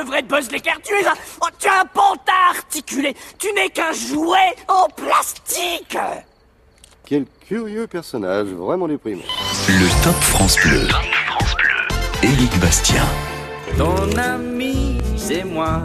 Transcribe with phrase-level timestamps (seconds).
[0.00, 0.78] le vrai Buzz l'éclair.
[0.82, 3.14] Tu es un, oh, tu es un pantin articulé.
[3.38, 5.96] Tu n'es qu'un jouet en plastique.
[7.04, 9.22] Quel curieux personnage, vraiment déprimant.
[9.68, 10.88] Le Top France Bleu.
[12.22, 13.04] Éric Bastien.
[13.76, 15.82] Ton ami, c'est moi.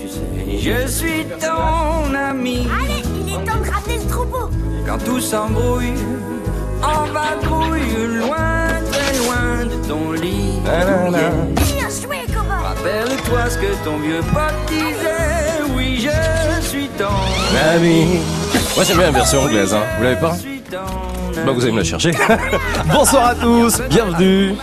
[0.00, 2.68] Tu sais, je suis ton ami.
[2.82, 4.50] Allez, il est temps de ramener le troupeau.
[4.86, 5.94] Quand tout s'embrouille,
[6.82, 10.48] en vadrouille, loin, très loin de ton lit.
[11.88, 12.17] Joué, copain.
[12.78, 15.62] Rappelle-toi ce que ton vieux pote disait.
[15.74, 17.06] Oui, je suis ton
[17.74, 18.20] Ami.
[18.76, 19.82] Moi j'aime bien la version anglaise, hein.
[19.96, 20.34] Vous l'avez pas?
[20.34, 22.12] Je suis ton Bah vous allez me la chercher.
[22.92, 24.54] Bonsoir à tous, bienvenue.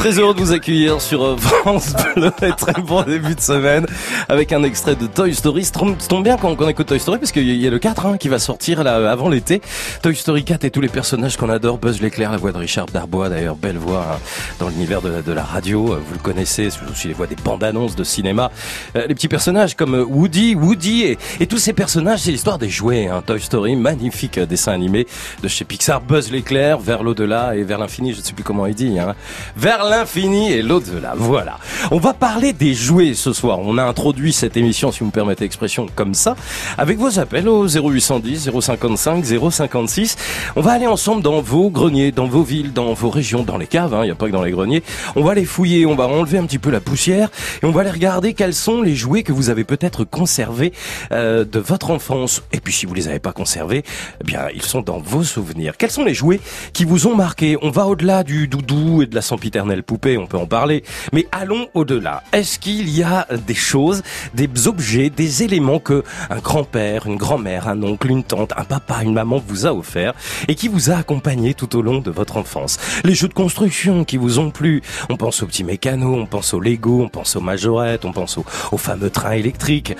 [0.00, 3.84] Très heureux de vous accueillir sur euh, France Bleu et très bon début de semaine
[4.30, 5.62] avec un extrait de Toy Story.
[5.62, 5.72] Ça
[6.08, 8.30] tombe, bien quand on écoute Toy Story parce qu'il y a le 4 hein, qui
[8.30, 9.60] va sortir là avant l'été.
[10.00, 11.76] Toy Story 4 et tous les personnages qu'on adore.
[11.76, 14.18] Buzz l'éclair, la voix de Richard Darbois d'ailleurs, belle voix hein,
[14.58, 15.92] dans l'univers de, la radio.
[15.92, 18.50] Euh, Vous le connaissez, c'est aussi les voix des bandes annonces de cinéma.
[18.96, 23.08] Euh, les petits personnages comme Woody, Woody et, tous ces personnages, c'est l'histoire des jouets.
[23.08, 23.22] Hein.
[23.26, 25.06] Toy Story, magnifique dessin animé
[25.42, 26.00] de chez Pixar.
[26.00, 28.14] Buzz l'éclair, vers l'au-delà et vers l'infini.
[28.14, 28.98] Je ne sais plus comment il dit.
[28.98, 29.14] Hein.
[29.58, 31.14] Vers l'infini et l'au-delà.
[31.16, 31.58] Voilà.
[31.90, 33.58] On va parler des jouets ce soir.
[33.58, 36.36] On a introduit cette émission, si vous me permettez l'expression, comme ça,
[36.78, 40.16] avec vos appels au 0810 055 056.
[40.54, 43.66] On va aller ensemble dans vos greniers, dans vos villes, dans vos régions, dans les
[43.66, 43.96] caves.
[44.02, 44.84] Il n'y a pas que dans les greniers.
[45.16, 47.28] On va les fouiller, on va enlever un petit peu la poussière
[47.62, 50.72] et on va aller regarder quels sont les jouets que vous avez peut-être conservés
[51.10, 52.42] euh, de votre enfance.
[52.52, 53.82] Et puis si vous les avez pas conservés,
[54.20, 55.74] eh bien ils sont dans vos souvenirs.
[55.76, 56.40] Quels sont les jouets
[56.72, 57.56] qui vous ont marqué?
[57.60, 60.84] On va au-delà du doudou et de la sempiternelle poupée, on peut en parler.
[61.12, 62.22] Mais allons au-delà.
[62.32, 64.02] Est-ce qu'il y a des choses,
[64.34, 69.02] des objets, des éléments que un grand-père, une grand-mère, un oncle, une tante, un papa,
[69.02, 70.14] une maman vous a offert
[70.48, 72.78] et qui vous a accompagné tout au long de votre enfance?
[73.04, 74.82] Les jeux de construction qui vous ont plu.
[75.08, 78.38] On pense aux petits mécanos, on pense aux Lego, on pense aux majorettes, on pense
[78.38, 79.94] aux, fameux trains électriques.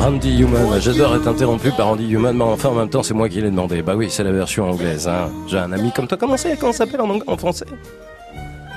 [0.00, 3.28] Randy Human, j'adore être interrompu par Randy Human, mais enfin en même temps c'est moi
[3.28, 3.82] qui l'ai demandé.
[3.82, 5.06] Bah oui, c'est la version anglaise.
[5.08, 5.30] Hein.
[5.46, 6.16] J'ai un ami comme toi.
[6.18, 6.56] Comment c'est?
[6.58, 7.66] Comment ça s'appelle en, anglais- en français?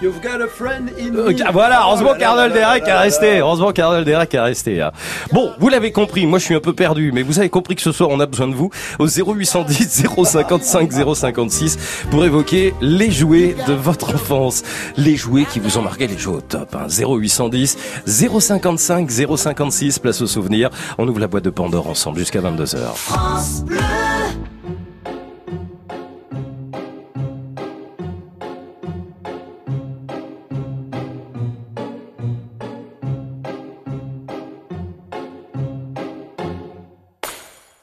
[0.02, 1.36] You've got a friend in me.
[1.54, 3.02] Voilà, heureusement Oh qu'Arnold Derek là.
[3.02, 3.38] resté.
[3.40, 4.82] Heureusement qu'Arnold Derek a resté.
[4.82, 4.92] hein.
[5.32, 7.82] Bon, vous l'avez compris, moi je suis un peu perdu, mais vous avez compris que
[7.84, 11.78] ce soir on a besoin de vous au 0810 055 056
[12.10, 14.64] pour évoquer les jouets de votre enfance,
[14.98, 16.76] les jouets qui vous ont marqué les jouets au top.
[16.76, 16.88] Hein.
[16.90, 20.72] 0810 055 056, place aux souvenirs.
[20.98, 22.78] On ouvre la boîte de Pandore ensemble jusqu'à 22h.
[22.96, 23.78] France Bleu.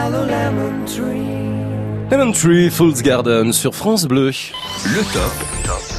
[0.00, 2.10] Lemon tree.
[2.10, 4.30] Lemon Tree Fool's Garden sur France Bleu.
[4.84, 5.91] Le top.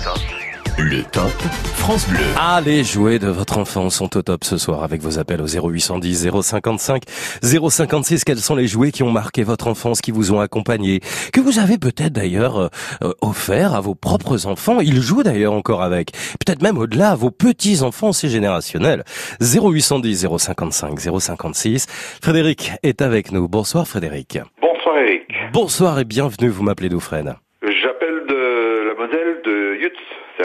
[0.85, 1.31] Le top
[1.77, 2.19] France Bleu.
[2.37, 5.47] Ah, les jouets de votre enfant sont au top ce soir avec vos appels au
[5.47, 7.03] 0810 055
[7.41, 8.25] 056.
[8.25, 10.99] Quels sont les jouets qui ont marqué votre enfance, qui vous ont accompagné,
[11.31, 12.67] que vous avez peut-être d'ailleurs euh,
[13.01, 14.81] euh, offert à vos propres enfants?
[14.81, 16.11] Ils jouent d'ailleurs encore avec.
[16.45, 19.05] Peut-être même au-delà à vos petits-enfants, c'est générationnel.
[19.39, 21.87] 0810 055 056.
[22.21, 23.47] Frédéric est avec nous.
[23.47, 24.37] Bonsoir Frédéric.
[24.61, 25.21] Bonsoir Eric.
[25.53, 26.49] Bonsoir et bienvenue.
[26.49, 28.42] Vous m'appelez d'où Fred J'appelle de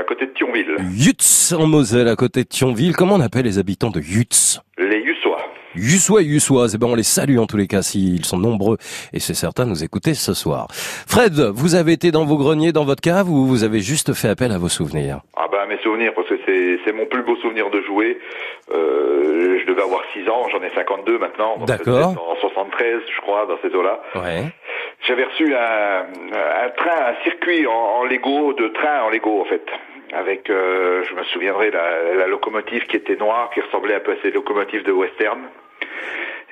[0.08, 0.74] côté de Thionville.
[0.96, 2.96] Yutz en Moselle, à côté de Thionville.
[2.96, 5.38] Comment on appelle les habitants de Yutz Les Yussois.
[5.74, 8.78] Yussois et Yussoises, eh ben on les salue en tous les cas s'ils sont nombreux
[9.12, 10.66] et c'est certain de nous écouter ce soir.
[10.70, 14.28] Fred, vous avez été dans vos greniers, dans votre cave ou vous avez juste fait
[14.28, 15.20] appel à vos souvenirs?
[15.36, 18.18] Ah bah mes souvenirs, parce que c'est, mon plus beau souvenir de jouer.
[18.72, 21.58] Euh, je devais avoir 6 ans, j'en ai 52 maintenant.
[21.66, 22.16] D'accord.
[22.30, 24.00] En 73, je crois, dans ces eaux-là.
[24.14, 24.44] Ouais.
[25.06, 26.06] J'avais reçu un,
[26.64, 29.64] un train, un circuit en, en Lego, de train en Lego en fait.
[30.12, 34.12] Avec, euh, je me souviendrai, la, la locomotive qui était noire, qui ressemblait un peu
[34.12, 35.40] à ces locomotives de western,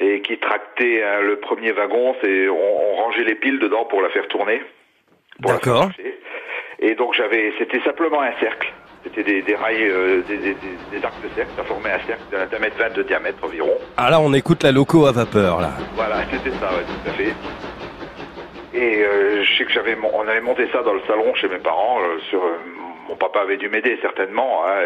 [0.01, 2.15] et qui tractait hein, le premier wagon.
[2.23, 4.63] C'est, on, on rangeait les piles dedans pour la faire tourner.
[5.41, 5.91] pour la faire D'accord.
[6.79, 8.71] Et donc j'avais, c'était simplement un cercle.
[9.05, 10.55] C'était des, des rails, euh, des, des,
[10.91, 11.53] des- arcs de cercle.
[11.57, 13.79] Ça formait un cercle d'un mètre vingt de diamètre environ.
[13.97, 15.71] Ah là on écoute la loco à vapeur là.
[15.95, 17.33] Voilà, c'était ça, ouais, tout à fait.
[18.75, 21.59] Et euh, je sais que j'avais, on avait monté ça dans le salon chez mes
[21.59, 21.99] parents.
[22.03, 22.59] euh, sur, euh,
[23.09, 24.65] mon papa avait dû m'aider certainement.
[24.67, 24.81] hein,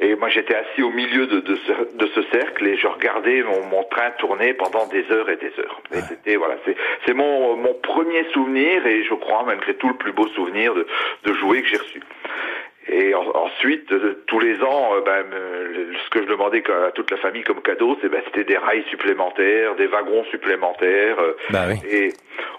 [0.00, 3.42] et, moi j'étais assis au milieu de, de, ce, de ce cercle et je regardais
[3.42, 5.80] mon, mon train tourner pendant des heures et des heures.
[5.92, 6.76] Et c'était voilà, c'est,
[7.06, 10.86] c'est mon, mon premier souvenir et je crois malgré tout le plus beau souvenir de,
[11.24, 12.00] de jouer que j'ai reçu.
[12.90, 16.90] Et en- ensuite, euh, tous les ans, euh, ben, le- ce que je demandais à
[16.92, 21.18] toute la famille comme cadeau, c'est ben, c'était des rails supplémentaires, des wagons supplémentaires.
[21.20, 21.76] euh, Bah oui.
[21.90, 22.12] Et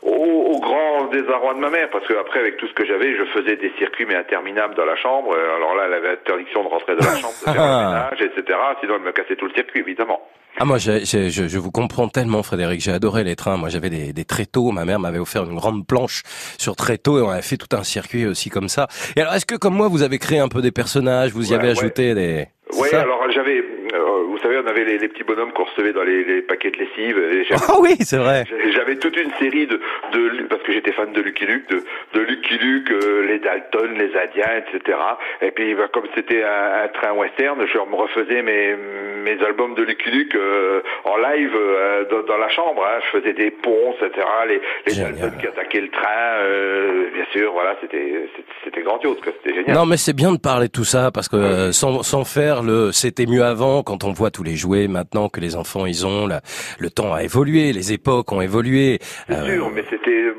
[0.03, 0.09] au,
[0.53, 3.23] au grand désarroi de ma mère, parce que après, avec tout ce que j'avais, je
[3.25, 5.33] faisais des circuits mais interminables dans la chambre.
[5.35, 8.21] Euh, Alors là, elle avait interdiction de rentrer dans la chambre, de faire le ménage,
[8.21, 8.59] etc.
[8.81, 10.21] Sinon, elle me cassait tout le circuit, évidemment.
[10.57, 13.55] Ah moi j'ai- je, je vous comprends tellement Frédéric, j'ai adoré les trains.
[13.57, 16.23] Moi j'avais des, des tréteaux, ma mère m'avait offert une grande planche
[16.57, 18.87] sur tréteaux et on avait fait tout un circuit aussi comme ça.
[19.15, 21.51] Et alors est-ce que comme moi vous avez créé un peu des personnages, vous y
[21.51, 21.79] Ouais, avez ouais.
[21.79, 22.47] ajouté des...
[22.89, 23.01] ça?
[23.01, 26.23] alors j'avais, euh, vous savez, on avait les, les petits bonhommes qu'on recevait dans les,
[26.23, 27.17] les paquets de lessive.
[27.17, 28.43] Et Ah oui c'est vrai.
[28.73, 29.79] J'avais toute une série de,
[30.13, 33.91] de parce que j'étais fan de Lucky Luke, de, de Lucky Luke, euh, les Dalton,
[33.97, 34.97] les Indiens, etc.
[35.41, 38.75] Et puis bah, comme c'était un, un train western, je me refaisais mes,
[39.23, 42.85] mes albums de Lucky Luke euh, en live euh, dans, dans la chambre.
[42.85, 42.99] hein.
[43.11, 44.25] Je faisais des ponts, etc.
[44.47, 44.99] Les, les.
[44.99, 47.51] Dalton qui attaquaient le train, euh, bien sûr.
[47.53, 48.25] Voilà, c'était
[48.63, 49.17] c'était- grandiose.
[49.43, 49.75] C'était génial.
[49.75, 52.63] Non mais c'est bien de parler de tout ça parce que euh, sans, sans faire
[52.63, 56.05] le c'était mieux avant quand on voit tous les jouets maintenant que les enfants ils
[56.05, 56.41] ont, la-
[56.79, 58.99] le temps a évolué, les époques ont évolué.
[59.27, 60.29] C'est Euh, sûr, mais c'était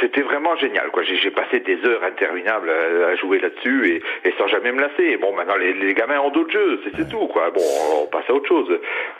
[0.00, 0.88] c'était vraiment génial.
[0.92, 1.02] quoi.
[1.02, 4.80] J'ai j'ai passé des heures interminables à, à jouer là-dessus et, et sans jamais me
[4.80, 5.16] lasser.
[5.18, 7.26] Bon, maintenant les, les gamins ont d'autres jeux, c'est c'est tout.
[7.28, 7.50] quoi.
[7.50, 7.60] Bon,
[8.02, 8.68] on passe à autre chose.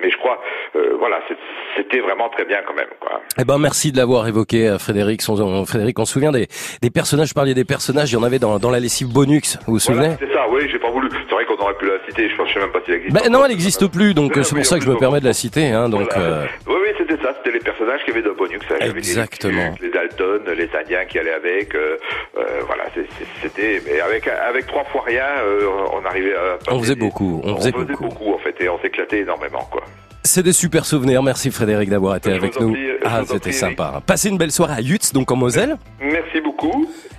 [0.01, 0.41] Mais je crois,
[0.77, 1.37] euh, voilà, c'est-
[1.77, 2.89] c'était vraiment très bien quand même.
[3.01, 3.21] quoi.
[3.39, 5.21] Eh ben merci de l'avoir évoqué, euh, Frédéric.
[5.29, 6.47] On- Frédéric, on se souvient des,
[6.83, 7.29] des personnages.
[7.29, 8.11] Je parlais des personnages.
[8.13, 9.41] Il y en avait dans, dans la lessive Bonux.
[9.67, 10.47] Vous vous souvenez Voilà, c'est ça.
[10.51, 11.09] Oui, j'ai pas voulu.
[11.29, 12.29] C'est vrai qu'on aurait pu la citer.
[12.29, 13.15] Je pense, je sais même pas si elle existe.
[13.15, 15.25] Ben non, elle n'existe plus, donc euh, c'est pour ça que je me permets de
[15.27, 15.69] la citer.
[15.69, 16.29] Hein, donc Voilà.
[16.29, 17.35] euh, Oui, oui, c'était ça.
[17.39, 18.59] C'était les personnages qui avaient de Bonux.
[18.81, 19.71] Les Exactement.
[19.71, 21.75] Luke, Les, Dalton, les Indiens qui allaient avec.
[21.75, 21.97] euh,
[22.39, 22.85] euh, voilà,
[23.43, 23.83] c'était.
[23.87, 26.59] Mais avec avec trois fois rien, euh, on arrivait à.
[26.73, 27.41] on faisait des- beaucoup.
[27.45, 28.05] On, On faisait faisait beaucoup.
[28.09, 29.83] beaucoup en fait et on s'éclatait énormément quoi.
[30.23, 31.23] C'est des super souvenirs.
[31.23, 32.73] Merci Frédéric d'avoir été Je avec nous.
[32.73, 34.03] prie, Ah, c'était sympa.
[34.07, 35.77] Passez une belle soirée à Yutz, donc en Moselle.
[35.99, 36.50] Merci beaucoup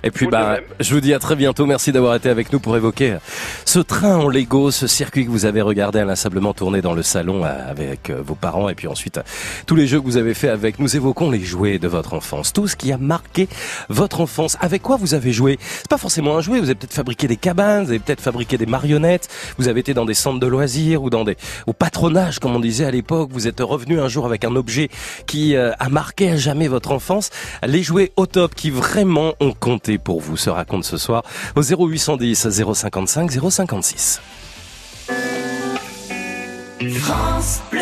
[0.04, 1.64] Et puis, bah, je vous dis à très bientôt.
[1.64, 3.18] Merci d'avoir été avec nous pour évoquer
[3.64, 7.44] ce train en Lego, ce circuit que vous avez regardé inlassablement tourner dans le salon
[7.44, 8.68] euh, avec euh, vos parents.
[8.68, 9.22] Et puis ensuite, euh,
[9.66, 10.80] tous les jeux que vous avez fait avec.
[10.80, 12.52] Nous évoquons les jouets de votre enfance.
[12.52, 13.48] Tout ce qui a marqué
[13.88, 14.56] votre enfance.
[14.60, 15.58] Avec quoi vous avez joué?
[15.60, 16.58] C'est pas forcément un jouet.
[16.58, 19.28] Vous avez peut-être fabriqué des cabanes, vous avez peut-être fabriqué des marionnettes.
[19.58, 21.36] Vous avez été dans des centres de loisirs ou dans des,
[21.68, 23.30] au patronage, comme on disait à l'époque.
[23.32, 24.88] Vous êtes revenu un jour avec un objet
[25.26, 27.30] qui a marqué à jamais votre enfance.
[27.64, 31.22] Les jouets au top qui vraiment ont compté pour vous se racontent ce soir
[31.56, 34.20] au 0810 055 056.
[37.00, 37.80] France Bleu.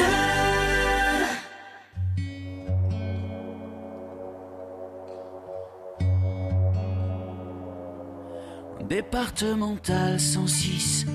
[8.90, 11.07] Départemental 106,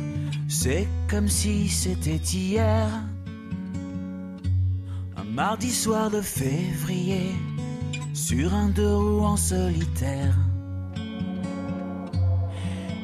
[0.47, 2.87] c'est comme si c'était hier.
[5.17, 7.33] Un mardi soir de février,
[8.15, 10.33] sur un deux roues en solitaire.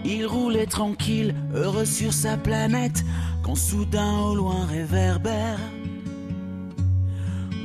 [0.06, 3.04] Il roulait tranquille, heureux sur sa planète,
[3.44, 5.60] quand soudain au loin réverbère.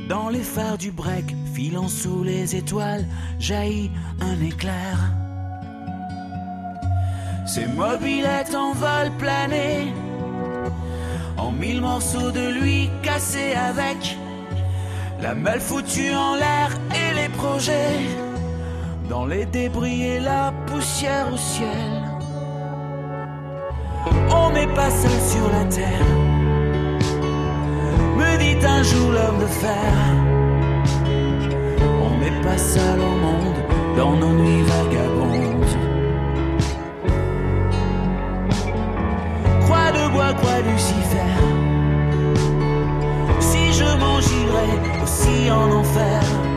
[0.09, 3.05] Dans les phares du break, filant sous les étoiles,
[3.39, 5.13] jaillit un éclair.
[7.45, 9.93] Ses mobilettes en vol plané,
[11.37, 14.17] en mille morceaux de lui cassés avec
[15.21, 16.69] la malle foutue en l'air
[19.09, 21.91] dans les débris et la poussière au ciel.
[24.29, 26.07] On n'est pas seul sur la terre,
[28.17, 29.93] me dit un jour l'homme de fer.
[32.05, 33.59] On n'est pas seul au monde
[33.95, 35.75] dans nos nuits vagabondes.
[39.61, 41.33] Croix de bois, croix Lucifer.
[43.39, 44.69] Si je m'en j'irai
[45.03, 46.56] aussi en enfer.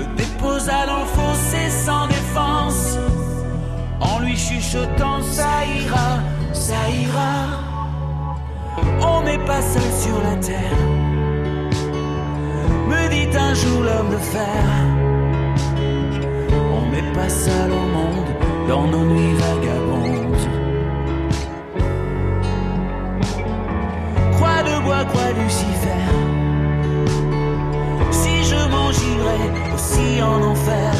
[0.00, 2.98] le déposa dans le fossé sans défense,
[4.00, 6.10] en lui chuchotant ça ira,
[6.52, 7.32] ça ira.
[9.02, 10.80] On n'est pas seul sur la terre,
[12.88, 14.64] me dit un jour l'homme de fer.
[16.76, 18.30] On n'est pas seul au monde
[18.68, 20.46] dans nos nuits vagabondes.
[24.34, 26.29] Croix de bois, croix Lucifer.
[29.74, 30.92] Aussi en enfer.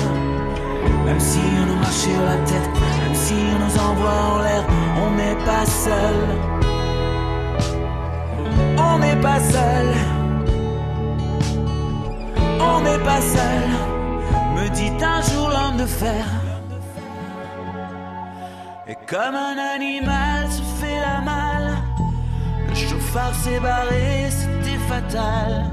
[1.05, 2.71] Même si on nous marche sur la tête,
[3.03, 4.65] même si on nous envoie en l'air,
[5.03, 6.19] on n'est pas seul.
[8.79, 9.89] On n'est pas seul.
[12.61, 13.69] On n'est pas seul.
[14.55, 16.25] Me dit un jour l'homme de fer.
[18.87, 21.77] Et comme un animal se fait la malle.
[22.69, 25.71] Le chauffard s'est barré, c'était fatal.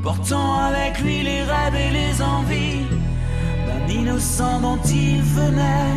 [0.00, 2.86] Emportant avec lui les rêves et les envies
[3.66, 5.94] d'un innocent dont il venait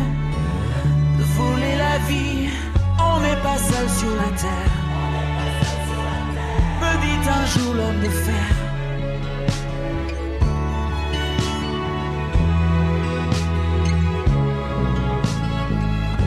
[1.18, 2.48] de voler la vie.
[2.98, 4.74] On n'est pas seul sur la terre.
[6.80, 8.61] Me dit un jour l'homme de fer.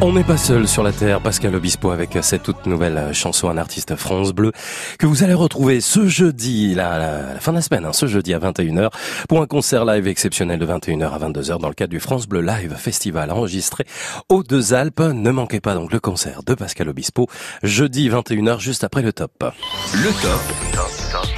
[0.07, 3.57] On n'est pas seul sur la terre, Pascal Obispo avec cette toute nouvelle chanson, un
[3.57, 4.51] artiste France Bleu,
[4.99, 8.37] que vous allez retrouver ce jeudi, la, fin de la semaine, hein, ce jeudi à
[8.37, 8.91] 21h,
[9.27, 12.41] pour un concert live exceptionnel de 21h à 22h dans le cadre du France Bleu
[12.41, 13.83] Live Festival enregistré
[14.29, 14.99] aux Deux Alpes.
[14.99, 17.27] Ne manquez pas donc le concert de Pascal Obispo,
[17.63, 19.43] jeudi 21h juste après le top.
[19.91, 21.34] Le top.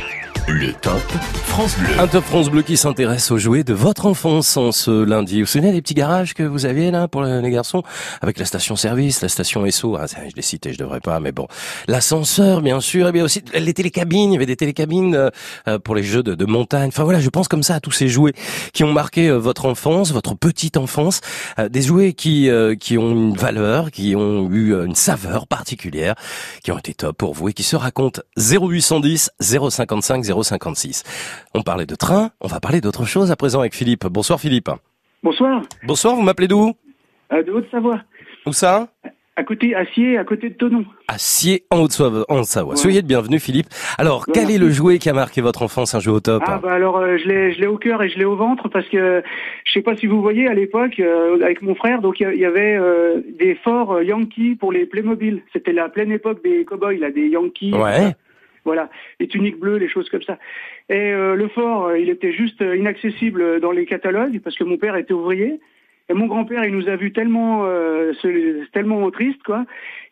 [0.50, 1.02] Le top
[1.44, 2.00] France Bleu.
[2.00, 5.36] Un top France Bleu qui s'intéresse aux jouets de votre enfance en ce lundi.
[5.36, 7.84] Vous vous souvenez des petits garages que vous aviez là pour les garçons?
[8.22, 11.34] Avec la station service, la station SO, ah, je l'ai cité, je devrais pas, mais
[11.34, 11.48] bon.
[11.90, 15.30] L'ascenseur, bien sûr, et bien aussi les télécabines, il y avait des télécabines euh,
[15.68, 16.88] euh, pour les jeux de, de montagne.
[16.88, 18.34] Enfin voilà, je pense comme ça à tous ces jouets
[18.72, 21.20] qui ont marqué euh, votre enfance, votre petite enfance.
[21.58, 22.50] Des jouets qui,
[22.80, 26.16] qui ont une valeur, qui ont eu une saveur particulière,
[26.64, 29.92] qui ont été top pour vous et qui se racontent 0810 055
[30.44, 31.04] 056.
[31.54, 34.06] On parlait de train, on va parler d'autre chose à présent avec Philippe.
[34.08, 34.70] Bonsoir Philippe.
[35.24, 36.74] Bonsoir, Bonsoir, vous m'appelez d'où?
[37.34, 38.02] Euh, de Haute-Savoie.
[38.46, 38.88] Où ça?
[39.36, 40.84] À côté, Acier, à côté de Tonon.
[41.08, 42.26] À Sier, en Haute-Savoie.
[42.72, 42.76] Ouais.
[42.76, 43.68] Soyez le bienvenu Philippe.
[44.00, 46.42] Alors, quel est le jouet qui a marqué votre enfance, un jeu au top?
[46.48, 48.68] Ah bah alors euh, je l'ai je l'ai au cœur et je l'ai au ventre
[48.68, 49.22] parce que
[49.64, 52.46] je sais pas si vous voyez à l'époque euh, avec mon frère donc il y
[52.46, 55.44] avait euh, des forts Yankees pour les Playmobil.
[55.54, 57.76] C'était la pleine époque des cowboys là des Yankees.
[57.76, 58.16] Ouais.
[58.68, 58.90] Voilà,
[59.22, 60.38] les tuniques bleues, les choses comme ça.
[60.90, 64.66] Et euh, le fort, euh, il était juste euh, inaccessible dans les catalogues parce que
[64.66, 65.62] mon père était ouvrier.
[66.10, 68.14] Et mon grand-père, il nous a vu tellement, euh,
[68.74, 69.66] tellement triste, quoi,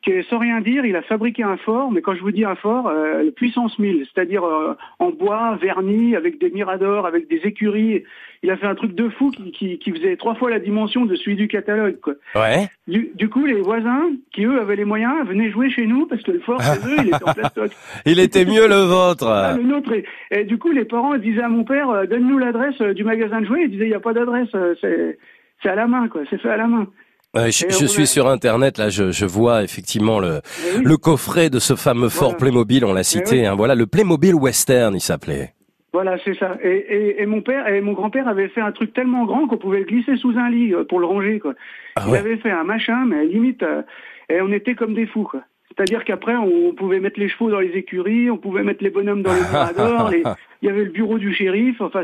[0.06, 1.92] que sans rien dire, il a fabriqué un fort.
[1.92, 6.16] Mais quand je vous dis un fort, euh, puissance 1000, c'est-à-dire euh, en bois, verni,
[6.16, 8.04] avec des miradors, avec des écuries.
[8.44, 11.06] Il a fait un truc de fou qui, qui, qui faisait trois fois la dimension
[11.06, 12.14] de celui du catalogue, quoi.
[12.36, 12.68] Ouais.
[12.88, 16.22] Du, du coup, les voisins, qui eux avaient les moyens, venaient jouer chez nous parce
[16.22, 17.72] que le fort chez eux, il était en plastoc.
[18.06, 19.28] Il était mieux le vôtre.
[19.28, 19.94] Ah, le nôtre.
[19.94, 23.04] Et, et du coup, les parents disaient à mon père, euh, donne-nous l'adresse euh, du
[23.04, 23.64] magasin de jouets.
[23.64, 25.18] Il disait, il n'y a pas d'adresse, euh, c'est,
[25.62, 26.22] c'est à la main, quoi.
[26.30, 26.88] C'est fait à la main.
[27.36, 30.40] Je, suis a- sur internet là, je, je vois effectivement le,
[30.78, 30.84] oui.
[30.86, 32.38] le coffret de ce fameux fort Voilà.
[32.40, 33.42] Playmobil, on l'a cité.
[33.42, 33.46] oui.
[33.46, 35.54] hein, voilà le Playmobil Western, il s'appelait.
[35.92, 36.58] Voilà, c'est ça.
[36.64, 39.58] Et, et, et mon père et mon grand-père avaient fait un truc tellement grand qu'on
[39.58, 41.54] pouvait le glisser sous un lit euh, pour le ranger, quoi.
[41.98, 42.20] Ah Il ouais.
[42.20, 43.82] avait fait un machin, mais limite, euh,
[44.30, 45.42] et on était comme des fous, quoi.
[45.76, 49.22] C'est-à-dire qu'après, on pouvait mettre les chevaux dans les écuries, on pouvait mettre les bonhommes
[49.24, 50.24] dans les miradors, les-
[50.62, 52.02] il y avait le bureau du shérif, enfin,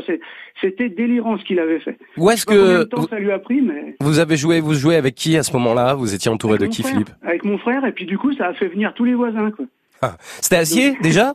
[0.60, 1.96] c'était délirant ce qu'il avait fait.
[2.16, 3.96] Où est-ce que temps vous, ça lui a pris, mais...
[4.00, 5.94] vous avez joué Vous jouez avec qui à ce moment-là?
[5.94, 6.92] Vous étiez entouré de qui, frère.
[6.92, 7.10] Philippe?
[7.22, 9.64] Avec mon frère, et puis du coup, ça a fait venir tous les voisins, quoi.
[10.02, 11.32] Ah, C'était acier déjà?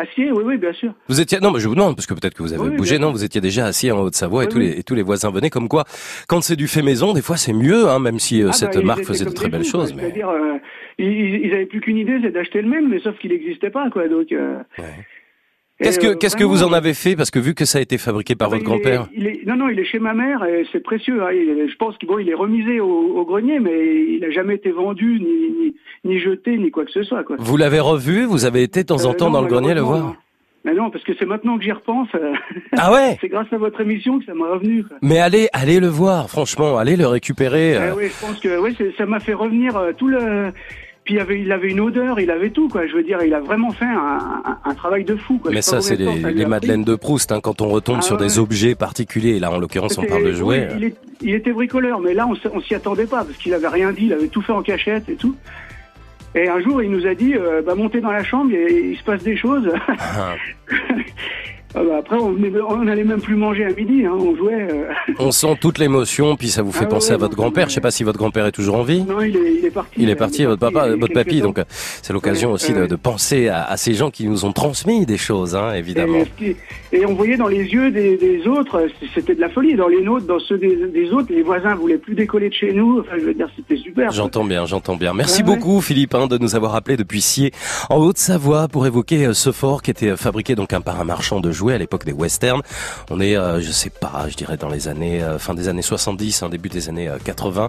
[0.00, 0.94] Acier, oui, oui, bien sûr.
[1.08, 2.98] Vous étiez non, mais je vous demande parce que peut-être que vous avez Oui, bougé.
[2.98, 4.68] Non, vous étiez déjà assis en Haute-Savoie et tous oui.
[4.70, 5.50] les et tous les voisins venaient.
[5.50, 5.84] Comme quoi,
[6.26, 8.76] quand c'est du fait maison, des fois c'est mieux, hein, même si euh, Ah, cette
[8.76, 9.80] bah, marque faisait de très belles fous, quoi.
[9.80, 9.94] choses.
[9.94, 10.56] Mais C'est-à-dire, euh,
[10.98, 13.90] ils, ils avaient plus qu'une idée, c'est d'acheter le même, mais sauf qu'il n'existait pas,
[13.90, 14.08] quoi.
[14.08, 14.32] Donc.
[14.32, 14.82] euh, et,
[15.82, 17.16] qu'est-ce que euh, qu'est-ce que vous en avez fait?
[17.16, 19.08] Parce que vu que ça a été fabriqué par ah, bah, votre grand-père.
[19.46, 21.22] Non, non, il est chez ma mère et c'est précieux.
[21.22, 21.28] hein.
[21.32, 24.70] Je pense qu'il bon, il est remisé au, au grenier, mais il n'a jamais été
[24.70, 27.36] vendu, ni, ni, ni jeté, ni quoi que ce soit, quoi.
[27.38, 28.24] Vous l'avez revu?
[28.24, 29.98] Vous avez été de temps en Euh, temps non, dans le grenier le voir?
[29.98, 30.14] non.
[30.62, 32.08] Mais non, parce que c'est maintenant que j'y repense.
[32.14, 32.34] euh,
[32.76, 33.16] Ah ouais?
[33.22, 34.84] c'est grâce à votre émission que ça m'est revenu.
[35.00, 37.76] Mais allez, allez le voir, franchement, allez le récupérer.
[37.76, 40.52] Eh oui, je pense que oui, ça m'a fait revenir tout le.
[41.10, 42.86] Puis il avait, il avait une odeur, il avait tout, quoi.
[42.86, 45.50] Je veux dire, il a vraiment fait un, un, un travail de fou, quoi.
[45.50, 46.46] Mais ça, c'est les.
[46.46, 49.40] Madeleines de Proust, hein, quand on retombe Ah sur des objets particuliers.
[49.40, 50.68] Là, en l'occurrence, on parle de jouets.
[50.76, 53.90] il, est- il était bricoleur, mais là, on, s'y attendait pas parce qu'il avait rien
[53.90, 55.34] dit, il avait tout fait en cachette et tout.
[56.36, 58.96] Et un jour, il nous a dit, euh, bah, montez dans la chambre, et il
[58.96, 59.68] se passe des choses.
[59.98, 60.34] Ah.
[61.74, 64.68] Ah bah, après, on, venait- on allait même plus manger à midi, hein, on jouait.
[64.70, 64.84] euh.
[65.20, 67.68] On sent toute l'émotion, puis ça vous fait Ah penser ouais, à votre grand-père.
[67.68, 69.04] Je sais pas si votre grand-père est toujours en vie.
[69.04, 69.90] Non, il est, il est parti.
[69.96, 71.38] Il est euh, parti, votre parti papa, votre papy.
[71.40, 71.46] temps.
[71.46, 71.64] Donc, euh,
[72.02, 74.52] c'est l'occasion Ouais, aussi ouais, de, de penser à, à ces gens qui nous ont
[74.52, 76.24] transmis des choses, hein, évidemment.
[76.40, 76.56] Et,
[76.92, 79.74] et on voyait dans les yeux des, des autres, c'était de la folie.
[79.76, 82.72] Dans les nôtres, dans ceux des, des autres, les voisins voulaient plus décoller de chez
[82.72, 83.00] nous.
[83.00, 84.10] Enfin, je veux dire, c'était super.
[84.10, 85.12] J'entends bien, j'entends bien.
[85.14, 87.52] Merci beaucoup, Philippe, hein, de nous avoir appelé depuis Sier,
[87.90, 91.40] en Haute-Savoie, pour évoquer euh, ce fort qui était euh, fabriqué donc par un marchand
[91.40, 92.62] de à l'époque des westerns.
[93.10, 95.82] On est, euh, je sais pas, je dirais dans les années, euh, fin des années
[95.82, 97.68] 70, hein, début des années euh, 80.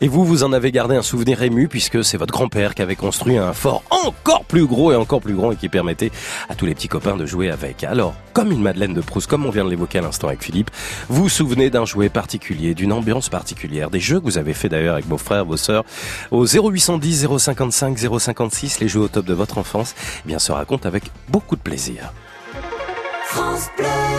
[0.00, 2.96] Et vous, vous en avez gardé un souvenir ému puisque c'est votre grand-père qui avait
[2.96, 6.12] construit un fort encore plus gros et encore plus grand et qui permettait
[6.48, 7.84] à tous les petits copains de jouer avec.
[7.84, 10.70] Alors, comme une Madeleine de Proust, comme on vient de l'évoquer à l'instant avec Philippe,
[11.08, 14.68] vous vous souvenez d'un jouet particulier, d'une ambiance particulière, des jeux que vous avez fait
[14.68, 15.84] d'ailleurs avec vos frères, vos sœurs,
[16.30, 20.88] au 0810 055 056, les jeux au top de votre enfance, eh bien se racontent
[20.88, 22.12] avec beaucoup de plaisir.
[23.32, 24.11] France Bleu.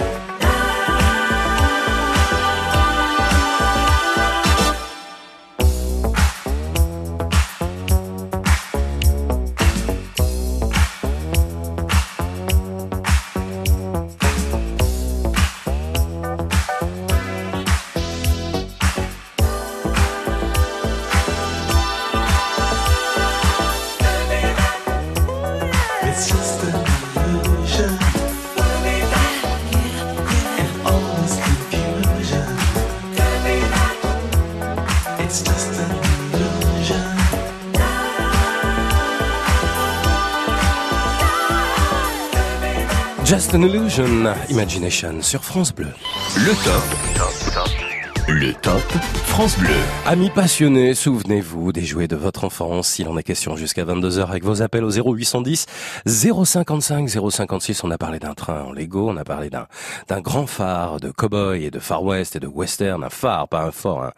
[0.00, 0.39] Bye.
[43.60, 45.88] An Illusion, Imagination sur France Bleu.
[46.36, 48.26] Le top.
[48.26, 48.80] Le top
[49.26, 49.74] France Bleu.
[50.06, 52.88] Amis passionnés, souvenez-vous des jouets de votre enfance.
[52.88, 55.66] S'il en est question jusqu'à 22h avec vos appels au 0810
[56.06, 57.84] 055 056.
[57.84, 59.66] On a parlé d'un train en Lego, on a parlé d'un
[60.08, 63.04] d'un grand phare de cow-boy et de Far West et de western.
[63.04, 64.04] Un phare, pas un fort.
[64.04, 64.12] Hein.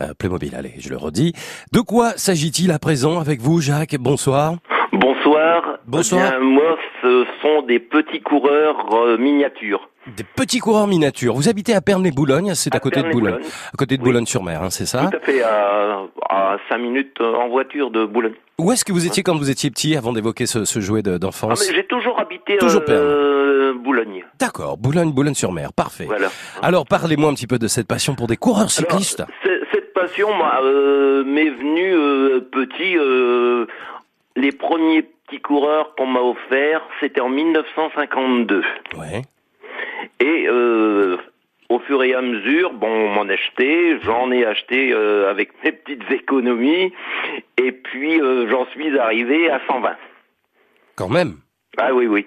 [0.00, 1.32] Euh, Playmobil, allez, je le redis.
[1.72, 3.96] De quoi s'agit-il à présent avec vous, Jacques?
[3.98, 4.56] Bonsoir.
[4.92, 5.78] Bonsoir.
[5.86, 6.22] Bonsoir.
[6.26, 9.88] Eh bien, moi, ce sont des petits coureurs euh, miniatures.
[10.16, 11.34] Des petits coureurs miniatures.
[11.34, 13.40] Vous habitez à Pernes-les-Boulognes, c'est à, À côté de Boulogne.
[13.74, 17.48] À côté de Boulogne-sur-Mer, hein, c'est ça Tout à fait, à, à 5 minutes en
[17.48, 18.34] voiture de Boulogne.
[18.58, 21.14] Où est-ce que vous étiez quand vous étiez petit avant d'évoquer ce, ce jouet de-
[21.14, 24.24] Ah, d'enfance j'ai toujours habité Toujours euh, Boulogne.
[24.38, 26.04] D'accord, Boulogne, Boulogne-sur-Mer, parfait.
[26.06, 26.28] Voilà.
[26.62, 29.24] Alors parlez-moi un petit peu de cette passion pour des coureurs cyclistes.
[29.42, 32.96] C'est- Cette passion moi, euh, m'est venue euh, petit.
[34.36, 38.62] Les premiers petits coureurs qu'on m'a offerts, c'était en 1952.
[38.96, 39.22] Ouais.
[40.20, 41.16] Et euh,
[41.68, 45.72] au fur et à mesure, bon, on m'en achetait, j'en ai acheté euh, avec mes
[45.72, 46.92] petites économies,
[47.58, 49.96] et puis euh, j'en suis arrivé à 120.
[50.96, 51.38] Quand même.
[51.78, 52.24] Ah oui, oui.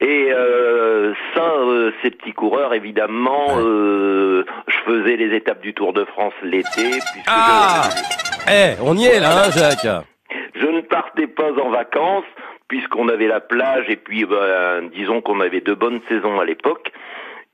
[0.00, 5.92] Et euh, ça, euh, ces petits coureurs, évidemment, euh, je faisais les étapes du Tour
[5.92, 7.88] de France l'été, puisque Ah
[8.48, 10.04] Eh, on y est là, hein, Jacques
[10.54, 12.24] je, ne partais pas en vacances,
[12.68, 16.92] puisqu'on avait la plage, et puis ben, disons qu'on avait de bonnes saisons à l'époque.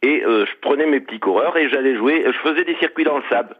[0.02, 3.16] Et euh, je prenais mes petits coureurs et j'allais jouer, je faisais des circuits dans
[3.16, 3.56] le sable.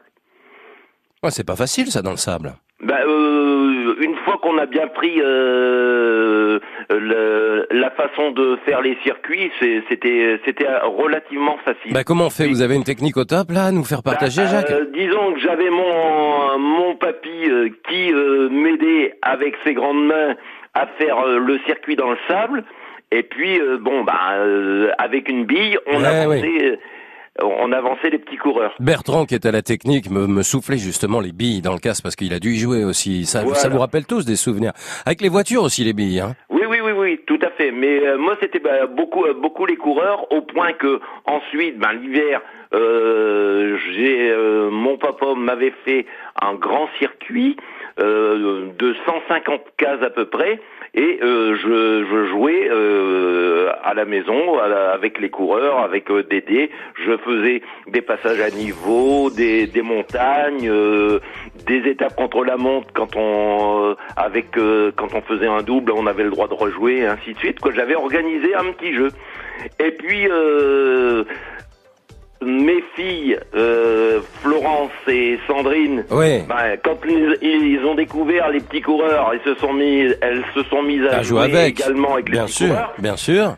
[1.23, 2.53] Ouais, C'est pas facile ça dans le sable.
[2.81, 3.64] Ben, euh,
[4.01, 6.59] une fois qu'on a bien pris euh,
[6.91, 11.93] le- la façon de faire les circuits, c'était c'était relativement facile.
[11.93, 12.47] Bah comment on fait?
[12.47, 14.71] Vous avez une technique au top là à nous faire partager, Bah, Jacques?
[14.71, 20.35] euh, disons que j'avais mon mon papy euh, qui euh, m'aidait avec ses grandes mains
[20.75, 22.65] à faire le circuit dans le sable.
[23.13, 24.19] Et puis bon bah
[24.99, 26.79] avec une bille, on Ouais, avançait
[27.43, 28.75] on avançait les petits coureurs.
[28.79, 32.03] Bertrand, qui est à la technique, me, me soufflait justement les billes dans le casque
[32.03, 33.27] parce qu'il a dû y jouer aussi.
[33.27, 33.57] Ça, Voilà.
[33.59, 34.73] ça vous rappelle tous des souvenirs.
[35.07, 36.21] Avec les voitures aussi, les billes.
[36.21, 36.35] Hein.
[36.51, 37.71] Oui, oui, oui, oui, tout à fait.
[37.73, 41.93] Mais euh, moi, c'était bah, beaucoup, euh, beaucoup les coureurs, au point que ensuite, ben,
[41.93, 42.41] l'hiver,
[42.73, 46.07] euh, j'ai, euh, mon papa m'avait fait
[46.41, 47.57] un grand circuit
[48.01, 50.61] euh, de 150 cases à peu près,
[50.95, 56.71] et euh, je, je jouais euh, à la maison avec les coureurs, avec euh, Dédé.
[57.05, 61.19] Je faisais des passages à niveau, des, des montagnes, euh,
[61.67, 65.93] des étapes contre la montre quand on euh, avec euh, quand on faisait un double,
[65.93, 67.59] on avait le droit de rejouer, et ainsi de suite.
[67.59, 69.09] Quoi, j'avais organisé un petit jeu.
[69.81, 70.29] Et puis
[72.43, 76.41] mes filles, euh, Florence et Sandrine, Oui.
[76.49, 80.63] ben, quand ils, ils ont découvert les petits coureurs, ils se sont mis, elles se
[80.65, 81.81] sont mises à À jouer jouer avec.
[81.81, 82.95] également avec les Bien petits sûr, coureurs.
[82.99, 83.57] bien sûr.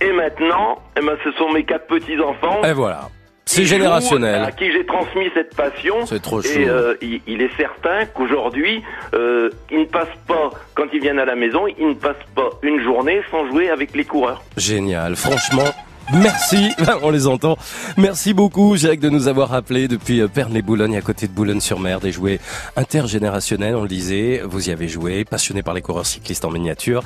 [0.00, 2.62] Et maintenant, eh ben, ce sont mes quatre petits enfants.
[2.64, 3.08] Et voilà.
[3.48, 4.42] C'est générationnel.
[4.42, 6.04] À qui j'ai transmis cette passion.
[6.04, 6.50] C'est trop chaud.
[6.58, 8.82] Et euh, il, il est certain qu'aujourd'hui,
[9.14, 12.50] euh, ils ne passent pas, quand ils viennent à la maison, ils ne passent pas
[12.62, 14.42] une journée sans jouer avec les coureurs.
[14.56, 15.70] Génial, franchement.
[16.12, 16.70] Merci,
[17.02, 17.58] on les entend.
[17.96, 22.12] Merci beaucoup Jacques de nous avoir rappelé depuis euh, Pernes-les-Boulogne à côté de Boulogne-sur-Mer des
[22.12, 22.38] jouets
[22.76, 27.02] intergénérationnels, on le disait, vous y avez joué, passionné par les coureurs cyclistes en miniature.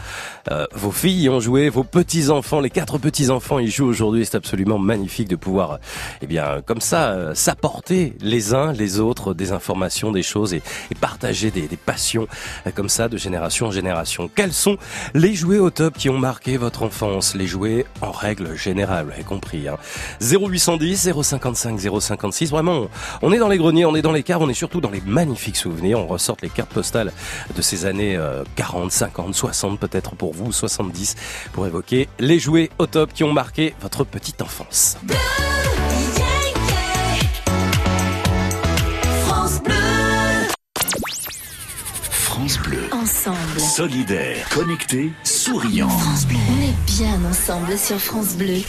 [0.50, 4.36] Euh, vos filles y ont joué, vos petits-enfants, les quatre petits-enfants y jouent aujourd'hui, c'est
[4.36, 5.78] absolument magnifique de pouvoir,
[6.20, 10.62] eh bien, comme ça, euh, s'apporter les uns les autres des informations, des choses et,
[10.90, 12.28] et partager des, des passions
[12.66, 14.30] euh, comme ça de génération en génération.
[14.34, 14.76] Quels sont
[15.14, 17.34] les jouets au top qui ont marqué votre enfance?
[17.34, 19.68] Les jouets en règle générale, vous l'avez compris.
[19.68, 19.76] Hein.
[20.20, 22.88] 0810 055 056, vraiment,
[23.22, 25.00] on, est dans les greniers, on est dans les cars, on est surtout dans les
[25.00, 25.98] magnifiques souvenirs.
[25.98, 27.12] On ressort les cartes postales
[27.55, 31.16] de ces années euh, 40, 50, 60 peut-être pour vous, 70,
[31.53, 34.98] pour évoquer les jouets au top qui ont marqué votre petite enfance.
[42.40, 42.88] France Bleu.
[42.92, 43.61] Ensemble.
[43.61, 45.90] Solidaire, connecté, souriant.
[45.90, 46.38] France Bleu.
[46.48, 48.62] On est bien ensemble sur France Bleu.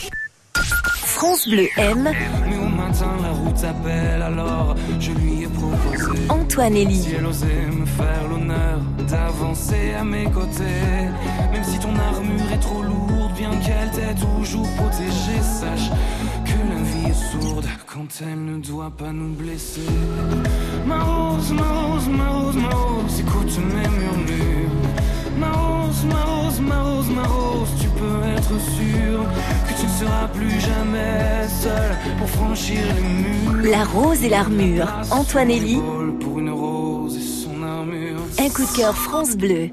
[1.06, 2.12] France Bleu aime
[2.50, 6.20] Mais au matin, la route appelle, alors je lui ai proposé.
[6.28, 7.02] Antoine Elie.
[7.02, 11.08] Si elle osait me faire l'honneur d'avancer à mes côtés.
[11.50, 15.88] Même si ton armure est trop lourde, bien qu'elle t'ait toujours protégé, sache
[17.12, 19.92] est sourde quand elle ne doit pas nous blesser.
[20.86, 24.76] Ma rose, ma rose, ma rose, ma rose, écoute mes murmures.
[25.38, 29.18] Ma rose, ma rose, ma rose, ma rose, tu peux être sûr
[29.66, 33.70] que tu ne seras plus jamais seul pour franchir les murs.
[33.70, 34.88] La rose et l'armure.
[35.10, 35.80] Antoine Elie.
[36.20, 38.20] Pour une rose et son armure.
[38.38, 39.70] Un coup de cœur France Bleu.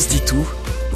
[0.00, 0.46] se dit tout,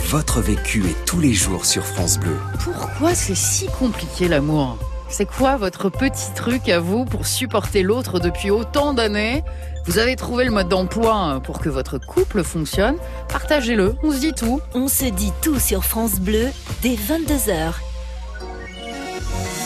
[0.09, 2.37] votre vécu est tous les jours sur France Bleu.
[2.62, 4.77] Pourquoi c'est si compliqué l'amour?
[5.09, 9.43] C'est quoi votre petit truc à vous pour supporter l'autre depuis autant d'années?
[9.87, 12.97] Vous avez trouvé le mode d'emploi pour que votre couple fonctionne?
[13.29, 14.61] Partagez-le, on se dit tout.
[14.75, 16.49] On se dit tout sur France Bleu
[16.83, 17.73] dès 22h.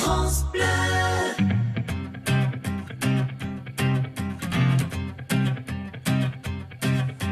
[0.01, 0.62] France Bleu.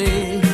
[0.00, 0.49] see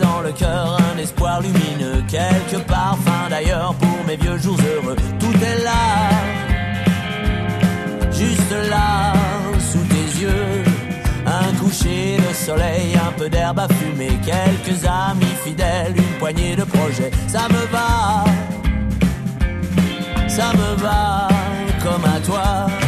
[0.00, 4.96] Dans le cœur un espoir lumineux, quelque parfum d'ailleurs pour mes vieux jours heureux.
[5.18, 6.10] Tout est là,
[8.10, 9.12] juste là,
[9.58, 10.64] sous tes yeux.
[11.26, 16.64] Un coucher de soleil, un peu d'herbe à fumer, quelques amis fidèles, une poignée de
[16.64, 17.10] projets.
[17.26, 18.24] Ça me va,
[20.28, 21.28] ça me va
[21.82, 22.83] comme à toi.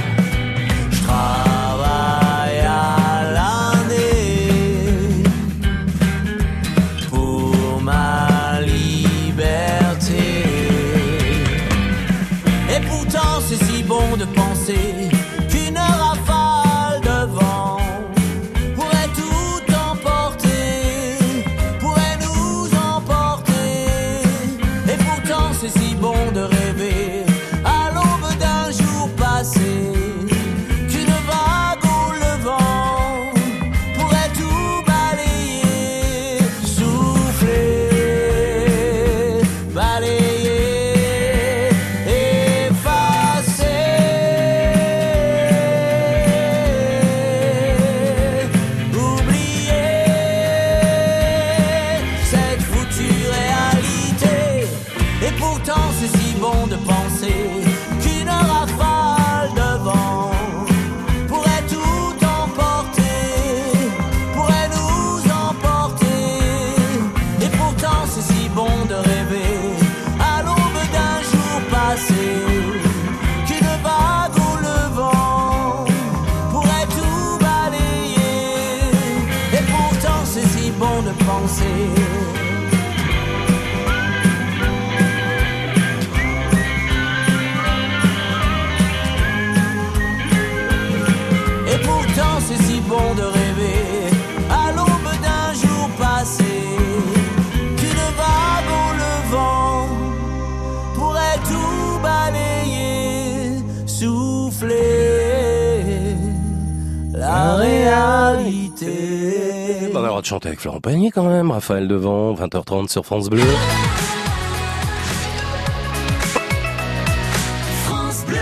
[110.20, 113.42] De chanter avec Florent Pagny quand même, Raphaël Devant, 20h30 sur France Bleu.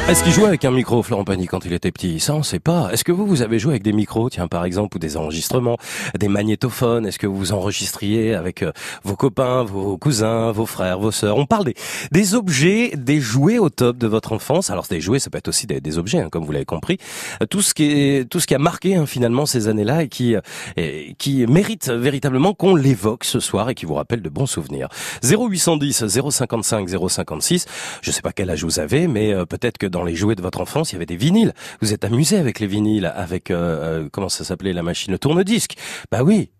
[0.06, 2.20] Est-ce qu'il jouait avec un micro, Florent Pagny, quand il était petit?
[2.20, 2.90] Ça, on sait pas.
[2.92, 5.78] Est-ce que vous, vous avez joué avec des micros, tiens, par exemple, ou des enregistrements,
[6.20, 7.06] des magnétophones?
[7.06, 11.38] Est-ce que vous enregistriez avec euh, vos copains, vos cousins, vos frères, vos sœurs?
[11.38, 11.74] On parle des,
[12.12, 14.68] des objets, des jouets au top de votre enfance.
[14.68, 16.98] Alors, des jouets, ça peut être aussi des, des objets, hein, comme vous l'avez compris.
[17.42, 20.08] Euh, Tout ce qui est, tout ce qui a marqué hein, finalement ces années-là et
[20.08, 20.42] qui, euh,
[20.76, 24.88] et qui mérite véritablement qu'on l'évoque ce soir et qui vous rappelle de bons souvenirs.
[25.22, 27.64] 0810 055 056.
[28.02, 30.60] Je sais pas quel âge vous avez, mais peut-être que dans les jouets de votre
[30.60, 31.54] enfance, il y avait des vinyles.
[31.80, 35.76] Vous êtes amusé avec les vinyles, avec euh, euh, comment ça s'appelait la machine, tourne-disque?
[36.10, 36.50] Bah oui.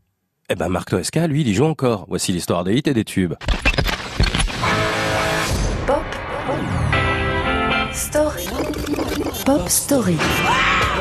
[0.48, 2.06] Eh ben Marc Toesca, lui, il y joue encore.
[2.08, 3.34] Voici l'histoire des hits et des tubes.
[7.92, 8.46] Story.
[9.44, 10.16] Pop Story.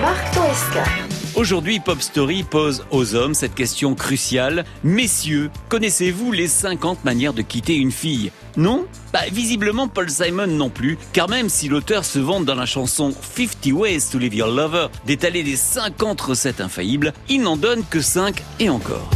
[0.02, 1.13] Marc Toesca.
[1.36, 4.66] Aujourd'hui, Pop Story pose aux hommes cette question cruciale.
[4.84, 8.32] Messieurs, connaissez-vous les 50 manières de quitter une fille?
[8.56, 8.86] Non?
[9.12, 13.12] Bah visiblement Paul Simon non plus, car même si l'auteur se vante dans la chanson
[13.12, 18.00] 50 Ways to Leave Your Lover d'étaler les 50 recettes infaillibles, il n'en donne que
[18.00, 19.10] 5 et encore.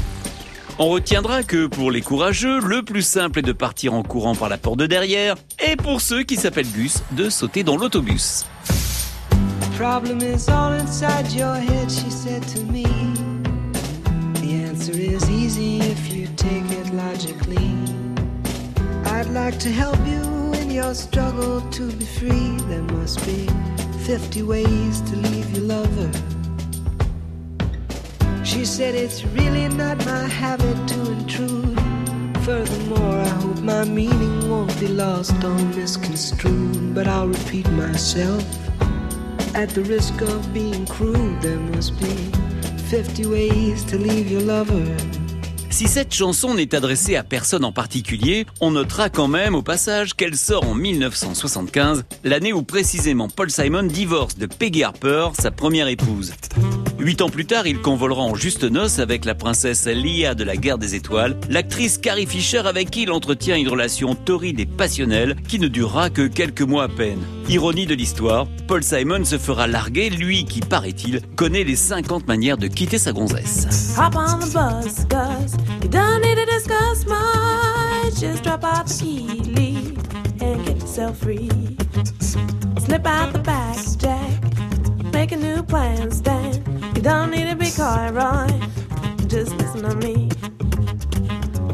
[0.80, 4.49] On retiendra que pour les courageux, le plus simple est de partir en courant par
[4.49, 8.45] la porte de derrière, et pour ceux qui s'appellent Gus, de sauter dans l'autobus.
[19.45, 20.23] Like to help you
[20.62, 22.58] in your struggle to be free.
[22.69, 23.47] There must be
[24.04, 26.12] 50 ways to leave your lover.
[28.43, 31.80] She said it's really not my habit to intrude.
[32.47, 36.95] Furthermore, I hope my meaning won't be lost or misconstrued.
[36.95, 38.43] But I'll repeat myself.
[39.54, 42.15] At the risk of being crude, there must be
[42.89, 45.26] 50 ways to leave your lover.
[45.77, 50.15] Si cette chanson n'est adressée à personne en particulier, on notera quand même au passage
[50.15, 55.87] qu'elle sort en 1975, l'année où précisément Paul Simon divorce de Peggy Harper, sa première
[55.87, 56.33] épouse.
[56.99, 60.57] Huit ans plus tard, il convolera en juste noces avec la princesse Leia de la
[60.57, 65.36] guerre des étoiles, l'actrice Carrie Fisher avec qui il entretient une relation torride et passionnelle
[65.47, 67.19] qui ne durera que quelques mois à peine.
[67.49, 72.57] Ironie de l'histoire, Paul Simon se fera larguer, lui qui, paraît-il, connaît les 50 manières
[72.57, 73.95] de quitter sa gonzesse.
[73.97, 75.05] Hop on the bus.
[75.83, 78.19] You don't need to discuss much.
[78.19, 79.97] Just drop the key, leave,
[80.41, 81.49] and get yourself free.
[83.07, 85.13] Out the back, Jack.
[85.13, 86.11] Make a new plan.
[87.08, 87.47] Don't need.
[89.30, 90.30] Just listen to me.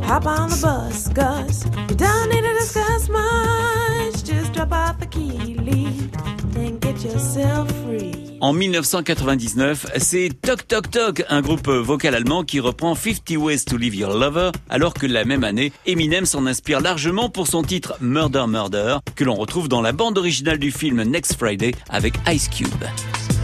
[0.03, 1.65] Hop on the bus, Gus.
[1.89, 4.23] You don't need to discuss much.
[4.23, 6.13] Just drop off the key, leave,
[6.55, 8.11] and get yourself free.
[8.41, 13.77] En 1999, c'est Toc Toc Toc, un groupe vocal allemand qui reprend 50 Ways to
[13.77, 17.95] Leave Your Lover, alors que la même année, Eminem s'en inspire largement pour son titre
[18.01, 22.49] Murder Murder, que l'on retrouve dans la bande originale du film Next Friday avec Ice
[22.49, 22.83] Cube.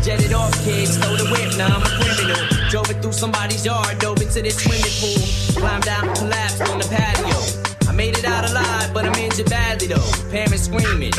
[0.02, 2.70] Jetted off, kids, stole the whip, now I'm a criminal.
[2.70, 5.60] Drove it through somebody's yard, dove into this swimming pool.
[5.60, 7.90] Climbed down, and collapsed on the patio.
[7.90, 10.12] I made it out alive, but I'm injured badly though.
[10.32, 11.12] Parents screaming.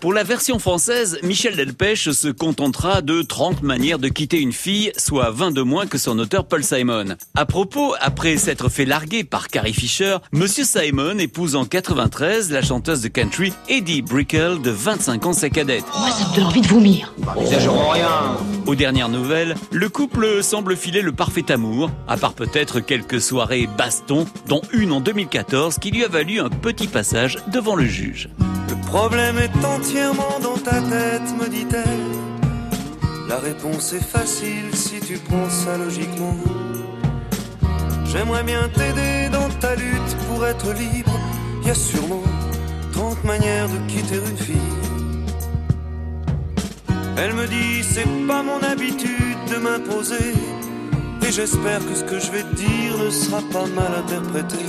[0.00, 4.92] Pour la version française, Michel Delpech se contentera de 30 manières de quitter une fille,
[4.96, 7.16] soit 20 de moins que son auteur Paul Simon.
[7.34, 12.62] À propos, après s'être fait larguer par Carrie Fisher, Monsieur Simon épouse en 93 la
[12.62, 15.84] chanteuse de country Eddie Brickell de 25 ans sa cadette.
[15.98, 17.12] Moi, ça me donne envie de vomir.
[17.36, 18.38] N'exagérons rien.
[18.64, 23.68] Aux dernières nouvelles, le couple semble filer le parfait amour, à part peut-être quelques soirées
[23.76, 28.30] baston, dont une en 2014 qui lui a valu un petit passage devant le juge.
[28.70, 32.06] Le problème est entièrement dans ta tête, me dit-elle.
[33.28, 36.36] La réponse est facile si tu prends ça logiquement.
[38.04, 41.18] J'aimerais bien t'aider dans ta lutte pour être libre.
[41.64, 42.22] Y a sûrement
[42.92, 44.72] 30 manières de quitter une fille.
[47.16, 50.34] Elle me dit c'est pas mon habitude de m'imposer.
[51.26, 54.64] Et j'espère que ce que je vais te dire ne sera pas mal interprété.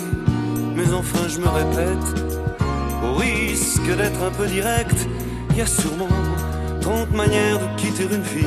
[0.76, 2.51] Mais enfin je me répète,
[3.04, 5.08] au risque d'être un peu direct,
[5.52, 6.08] il y a sûrement
[6.82, 8.46] 30 manières de quitter une fille.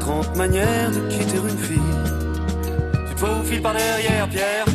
[0.00, 1.78] 30 manières de quitter une fille.
[3.08, 4.66] Tu te faufiles par derrière, Pierre.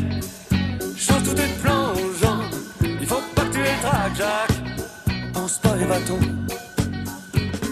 [0.98, 2.10] Change tous tes plans aux.
[2.84, 5.32] Il faut pas que tu aies le trac, Jacques.
[5.34, 6.20] Pense pas et va-t'en.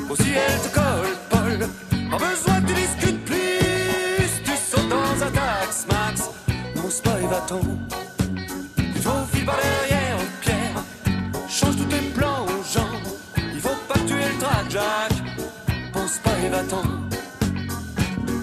[0.10, 1.70] Aussi elle te colle, Paul.
[2.12, 4.44] Pas besoin tu discutes plus.
[4.44, 6.30] Tu sautes dans un tax, Max.
[6.76, 7.62] Pense pas et va-t'en.
[16.46, 16.84] Et va-t'en.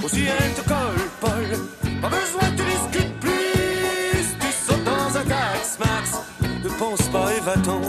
[0.04, 2.00] Aussi elle te colle, Paul.
[2.00, 4.26] Pas besoin que tu discutes plus.
[4.40, 6.20] Tu sautes dans un tax, Max.
[6.62, 7.80] Ne pense pas et va-t'en.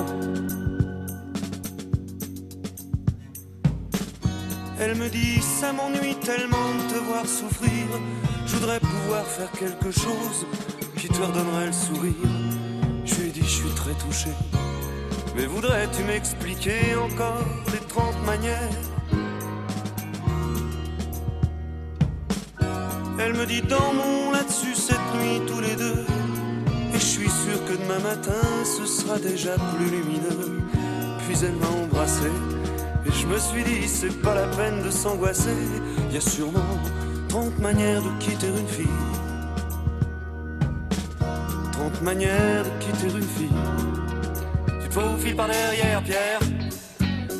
[4.79, 7.85] Elle me dit ça m'ennuie tellement de te voir souffrir.
[8.45, 10.45] Je voudrais pouvoir faire quelque chose
[10.97, 12.13] qui te redonnerait le sourire.
[13.05, 14.29] Je lui ai dit je suis très touché.
[15.35, 18.94] Mais voudrais-tu m'expliquer encore les 30 manières
[23.25, 26.05] Elle me dit dormons là-dessus cette nuit tous les deux.
[26.93, 30.61] Et je suis sûr que demain matin ce sera déjà plus lumineux.
[31.25, 32.29] Puis elle m'a embrassé.
[33.07, 35.57] Et je me suis dit c'est pas la peine de s'angoisser.
[36.11, 36.79] Y a sûrement
[37.29, 38.85] 30 manières de quitter une fille.
[41.71, 43.59] 30 manière de quitter une fille.
[44.83, 46.39] Tu te faufiles par derrière, Pierre.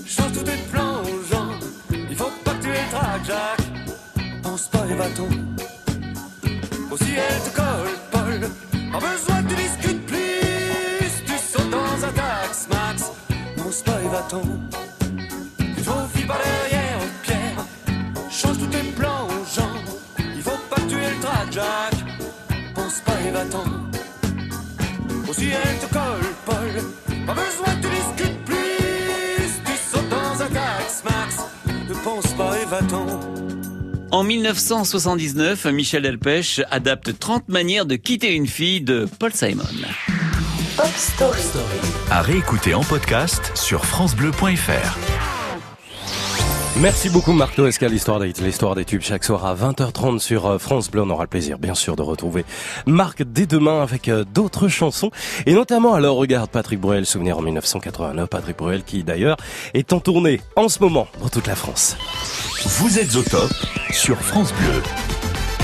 [0.04, 1.52] Change tous tes plans aux gens.
[2.10, 4.42] Il faut pas que tu aies le trac, Jacques.
[4.42, 5.45] Pense pas et va-t'en.
[6.96, 8.40] Aussi elle te colle, Paul.
[8.94, 11.12] Pas besoin que tu discutes plus.
[11.26, 13.12] Tu sautes dans un tax, Max.
[13.58, 14.44] Pense pas et va-t'en.
[15.58, 17.66] Tu te par derrière, Pierre.
[18.30, 19.76] Change tous tes plans aux gens.
[20.38, 22.06] Il faut pas que tu aies le trac, Jacques.
[22.74, 23.66] Pense pas et va-t'en.
[25.30, 27.26] Aussi elle te colle, Paul.
[27.26, 29.52] Pas besoin que tu discutes plus.
[29.66, 31.44] Tu sautes dans un tax, Max.
[31.90, 33.35] Ne pense pas et va-t'en.
[34.16, 39.66] En 1979, Michel Delpech adapte 30 manières de quitter une fille de Paul Simon.
[40.78, 41.42] Pop Story.
[42.10, 45.35] À réécouter en podcast sur FranceBleu.fr.
[46.82, 50.58] Merci beaucoup Marc Toesca, l'histoire des, l'histoire des tubes chaque soir à 20h30 sur euh,
[50.58, 51.04] France Bleu.
[51.04, 52.44] On aura le plaisir bien sûr de retrouver
[52.86, 55.10] Marc dès demain avec euh, d'autres chansons
[55.46, 59.38] et notamment alors regarde Patrick Bruel, souvenir en 1989, Patrick Bruel qui d'ailleurs
[59.74, 61.96] est en tournée en ce moment dans toute la France.
[62.66, 63.52] Vous êtes au top
[63.92, 65.15] sur France Bleu.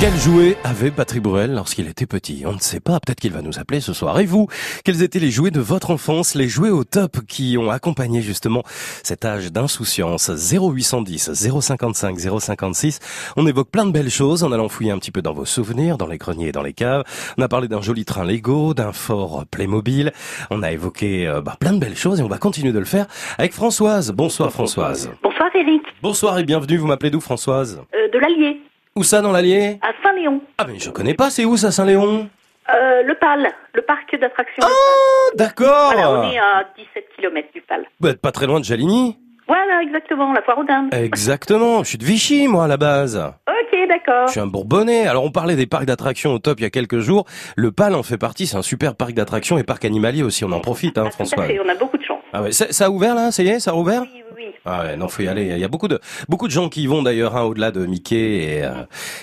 [0.02, 2.41] Quel jouet avait Patrick Bruel lorsqu'il était petit?
[2.47, 4.20] On ne sait pas, peut-être qu'il va nous appeler ce soir.
[4.20, 4.47] Et vous,
[4.84, 8.64] quels étaient les jouets de votre enfance, les jouets au top qui ont accompagné justement
[9.04, 10.32] cet âge d'insouciance?
[10.32, 12.99] 0810 055 056.
[13.38, 15.99] On évoque plein de belles choses en allant fouiller un petit peu dans vos souvenirs,
[15.99, 17.04] dans les greniers et dans les caves.
[17.38, 20.14] On a parlé d'un joli train Lego, d'un fort Playmobil.
[20.49, 22.86] On a évoqué euh, bah, plein de belles choses et on va continuer de le
[22.86, 23.06] faire
[23.38, 24.12] avec Françoise.
[24.12, 25.12] Bonsoir Françoise.
[25.22, 26.78] Bonsoir Eric, Bonsoir et bienvenue.
[26.78, 27.84] Vous m'appelez d'où Françoise?
[27.93, 28.62] Euh, de l'Allier,
[28.98, 29.80] Où ça dans l'Allier?
[29.82, 30.42] À Saint-Léon.
[30.58, 32.30] Ah mais je connais pas, c'est où ça Saint-Léon?
[32.76, 34.64] Euh, le PAL, le parc d'attractions.
[34.66, 35.94] Oh, d'accord.
[35.94, 37.86] Voilà, on est à 17 km du PAL.
[38.02, 39.18] Vous êtes pas très loin de Jaligny?
[39.48, 40.94] Voilà, exactement, la foire aux dindes.
[40.94, 43.18] Exactement, je suis de Vichy moi à la base.
[43.50, 44.28] Ok, d'accord.
[44.28, 45.08] Je suis un Bourbonnais.
[45.08, 47.26] Alors on parlait des parcs d'attractions au top il y a quelques jours.
[47.56, 50.52] Le PAL en fait partie, c'est un super parc d'attractions et parc animalier aussi, on
[50.52, 51.44] en profite hein, Tout à François.
[51.46, 52.01] fait, on a beaucoup de.
[52.34, 54.24] Ah ouais, ça, ça a ouvert là, ça y est, ça a rouvert Oui, oui,
[54.38, 54.56] oui.
[54.66, 55.48] Ah ouais, non, faut y aller.
[55.48, 57.86] Il y a beaucoup de beaucoup de gens qui y vont d'ailleurs, hein, au-delà de
[57.86, 58.72] Mickey et, euh,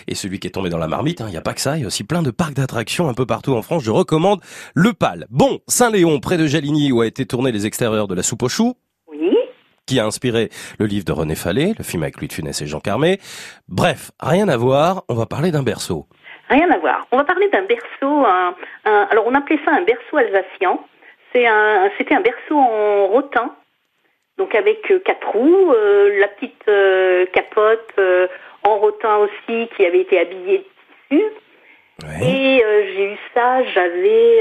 [0.07, 1.21] et celui qui est tombé dans la marmite.
[1.21, 1.27] hein.
[1.29, 3.15] Il n'y a pas que ça, il y a aussi plein de parcs d'attractions un
[3.15, 3.83] peu partout en France.
[3.85, 4.41] Je recommande
[4.75, 5.27] le PAL.
[5.31, 8.49] Bon, Saint-Léon, près de Jaligny, où a été tourné les extérieurs de la soupe aux
[8.49, 8.75] choux.
[9.11, 9.31] Oui.
[9.87, 12.67] Qui a inspiré le livre de René Fallet, le film avec Louis de Funès et
[12.67, 13.21] Jean Carmé.
[13.69, 15.05] Bref, rien à voir.
[15.09, 16.07] On va parler d'un berceau.
[16.51, 17.07] Rien à voir.
[17.13, 18.55] On va parler d'un berceau, un,
[18.87, 20.79] un- alors on appelait ça un berceau alsacien.
[21.33, 23.55] C'est un, c'était un berceau en rotin,
[24.39, 28.29] donc avec euh, quatre roues, euh, la petite euh, capote euh,
[28.63, 30.59] en rotin aussi qui avait été habillée
[31.11, 31.25] de tissu.
[32.23, 32.63] Et
[32.95, 34.41] j'ai eu ça, j'avais,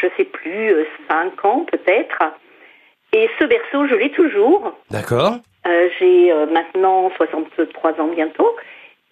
[0.00, 2.22] je sais plus, euh, cinq ans peut-être.
[3.12, 4.72] Et ce berceau, je l'ai toujours.
[4.90, 5.34] D'accord
[5.98, 8.54] j'ai maintenant 63 ans bientôt.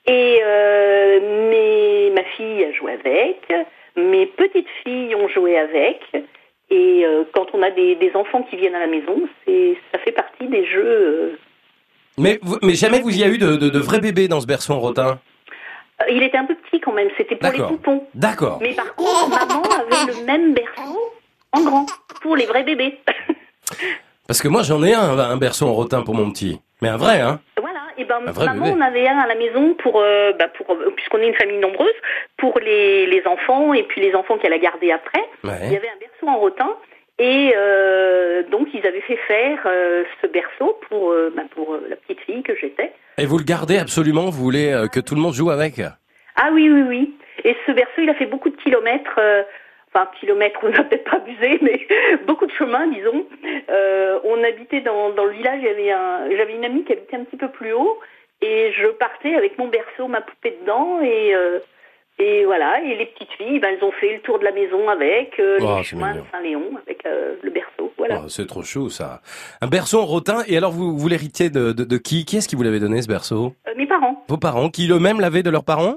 [0.07, 3.53] Et mes, ma fille a joué avec,
[3.97, 6.01] mes petites filles ont joué avec.
[6.75, 9.15] Et euh, quand on a des, des enfants qui viennent à la maison,
[9.47, 10.83] ça fait partie des jeux.
[10.87, 11.37] euh.
[12.19, 14.47] Mais, vous- mais jamais vous y a eu de, de, de vrais bébés dans ce
[14.47, 15.21] berceau en rotin
[16.01, 18.07] Euh, Il était un peu petit quand même, c'était pour les poupons.
[18.15, 18.59] D'accord.
[18.63, 20.99] Mais par contre, maman avait le même berceau
[21.53, 21.87] en grand
[22.23, 22.99] pour les vrais bébés.
[24.27, 26.59] Parce que moi j'en ai un, un berceau en rotin pour mon petit.
[26.81, 27.41] Mais un vrai, hein
[27.99, 28.77] et ben Un vrai maman bébé.
[28.79, 31.59] on avait un à la maison pour, euh, bah, pour euh, puisqu'on est une famille
[31.59, 31.95] nombreuse,
[32.37, 35.21] pour les, les enfants et puis les enfants qu'elle a gardés après.
[35.45, 35.59] Ouais.
[35.65, 36.77] Il y avait un berceau en rotin
[37.19, 42.21] et euh, donc ils avaient fait faire euh, ce berceau pour bah, pour la petite
[42.21, 42.93] fille que j'étais.
[43.19, 44.31] Et vous le gardez absolument?
[44.31, 45.81] Vous voulez que tout le monde joue avec?
[46.37, 47.15] Ah oui oui oui.
[47.45, 49.19] Et ce berceau il a fait beaucoup de kilomètres.
[49.95, 51.87] Enfin, kilomètres, on n'a peut-être pas abusé, mais
[52.27, 53.27] beaucoup de chemin, disons.
[53.69, 57.37] Euh, on habitait dans, dans le village, un- j'avais une amie qui habitait un petit
[57.37, 57.99] peu plus haut,
[58.41, 61.59] et je partais avec mon berceau, ma poupée dedans, et, euh,
[62.19, 64.89] et voilà, et les petites filles, ben, elles ont fait le tour de la maison
[64.89, 66.21] avec, euh, Oh, les chemins de.
[66.33, 68.23] Saint-Léon, avec euh, le berceau, voilà.
[68.25, 69.21] Oh, C'est trop chou ça.
[69.61, 70.43] Un berceau en rotin.
[70.49, 72.25] Et alors vous, vous l'héritiez de, de, de qui?
[72.25, 73.55] Qui est-ce qui vous l'avait donné ce berceau?
[73.77, 74.25] Mes parents.
[74.29, 75.97] Vos parents Qui eux-mêmes l'avaient de leurs parents?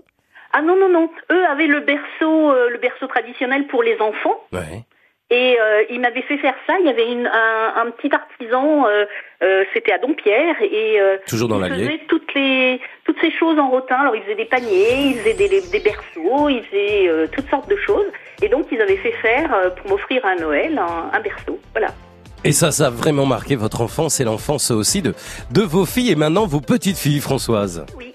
[0.57, 4.39] Ah non, non, non, eux avaient le berceau, euh, le berceau traditionnel pour les enfants,
[4.53, 4.83] Ouais.
[5.31, 6.75] Et euh, il m'avait fait faire ça.
[6.79, 9.05] Il y avait une, un, un petit artisan, euh,
[9.41, 11.85] euh, c'était à Dompierre, et Toujours dans il l'Allier.
[11.85, 13.95] faisait toutes les toutes ces choses en rotin.
[13.95, 17.67] Alors il faisait des paniers, il faisait des, des, des berceaux, il faisait toutes sortes
[17.67, 18.05] de choses.
[18.43, 21.59] Et donc ils avaient fait faire pour m'offrir à Noël un, un berceau.
[21.71, 21.87] Voilà.
[22.43, 25.15] Et ça, ça a vraiment marqué votre enfance et l'enfance aussi de,
[25.51, 27.83] de vos filles et maintenant vos petites filles, Françoise.
[27.97, 28.13] Oui.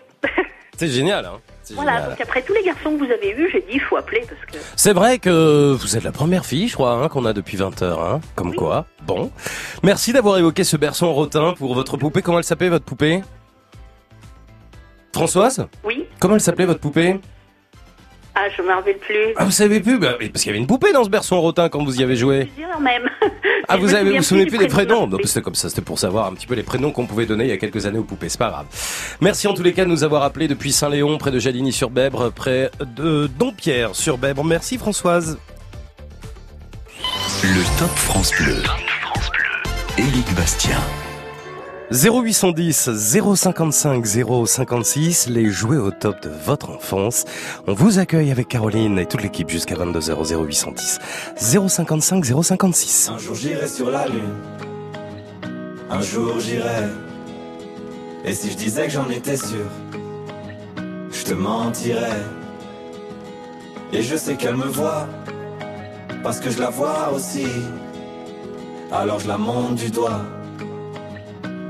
[0.76, 1.40] C'est génial, hein
[1.74, 1.92] Voilà.
[1.92, 2.10] génial.
[2.10, 4.40] Donc après tous les garçons que vous avez eus, j'ai dit il faut appeler parce
[4.52, 7.56] que C'est vrai que vous êtes la première fille, je crois, hein, qu'on a depuis
[7.56, 8.20] 20 heures, hein.
[8.34, 8.86] Comme quoi.
[9.06, 9.30] Bon.
[9.82, 12.22] Merci d'avoir évoqué ce berceau en rotin pour votre poupée.
[12.22, 13.22] Comment elle s'appelait, votre poupée?
[15.14, 15.66] Françoise?
[15.84, 16.06] Oui.
[16.18, 17.20] Comment elle s'appelait, votre poupée?
[18.42, 19.34] Ah, je me rappelle plus.
[19.36, 21.42] Ah, vous savez plus bah, Parce qu'il y avait une poupée dans ce berceau en
[21.42, 22.46] rotin quand vous y avez joué.
[22.46, 23.08] Plusieurs même.
[23.68, 26.26] Ah, vous avez, vous souvenez plus des prénoms non C'était comme ça, c'était pour savoir
[26.26, 28.28] un petit peu les prénoms qu'on pouvait donner il y a quelques années aux poupées,
[28.28, 28.66] c'est pas grave.
[29.20, 32.70] Merci en tous les cas de nous avoir appelés depuis Saint-Léon, près de Jaligny-sur-Bèbre, près
[32.80, 34.42] de Dompierre sur Bèbre.
[34.42, 35.38] Merci Françoise.
[37.44, 38.56] Le Top France Bleu.
[39.98, 40.78] Éric Bastien.
[41.92, 42.90] 0810
[43.34, 44.06] 055
[44.46, 47.24] 056, les jouets au top de votre enfance.
[47.66, 51.00] On vous accueille avec Caroline et toute l'équipe jusqu'à 22h 0810
[51.36, 53.10] 055 056.
[53.12, 54.36] Un jour j'irai sur la lune.
[55.90, 56.86] Un jour j'irai.
[58.24, 59.66] Et si je disais que j'en étais sûr,
[61.10, 62.22] je te mentirais.
[63.92, 65.08] Et je sais qu'elle me voit,
[66.22, 67.48] parce que je la vois aussi.
[68.92, 70.20] Alors je la monte du doigt,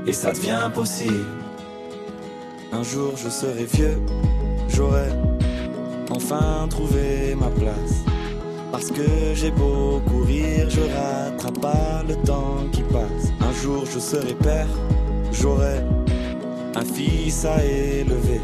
[0.05, 1.25] et ça devient possible.
[2.71, 4.01] Un jour je serai vieux,
[4.69, 5.09] j'aurai
[6.09, 8.03] enfin trouvé ma place.
[8.71, 13.31] Parce que j'ai beau courir, je rattrape pas le temps qui passe.
[13.41, 14.67] Un jour je serai père,
[15.31, 15.81] j'aurai
[16.75, 18.41] un fils à élever.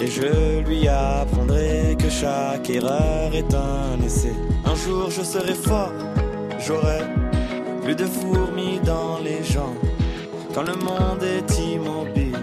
[0.00, 4.32] Et je lui apprendrai que chaque erreur est un essai.
[4.64, 5.92] Un jour je serai fort,
[6.58, 7.00] j'aurai
[7.84, 9.76] plus de fourmis dans les jambes.
[10.54, 12.36] Quand le monde est immobile,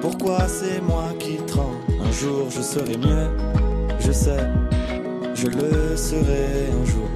[0.00, 1.76] pourquoi c'est moi qui tremble?
[2.04, 3.28] Un jour je serai mieux,
[4.00, 4.44] je sais,
[5.34, 7.08] je le serai un jour.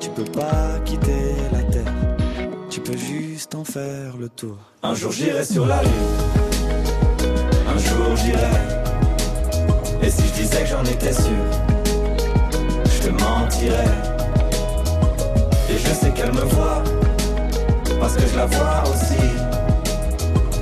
[0.00, 1.92] Tu peux pas quitter la terre,
[2.70, 4.56] tu peux juste en faire le tour.
[4.82, 5.92] Un jour j'irai sur la lune,
[7.68, 8.56] un jour j'irai.
[10.02, 11.44] Et si je disais que j'en étais sûr,
[12.84, 13.84] je te mentirais.
[15.68, 16.82] Et je sais qu'elle me voit,
[18.00, 19.26] parce que je la vois aussi.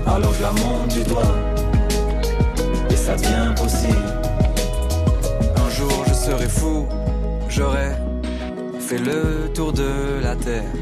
[0.07, 1.35] Alors je la monte du doigt,
[2.91, 4.13] et ça devient possible.
[5.57, 6.87] Un jour je serai fou,
[7.49, 7.93] j'aurai
[8.79, 10.73] fait le tour de la terre.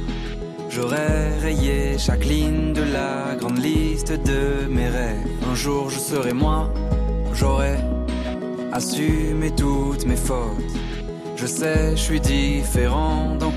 [0.69, 5.27] J'aurais rayé chaque ligne de la grande liste de mes rêves.
[5.51, 6.73] Un jour je serai moi,
[7.35, 7.77] j'aurai
[8.73, 10.73] assumé toutes mes fautes.
[11.37, 13.51] Je sais, je suis différent, au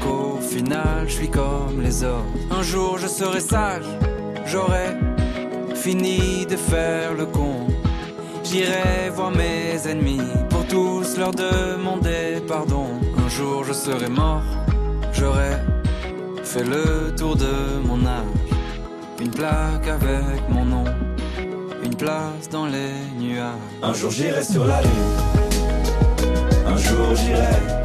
[0.45, 2.25] final, je suis comme les autres.
[2.51, 3.85] Un jour, je serai sage,
[4.45, 4.95] j'aurai
[5.75, 7.67] fini de faire le con.
[8.43, 12.87] J'irai voir mes ennemis pour tous leur demander pardon.
[13.17, 14.43] Un jour, je serai mort,
[15.13, 15.53] j'aurai
[16.43, 18.23] fait le tour de mon âge.
[19.19, 20.85] Une plaque avec mon nom,
[21.83, 23.53] une place dans les nuages.
[23.81, 24.91] Un jour j'irai sur la lune,
[26.67, 27.84] un jour j'irai.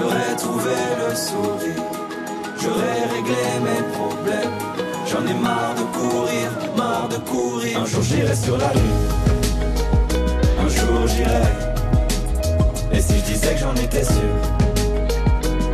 [0.00, 1.84] J'aurai trouvé le sourire.
[2.58, 4.54] J'aurai réglé mes problèmes.
[5.06, 7.80] J'en ai marre de courir, marre de courir.
[7.82, 9.08] Un jour j'irai sur la lune.
[10.58, 11.52] Un jour j'irai.
[12.92, 14.34] Et si je disais que j'en étais sûr,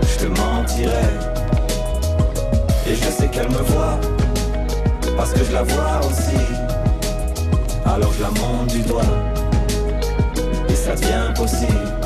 [0.02, 1.12] je te mentirais.
[2.88, 4.00] Et je sais qu'elle me voit,
[5.16, 6.42] parce que je la vois aussi.
[7.84, 9.02] Alors je la monte du doigt,
[10.68, 12.05] et ça devient possible.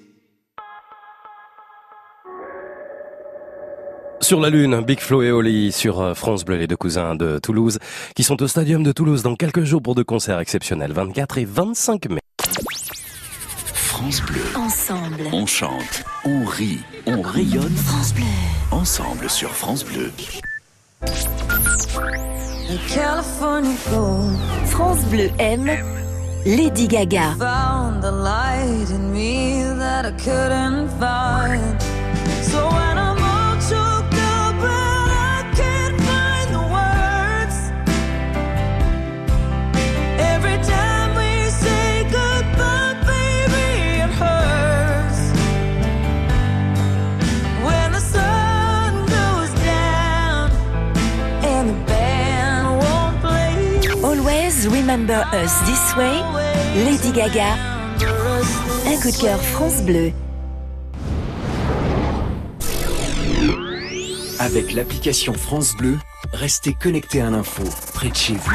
[4.21, 7.39] Sur la Lune, Big Flo et Oli sur euh, France Bleu, les deux cousins de
[7.39, 7.79] Toulouse,
[8.15, 11.45] qui sont au Stadium de Toulouse dans quelques jours pour deux concerts exceptionnels, 24 et
[11.45, 12.19] 25 mai.
[13.73, 14.41] France Bleu.
[14.55, 15.23] Ensemble.
[15.33, 17.75] On chante, on rit, on rayonne.
[17.75, 18.23] France Bleu.
[18.69, 20.11] Ensemble sur France Bleu.
[24.67, 25.71] France Bleu aime
[26.45, 27.35] Lady Gaga.
[27.39, 32.00] found the light in me that I couldn't find.
[54.91, 56.21] Remember Us This Way,
[56.83, 57.53] Lady Gaga.
[58.85, 60.11] Un coup de cœur France Bleu.
[64.37, 65.97] Avec l'application France Bleu,
[66.33, 67.63] restez connecté à l'info,
[67.93, 68.51] près de chez vous.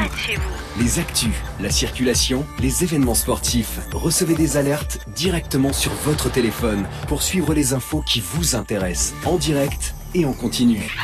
[0.79, 7.23] Les actus, la circulation, les événements sportifs, recevez des alertes directement sur votre téléphone pour
[7.23, 10.95] suivre les infos qui vous intéressent, en direct et en continu.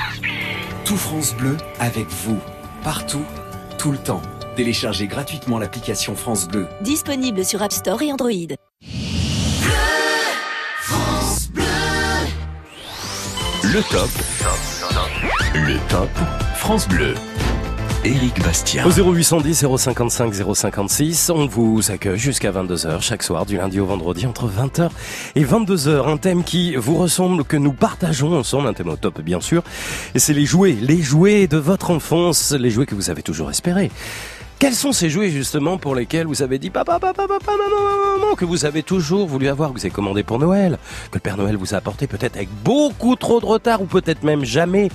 [0.86, 2.38] Tout France Bleu avec vous,
[2.84, 3.26] partout,
[3.80, 4.22] tout le temps.
[4.56, 6.68] Téléchargez gratuitement l'application France Bleu.
[6.82, 8.30] Disponible sur App Store et Android.
[13.64, 14.10] Le top.
[15.56, 16.10] Le top
[16.56, 17.16] France Bleu.
[18.06, 18.86] Éric Bastien.
[18.86, 24.28] Au 0810 055 056, on vous accueille jusqu'à 22h chaque soir du lundi au vendredi
[24.28, 24.90] entre 20h
[25.36, 26.08] et 22h.
[26.08, 29.64] Un thème qui vous ressemble, que nous partageons ensemble, un thème au top bien sûr.
[30.14, 33.50] Et c'est les jouets, les jouets de votre enfance, les jouets que vous avez toujours
[33.50, 33.90] espérés.
[34.60, 38.36] Quels sont ces jouets justement pour lesquels vous avez dit papa, papa, papa, maman, maman,
[38.36, 40.78] que vous avez toujours voulu avoir, que vous avez commandé pour Noël,
[41.12, 44.24] que le Père Noël vous a apporté peut-être avec beaucoup trop de retard ou peut-être
[44.24, 44.90] même jamais,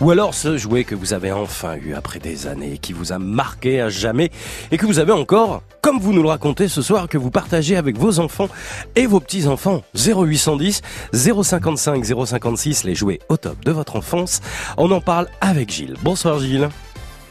[0.00, 3.18] ou alors ce jouet que vous avez enfin eu après des années, qui vous a
[3.18, 4.30] marqué à jamais
[4.70, 7.76] et que vous avez encore, comme vous nous le racontez ce soir, que vous partagez
[7.76, 8.48] avec vos enfants
[8.94, 9.82] et vos petits-enfants.
[9.96, 10.82] 0810
[11.12, 14.40] 055 056, les jouets au top de votre enfance.
[14.76, 15.96] On en parle avec Gilles.
[16.02, 16.68] Bonsoir Gilles.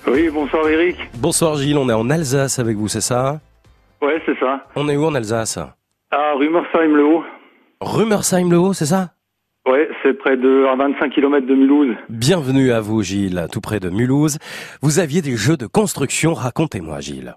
[0.08, 0.96] Oui, bonsoir Eric.
[1.20, 3.40] Bonsoir Gilles, on est en Alsace avec vous, c'est ça
[4.02, 4.66] Ouais, c'est ça.
[4.76, 5.58] On est où en Alsace
[6.12, 7.24] À Rumersheim-le-Haut.
[7.82, 9.10] Rumersheim-le-Haut, c'est ça
[9.68, 11.96] Ouais, c'est près de à 25 km de Mulhouse.
[12.10, 14.38] Bienvenue à vous Gilles, tout près de Mulhouse.
[14.82, 17.36] Vous aviez des jeux de construction, racontez-moi Gilles.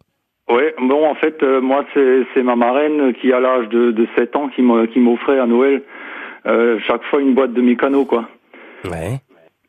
[0.48, 4.36] Ouais, bon, en fait, euh, moi, c'est ma marraine qui, à l'âge de, de 7
[4.36, 5.82] ans, qui m'offrait à Noël
[6.46, 8.28] euh, chaque fois une boîte de mécano, quoi.
[8.84, 9.20] Ouais.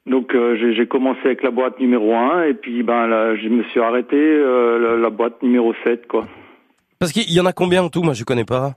[0.07, 3.63] Donc, euh, j'ai commencé avec la boîte numéro 1, et puis, ben, là, je me
[3.65, 6.25] suis arrêté euh, la, la boîte numéro 7, quoi.
[6.99, 8.03] Parce qu'il y en a combien en tout?
[8.03, 8.73] Moi je connais pas.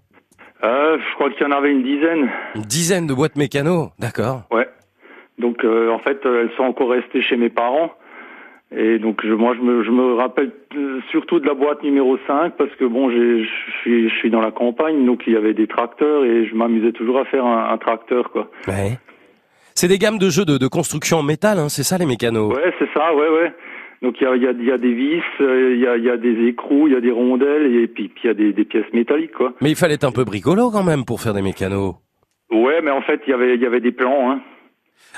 [0.63, 2.31] Euh, je crois qu'il y en avait une dizaine.
[2.55, 4.45] Une dizaine de boîtes mécano, d'accord.
[4.51, 4.67] Ouais.
[5.39, 7.93] Donc euh, en fait, euh, elles sont encore restées chez mes parents.
[8.75, 10.53] Et donc je, moi, je me, je me rappelle
[11.11, 13.45] surtout de la boîte numéro 5 parce que bon, je
[13.83, 16.93] suis, je suis dans la campagne, donc il y avait des tracteurs et je m'amusais
[16.93, 18.49] toujours à faire un, un tracteur, quoi.
[18.67, 18.99] Ouais.
[19.77, 22.55] C'est des gammes de jeux de, de construction en métal, hein, c'est ça les mécanos?
[22.55, 23.53] Ouais, c'est ça, ouais, ouais.
[24.03, 25.97] Donc il y a, il y, a, y a des vis, euh, il y, a,
[25.97, 28.31] il y a des écrous, il y a des rondelles et puis, puis il y
[28.31, 29.53] a des, des pièces métalliques, quoi.
[29.61, 31.95] Mais il fallait être un peu bricolo quand même pour faire des mécanos.
[32.53, 34.41] Ouais, mais en fait, il y avait, il y avait des plans, hein.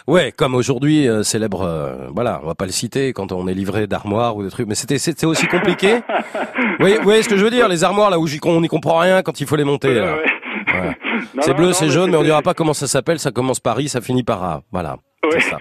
[0.07, 3.54] Ouais, comme aujourd'hui, euh, célèbre, euh, voilà, on va pas le citer quand on est
[3.54, 5.96] livré d'armoires ou des trucs, mais c'était c'était aussi compliqué.
[5.98, 7.68] vous, voyez, vous voyez ce que je veux dire?
[7.68, 9.94] Les armoires là où j'y- on n'y comprend rien quand il faut les monter.
[9.94, 10.14] là.
[10.16, 10.24] Ouais.
[11.41, 13.18] C'est bleu, c'est jaune, mais on c'était- dira pas comment ça s'appelle.
[13.18, 14.62] Ça commence par I, ça finit par A.
[14.72, 14.97] Voilà,
[15.31, 15.59] c'est ça.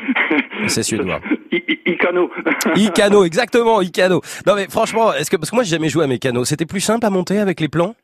[0.68, 1.20] C'est suédois.
[1.86, 2.30] Icano.
[2.76, 4.22] Icano, exactement, Icano.
[4.46, 6.82] Non mais franchement, est-ce que parce que moi j'ai jamais joué à mécano, c'était plus
[6.82, 7.96] simple à monter avec les plans?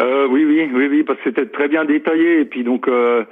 [0.00, 3.24] Euh, oui, oui, oui, oui, parce que c'était très bien détaillé et puis donc euh,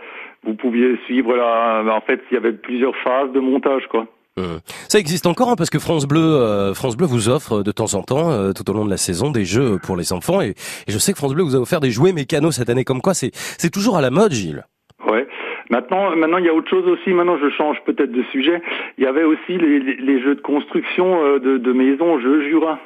[0.44, 1.82] vous pouviez suivre la.
[1.94, 4.06] En fait, il y avait plusieurs phases de montage, quoi.
[4.38, 4.60] Hum.
[4.88, 7.72] Ça existe encore hein, parce que France Bleu, euh, France Bleu vous offre euh, de
[7.72, 10.42] temps en temps, euh, tout au long de la saison, des jeux pour les enfants
[10.42, 10.50] et,
[10.86, 12.84] et je sais que France Bleu vous a offert des jouets mécanos cette année.
[12.84, 14.64] Comme quoi, c'est c'est toujours à la mode, Gilles.
[15.06, 15.26] Ouais.
[15.70, 17.10] Maintenant, maintenant, il y a autre chose aussi.
[17.10, 18.62] Maintenant, je change peut-être de sujet.
[18.98, 22.48] Il y avait aussi les, les, les jeux de construction euh, de, de maisons, jeux
[22.48, 22.78] Jura.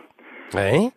[0.54, 0.90] Ouais.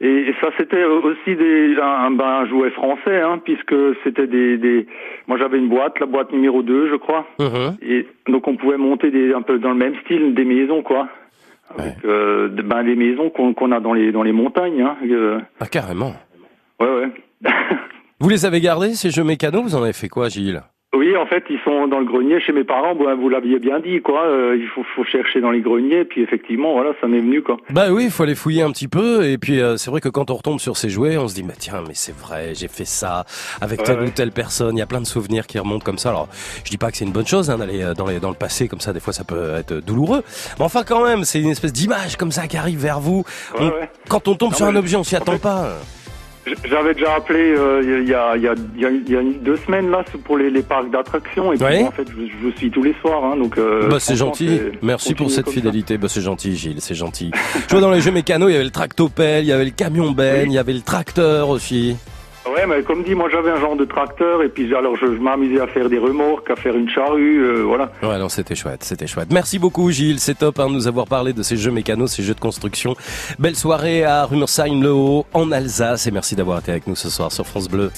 [0.00, 3.74] Et, ça, c'était aussi des, un, ben, un jouet français, hein, puisque
[4.04, 4.86] c'était des, des.
[5.26, 7.26] Moi, j'avais une boîte, la boîte numéro 2, je crois.
[7.40, 7.76] Mhm.
[7.82, 11.08] Et donc, on pouvait monter des, un peu dans le même style des maisons, quoi.
[11.76, 14.80] Avec euh, ben, des maisons qu'on qu'on a dans les dans les montagnes.
[14.82, 14.96] Hein.
[15.04, 16.14] euh, Ah carrément.
[16.80, 17.50] ouais, ouais.
[18.20, 20.62] Vous les avez gardés ces jeux mécanos Vous en avez fait quoi, Gilles?
[20.96, 22.94] Oui, en fait, ils sont dans le grenier chez mes parents.
[22.94, 24.24] Bon, vous l'aviez bien dit, quoi.
[24.24, 26.06] Euh, il faut, faut chercher dans les greniers.
[26.06, 27.58] Puis effectivement, voilà, ça m'est venu, quoi.
[27.68, 30.08] Bah oui, il faut aller fouiller un petit peu et puis euh, c'est vrai que
[30.08, 32.68] quand on retombe sur ces jouets, on se dit bah tiens, mais c'est vrai, j'ai
[32.68, 33.26] fait ça
[33.60, 34.06] avec Ouais, telle ouais.
[34.06, 34.76] ou telle personne.
[34.76, 36.08] Il y a plein de souvenirs qui remontent comme ça.
[36.08, 36.28] Alors,
[36.64, 38.34] je dis pas que c'est une bonne chose hein, d'aller euh, dans les dans le
[38.36, 38.94] passé comme ça.
[38.94, 40.22] Des fois, ça peut être douloureux.
[40.58, 43.24] Mais enfin, quand même, c'est une espèce d'image comme ça qui arrive vers vous.
[43.58, 43.90] Ouais, On- ouais.
[44.08, 45.74] Quand on tombe Non, sur un objet, on s'y attend pas.
[46.64, 49.90] J'avais déjà appelé euh, il y, a, il y, a, il y, a, deux semaines
[49.90, 52.94] là pour les, les parcs d'attractions et puis en fait je, je suis tous les
[53.00, 54.60] soirs hein, donc euh, bah c'est gentil.
[54.82, 55.52] Merci pour cette ça.
[55.52, 55.98] fidélité.
[55.98, 56.80] Bah c'est gentil, Gilles.
[56.80, 57.30] C'est gentil.
[57.68, 59.70] Je vois dans les jeux mécanos, il y avait le tractopelle, il y avait le
[59.70, 61.96] camion benne, il y avait le tracteur aussi.
[62.54, 65.20] Ouais mais comme dit moi j'avais un genre de tracteur et puis alors je, je
[65.20, 67.90] m'amusais à faire des remorques, à faire une charrue, euh, voilà.
[68.02, 69.28] Ouais, non, c'était chouette, c'était chouette.
[69.32, 70.20] Merci beaucoup, Gilles.
[70.20, 72.94] C'est top hein, de nous avoir parlé de ces jeux mécanos, ces jeux de construction.
[73.38, 76.06] Belle soirée à Rumersheim-le-Haut, en Alsace.
[76.06, 77.90] Et merci d'avoir été avec nous ce soir sur France Bleu.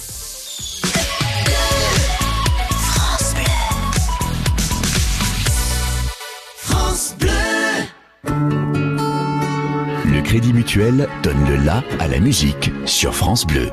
[10.04, 13.68] Le Crédit Mutuel donne le la à la musique sur France Bleu.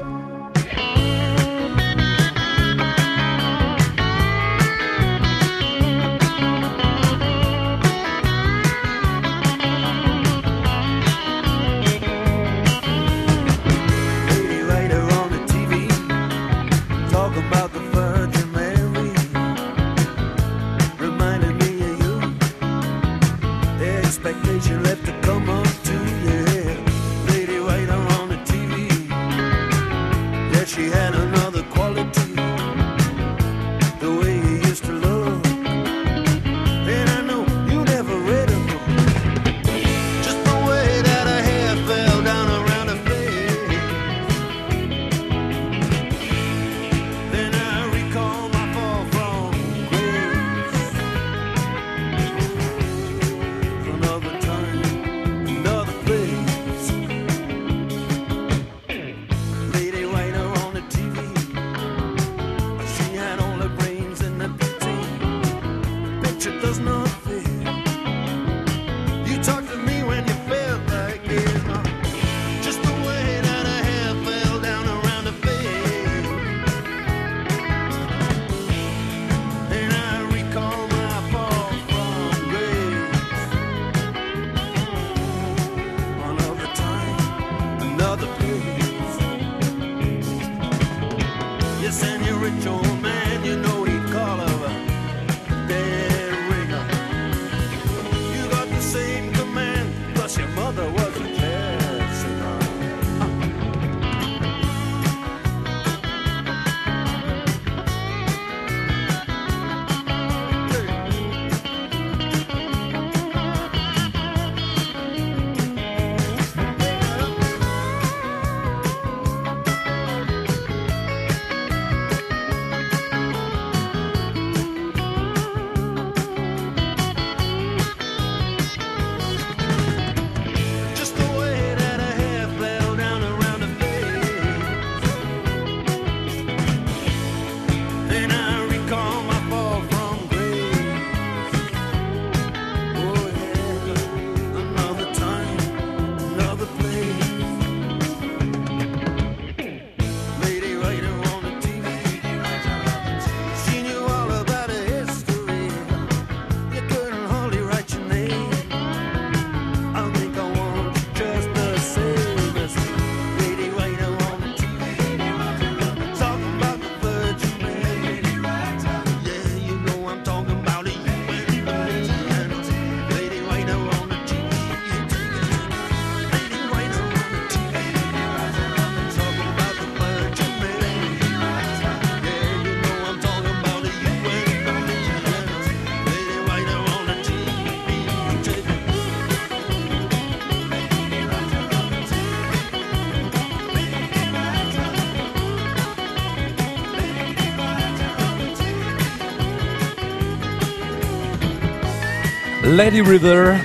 [202.78, 203.56] Lady River,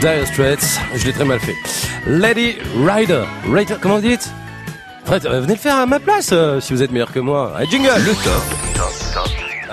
[0.00, 1.56] Dire Straits, je l'ai très mal fait.
[2.06, 2.54] Lady
[2.86, 4.32] Rider, Rider, comment vous dites?
[5.04, 7.52] Fred, euh, venez le faire à ma place euh, si vous êtes meilleur que moi.
[7.56, 8.42] Allez, jingle Le top.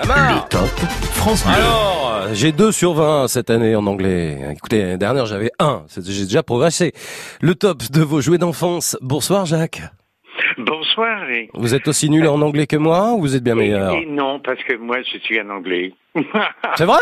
[0.02, 0.68] Le top
[1.12, 1.54] France Bleu.
[1.54, 4.36] Alors, euh, j'ai 2 sur 20 cette année en anglais.
[4.50, 6.92] Écoutez, l'année dernière j'avais 1, j'ai déjà progressé.
[7.40, 8.96] Le top de vos jouets d'enfance.
[9.00, 9.80] Bonsoir Jacques.
[10.58, 11.30] Bonsoir.
[11.30, 13.92] Et, Vous êtes aussi nul en anglais que moi ou vous êtes bien meilleur?
[13.92, 15.92] et non, parce que moi, je suis un anglais.
[16.74, 16.98] C'est vrai?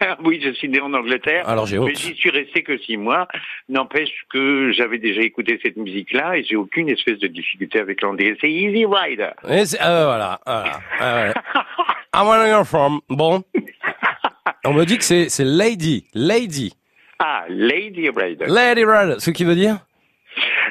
[0.24, 1.48] Oui, je suis né en Angleterre.
[1.48, 1.78] Alors, j'ai.
[1.78, 3.26] Mais j'y suis resté que six mois.
[3.68, 8.36] N'empêche que j'avais déjà écouté cette musique-là et j'ai aucune espèce de difficulté avec l'anglais.
[8.40, 9.30] C'est Easy Rider.
[9.48, 10.80] Et c'est- ah, voilà, voilà.
[11.00, 11.32] Ah, ouais.
[12.14, 13.00] I wanna hear from?
[13.08, 13.42] Bon.
[14.64, 16.06] On me dit que c'est c'est Lady.
[16.14, 16.72] Lady.
[17.18, 18.46] Ah, Lady Rider.
[18.48, 19.16] Lady Rider.
[19.18, 19.78] Ce qui veut dire?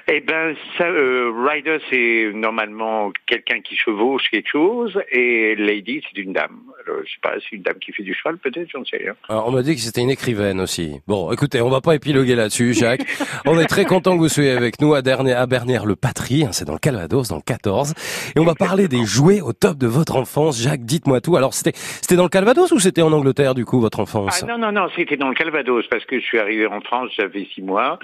[0.10, 6.22] Eh ben, ça, euh, rider, c'est normalement quelqu'un qui chevauche quelque chose, et lady, c'est
[6.22, 6.60] une dame.
[6.86, 9.16] Alors, je sais pas, c'est une dame qui fait du cheval, peut-être, j'en sais rien.
[9.28, 11.01] Alors, on m'a dit que c'était une écrivaine aussi.
[11.08, 13.01] Bon, écoutez, on va pas épiloguer là-dessus, Jacques.
[13.45, 16.45] on est très content que vous soyez avec nous à, Dernier, à Bernière-le-Patrie.
[16.45, 17.93] hein, c'est dans le Calvados, dans le 14.
[18.34, 20.62] Et on va parler des jouets au top de votre enfance.
[20.62, 21.36] Jacques, dites-moi tout.
[21.36, 24.41] Alors, c'était c'était dans le Calvados ou c'était en Angleterre, du coup, votre enfance?
[24.41, 27.10] Ah non, non, non, c'était dans le Calvados, parce que je suis arrivé en France,
[27.18, 27.99] j'avais six mois,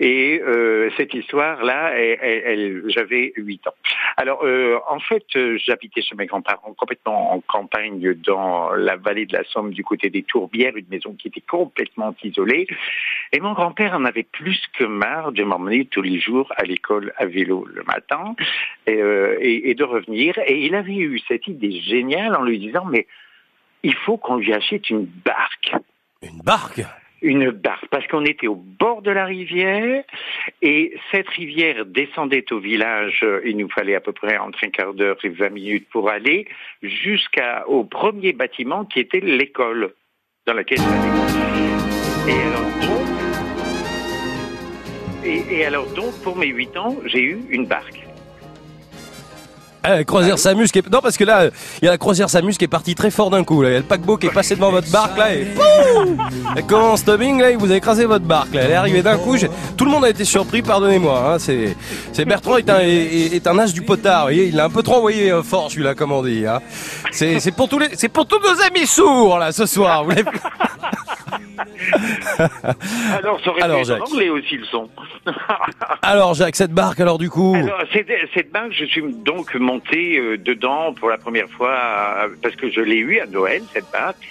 [0.00, 3.74] et euh, cette histoire elle- j'avais 8 ans.
[4.16, 9.26] Alors, euh, en fait, euh, j'habitais chez mes grands-parents complètement en campagne dans la vallée
[9.26, 12.66] de la Somme, du côté des Tourbières, une maison qui était complètement isolée.
[13.32, 17.12] Et mon grand-père en avait plus que marre de m'emmener tous les jours à l'école
[17.16, 18.36] à vélo le matin
[18.86, 20.38] et, euh, de revenir.
[20.46, 23.06] Et il avait eu cette idée géniale en lui disant, mais
[23.82, 25.74] il faut qu'on lui achète une barque.
[26.22, 26.80] Une barque?
[27.26, 30.04] Une barque, parce qu'on était au bord de la rivière
[30.60, 33.20] et cette rivière descendait au village.
[33.22, 36.10] euh, Il nous fallait à peu près entre un quart d'heure et 20 minutes pour
[36.10, 36.46] aller
[36.82, 39.94] jusqu'au premier bâtiment qui était l'école
[40.46, 41.08] dans laquelle j'allais.
[42.28, 43.08] Et alors donc,
[45.24, 48.04] et, et alors donc, pour mes 8 ans, j'ai eu une barque.
[49.86, 50.90] Eh, croisière Samus qui est...
[50.90, 51.46] Non, parce que là,
[51.82, 53.60] il y a la croisière Samus qui est partie très fort d'un coup.
[53.62, 53.68] Là.
[53.68, 55.46] Il y a le paquebot qui est passé devant votre barque là et...
[56.56, 58.62] Elle commence Tobing là, il vous a écrasé votre barque là.
[58.62, 59.36] Elle est arrivée d'un coup.
[59.36, 61.34] j'ai- Tout le monde a été surpris, pardonnez-moi.
[61.34, 61.38] Hein.
[61.38, 61.76] C'est...
[62.12, 64.20] c'est Bertrand est un, est, est un as du potard.
[64.20, 66.46] Vous voyez, il a un peu trop envoyé euh, fort celui-là, comme on dit.
[66.46, 66.60] Hein.
[67.12, 70.04] C'est, c'est pour tous les, c'est pour tous nos amis sourds là ce soir.
[70.04, 70.24] Vous l'avez-
[73.18, 74.02] Alors, ça aurait Alors, pu être Jacques.
[74.02, 74.88] en anglais aussi le son.
[76.02, 77.54] Alors Jacques, cette barque alors du coup.
[77.54, 81.76] Alors, cette, cette barque, je suis donc monté euh, dedans pour la première fois
[82.42, 84.24] parce que je l'ai eu à Noël, cette barque,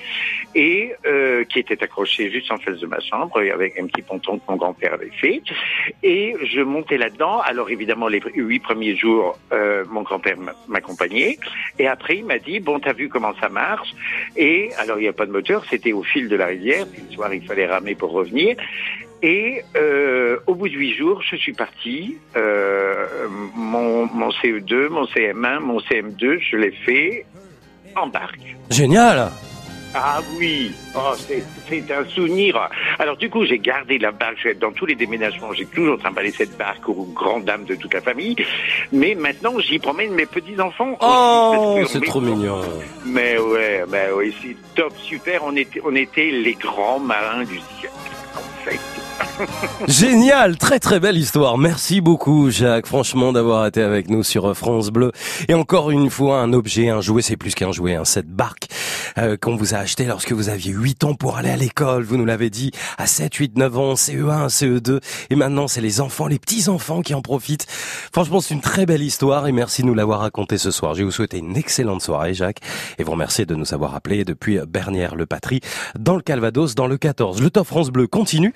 [0.56, 4.38] et euh, qui était accrochée juste en face de ma chambre avec un petit ponton
[4.39, 5.41] que mon grand-père avait fait.
[6.04, 7.41] Et je montais là-dedans.
[7.41, 11.38] Alors évidemment, les huit premiers jours, euh, mon grand-père m'a- m'accompagnait.
[11.80, 13.89] Et après, il m'a dit, bon, t'as vu comment ça marche?
[14.38, 16.86] Et alors, il n'y a pas de moteur, c'était au fil de la rivière.
[16.91, 18.56] Puis le soir, il fallait ramer pour revenir.
[19.24, 22.17] Et euh, au bout de huit jours, je suis parti.
[22.36, 23.07] Euh,
[23.55, 27.26] mon, mon CE2, mon CM1, mon CM2, je l'ai fait
[27.95, 28.57] en barque.
[28.69, 29.32] Génial.
[29.95, 32.67] Ah oui, oh, c'est un souvenir.
[32.99, 35.53] Alors du coup, j'ai gardé la barque dans tous les déménagements.
[35.53, 38.36] J'ai toujours trimballé cette barque aux grandes dames de toute la famille.
[38.91, 40.97] Mais maintenant, j'y promène mes petits enfants.
[40.99, 42.61] Oh, c'est trop mignon.
[43.05, 45.43] Mais ouais, ouais, c'est top, super.
[45.45, 47.93] On était, on était les grands marins du siècle.
[48.36, 49.03] En fait.
[49.88, 51.57] Génial, très très belle histoire.
[51.57, 55.11] Merci beaucoup Jacques, franchement d'avoir été avec nous sur euh, France Bleu.
[55.47, 58.68] Et encore une fois, un objet, un jouet, c'est plus qu'un jouet, hein, cette barque
[59.18, 62.18] euh, qu'on vous a acheté lorsque vous aviez 8 ans pour aller à l'école, vous
[62.18, 64.99] nous l'avez dit, à 7, 8, 9 ans, CE1, CE2.
[65.30, 67.68] Et maintenant, c'est les enfants, les petits-enfants qui en profitent.
[68.11, 70.93] Franchement, c'est une très belle histoire et merci de nous l'avoir raconté ce soir.
[70.93, 72.59] Je vous souhaiter une excellente soirée Jacques
[72.97, 75.61] et vous remercier de nous avoir appelés depuis Bernières-le-Patrie,
[75.97, 77.41] dans le Calvados, dans le 14.
[77.41, 78.53] Le Top France Bleu continue.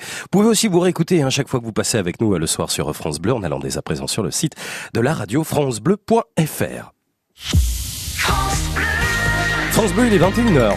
[0.47, 2.93] Aussi vous réécouter hein, chaque fois que vous passez avec nous euh, le soir sur
[2.95, 4.53] France Bleu en allant dès à présent sur le site
[4.93, 6.93] de la radio francebleu.fr.
[9.71, 10.75] France Bleu, il est 21h.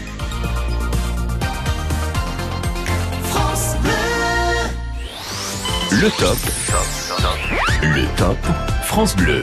[3.25, 3.91] France Bleu.
[5.93, 6.39] Le top.
[7.83, 8.39] Le top
[8.85, 9.43] France Bleu.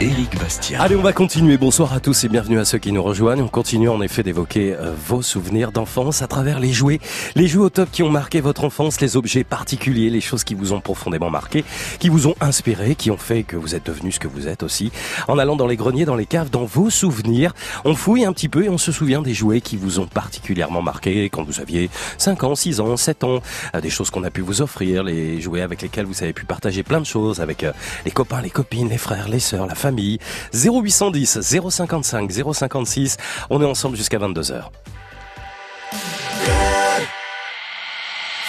[0.00, 0.80] Éric Bastien.
[0.80, 1.56] Allez, on va continuer.
[1.56, 3.42] Bonsoir à tous et bienvenue à ceux qui nous rejoignent.
[3.42, 7.00] On continue en effet d'évoquer euh, vos souvenirs d'enfance à travers les jouets.
[7.34, 10.54] Les jouets au top qui ont marqué votre enfance, les objets particuliers, les choses qui
[10.54, 11.64] vous ont profondément marqué,
[11.98, 14.62] qui vous ont inspiré, qui ont fait que vous êtes devenu ce que vous êtes
[14.62, 14.92] aussi.
[15.26, 17.52] En allant dans les greniers, dans les caves, dans vos souvenirs,
[17.84, 20.80] on fouille un petit peu et on se souvient des jouets qui vous ont particulièrement
[20.80, 23.42] marqué quand vous aviez 5 ans, 6 ans, 7 ans,
[23.74, 26.44] euh, des choses qu'on a pu vous offrir, les jouets avec lesquels vous avez pu
[26.44, 27.72] partager plein de choses avec euh,
[28.04, 29.87] les copains, les copines, les frères, les sœurs, la famille.
[29.96, 33.16] 0810 055 056.
[33.50, 34.64] On est ensemble jusqu'à 22h.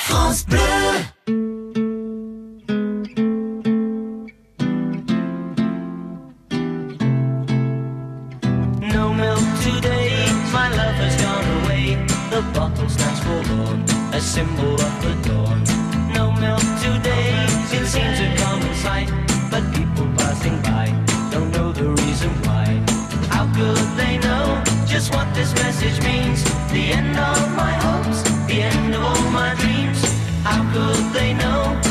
[0.05, 0.57] France Bleu.
[8.81, 10.11] No milk today,
[10.51, 11.97] my love has gone away.
[12.31, 13.83] The bottle stands forlorn,
[14.13, 15.78] a symbol of the dawn.
[25.53, 26.43] This message means?
[26.71, 30.01] The end of my hopes, the end of all my dreams.
[30.43, 31.88] How could they know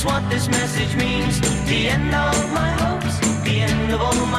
[0.00, 1.40] just what this message means.
[1.68, 4.29] The end of my hopes, the end of all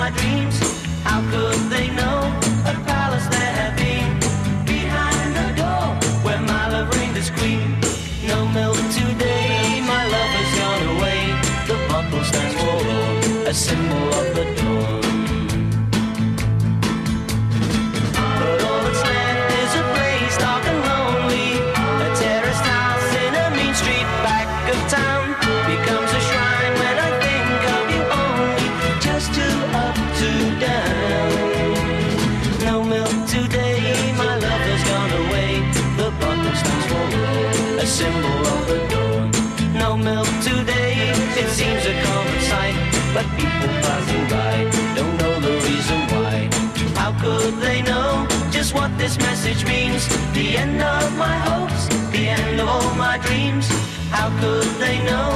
[49.02, 50.08] this message means?
[50.32, 53.68] The end of my hopes, the end of all my dreams.
[54.12, 55.30] How could they know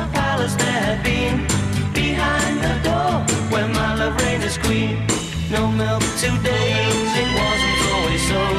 [0.00, 1.36] a palace there had been
[1.92, 3.12] behind the door
[3.50, 5.04] where my love reigned as queen?
[5.50, 6.70] No milk today,
[7.22, 8.57] it wasn't always so.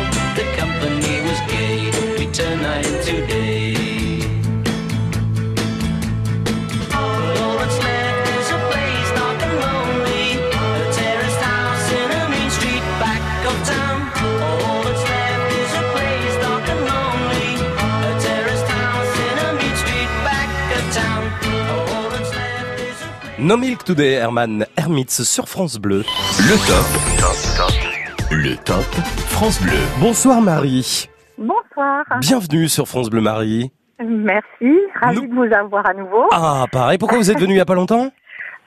[23.50, 26.04] No Milk Today, Herman Hermits sur France Bleu.
[26.38, 28.30] Le top.
[28.30, 28.86] Le top
[29.28, 29.80] France Bleu.
[30.00, 31.10] Bonsoir Marie.
[31.36, 32.04] Bonsoir.
[32.22, 33.72] Bienvenue sur France Bleu Marie.
[34.08, 36.28] Merci, ravi de vous avoir à nouveau.
[36.32, 37.00] Ah, pareil.
[37.00, 38.12] Pourquoi vous êtes venu il y a pas longtemps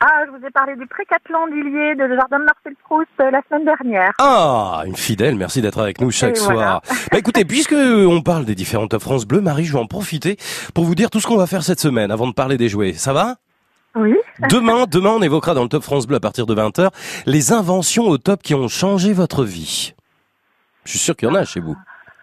[0.00, 3.30] Ah, je vous ai parlé du Précathlon d'Illier de le jardin de Marcel Proust euh,
[3.30, 4.10] la semaine dernière.
[4.18, 5.36] Ah, une fidèle.
[5.36, 6.54] Merci d'être avec nous chaque Et soir.
[6.54, 6.80] voilà.
[7.12, 10.38] Bah écoutez, puisque on parle des différents Top France Bleu, Marie, je vais en profiter
[10.74, 12.94] pour vous dire tout ce qu'on va faire cette semaine avant de parler des jouets.
[12.94, 13.36] Ça va?
[13.94, 14.14] Oui.
[14.48, 16.90] Demain, demain, on évoquera dans le Top France Bleu à partir de 20h
[17.26, 19.92] les inventions au top qui ont changé votre vie.
[20.84, 21.76] Je suis sûr qu'il y en a chez vous.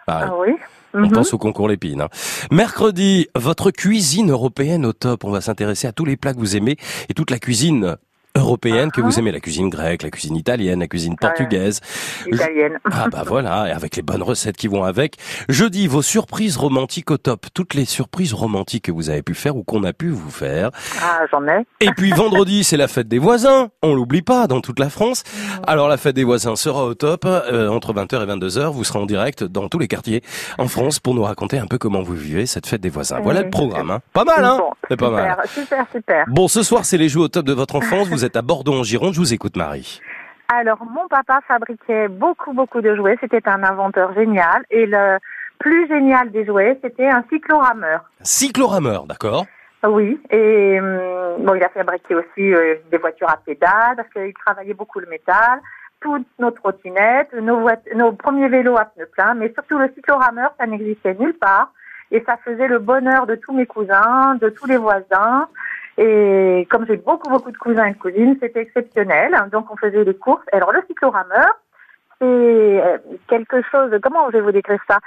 [0.06, 0.30] Pareil.
[0.32, 0.50] Ah oui.
[0.96, 1.12] On Mhm.
[1.12, 2.02] pense au concours Lépine.
[2.02, 2.10] hein.
[2.50, 5.24] Mercredi, votre cuisine européenne au top.
[5.24, 6.78] On va s'intéresser à tous les plats que vous aimez
[7.10, 7.96] et toute la cuisine
[8.36, 11.82] européenne que vous aimez, la cuisine grecque, la cuisine italienne, la cuisine portugaise.
[12.28, 12.80] Italienne.
[12.92, 15.16] Ah bah voilà, et avec les bonnes recettes qui vont avec.
[15.50, 17.48] Jeudi, vos surprises romantiques au top.
[17.54, 20.70] Toutes les surprises romantiques que vous avez pu faire ou qu'on a pu vous faire.
[21.02, 21.66] Ah, j'en ai.
[21.82, 23.70] Et puis vendredi, c'est la fête des voisins.
[23.84, 25.24] On l'oublie pas dans toute la France.
[25.68, 28.72] Alors la fête des voisins sera au top euh, entre 20h et 22h.
[28.72, 30.24] Vous serez en direct dans tous les quartiers
[30.58, 33.20] en France pour nous raconter un peu comment vous vivez cette fête des voisins.
[33.22, 33.46] Voilà Oui.
[33.46, 33.92] le programme.
[33.92, 34.00] Hein.
[34.14, 35.36] Pas mal, hein Bon, C'est pas mal.
[35.48, 36.26] super, Super, super.
[36.28, 38.08] Bon, ce soir, c'est les jeux au top de votre enfance.
[38.08, 39.14] Vous êtes à Bordeaux en Gironde.
[39.14, 40.02] Je vous écoute, Marie.
[40.52, 43.18] Alors, mon papa fabriquait beaucoup, beaucoup de jouets.
[43.22, 44.64] C'était un inventeur génial.
[44.72, 45.18] Et le
[45.60, 48.02] plus génial des jouets, c'était un cyclorameur.
[48.22, 49.46] Cyclorameur, d'accord
[49.84, 54.34] Oui, et hum, bon, il a fabriqué aussi euh, des voitures à pédales parce qu'il
[54.34, 55.62] travaillait beaucoup le métal,
[56.00, 60.66] toutes nos trottinettes, nos, nos premiers vélos à pneus pleins, mais surtout le cyclorameur, ça
[60.66, 61.72] n'existait nulle part
[62.12, 65.48] et ça faisait le bonheur de tous mes cousins, de tous les voisins.
[66.02, 69.36] Et comme j'ai beaucoup, beaucoup de cousins et de cousines, c'était exceptionnel.
[69.52, 70.46] Donc on faisait les courses.
[70.54, 71.50] Alors le cyclorameur,
[72.22, 72.82] c'est
[73.28, 73.92] quelque chose.
[74.02, 74.98] Comment je vais vous décrire ça?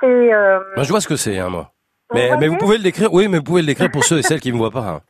[0.00, 1.70] C'est euh, Moi, je vois ce que c'est, hein, moi.
[2.14, 3.12] Mais, voyez mais vous pouvez le décrire.
[3.12, 4.88] Oui, mais vous pouvez le décrire pour ceux et celles qui ne me voient pas.
[4.88, 5.00] hein.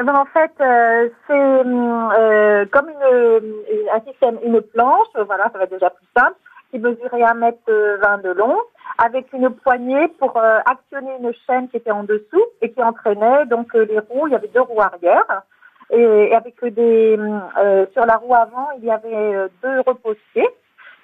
[0.00, 3.40] Eh ben, en fait, euh, c'est euh, comme une,
[3.72, 6.36] une- un système, une planche, voilà, ça va être déjà plus simple,
[6.70, 8.58] qui mesurait 1 mètre euh, 20 de long,
[8.98, 13.46] avec une poignée pour euh, actionner une chaîne qui était en dessous et qui entraînait
[13.46, 14.26] donc euh, les roues.
[14.26, 15.42] Il y avait deux roues arrière.
[15.90, 17.16] Et, avec des
[17.58, 20.48] euh, sur la roue avant, il y avait euh, deux repose-pieds.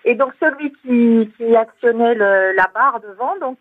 [0.05, 3.59] Et donc celui qui, qui actionnait le- la barre devant, donc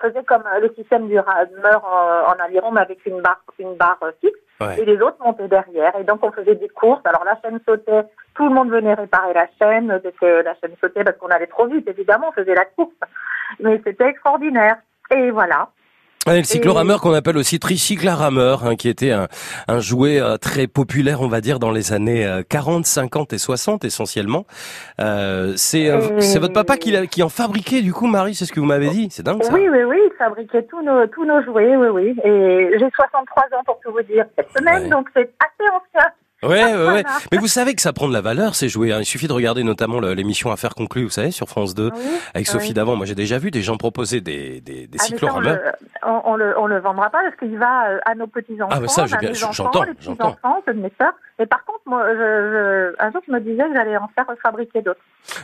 [0.00, 4.36] faisait comme le système du rameur en, en mais avec une barre, une barre fixe.
[4.78, 5.94] Et les autres montaient derrière.
[5.96, 7.02] Et donc on faisait des courses.
[7.04, 8.04] Alors la chaîne sautait,
[8.34, 11.46] tout le monde venait réparer la chaîne dès que la chaîne sautait parce qu'on allait
[11.46, 11.86] trop vite.
[11.88, 12.94] Évidemment, on faisait la course.
[13.60, 14.76] Mais c'était extraordinaire.
[15.10, 15.68] Et voilà.
[16.26, 19.28] Ouais, le cyclorameur qu'on appelle aussi tricyclarameur, hein, qui était un,
[19.68, 23.38] un jouet euh, très populaire, on va dire, dans les années euh, 40, 50 et
[23.38, 24.44] 60 essentiellement.
[25.00, 28.52] Euh, c'est euh, c'est votre papa qui, qui en fabriquait, du coup, Marie, c'est ce
[28.52, 29.08] que vous m'avez dit.
[29.10, 29.52] C'est dingue ça.
[29.52, 32.16] Oui, oui, oui, il fabriquait tous nos, tous nos jouets, oui, oui.
[32.24, 36.10] Et j'ai 63 ans pour tout vous dire cette semaine, donc c'est assez ancien.
[36.42, 37.04] Ouais, ouais, ouais.
[37.32, 38.92] Mais vous savez que ça prend de la valeur, ces jouets.
[38.92, 38.98] hein.
[39.00, 41.90] Il suffit de regarder notamment l'émission Affaires conclues, vous savez, sur France 2,
[42.34, 42.74] avec Sophie oui.
[42.74, 42.94] Davant.
[42.94, 45.56] Moi, j'ai déjà vu des gens proposer des, des, des Ah, ça, on, cyclorameurs.
[45.56, 45.72] le,
[46.06, 48.68] on, on le, on le vendra pas parce qu'il va euh, à nos petits enfants,
[48.76, 50.28] Ah, mais ça, à mes j'entends, enfants, les petits j'entends.
[50.42, 53.40] enfants, ceux de mes sœurs, Mais par contre, moi, je, je- un jour, je me
[53.40, 55.00] disais que j'allais en faire fabriquer d'autres.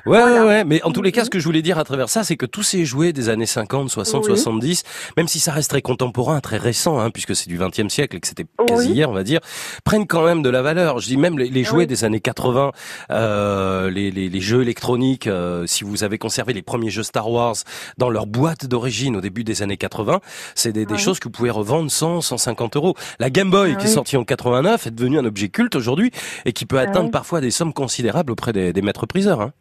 [0.06, 0.64] Ouais, ouais, ouais.
[0.64, 2.46] Mais en tous les cas, ce que je voulais dire à travers ça, c'est que
[2.46, 4.28] tous ces jouets des années 50, 60, Oui.
[4.30, 4.84] 70,
[5.16, 8.20] même si ça reste très contemporain, très récent, hein, puisque c'est du 20e siècle et
[8.20, 8.94] que c'était quasi Oui.
[8.94, 9.40] hier, on va dire,
[9.84, 11.00] prennent quand même de la valeur.
[11.00, 12.70] Je dis même les, les jouets des années 80,
[13.10, 17.28] euh, les, les, les jeux électroniques, euh, si vous avez conservé les premiers jeux Star
[17.30, 17.56] Wars
[17.98, 20.20] dans leur boîte d'origine au début des années 80,
[20.54, 22.94] c'est des, des choses que vous pouvez revendre 100, 150 euros.
[23.18, 26.10] La Game Boy, qui est sortie en 89, est devenue un objet culte aujourd'hui
[26.44, 27.10] et qui peut Ah atteindre oui.
[27.10, 29.40] parfois des sommes considérables auprès des, des maîtres priseurs.
[29.40, 29.52] Hein.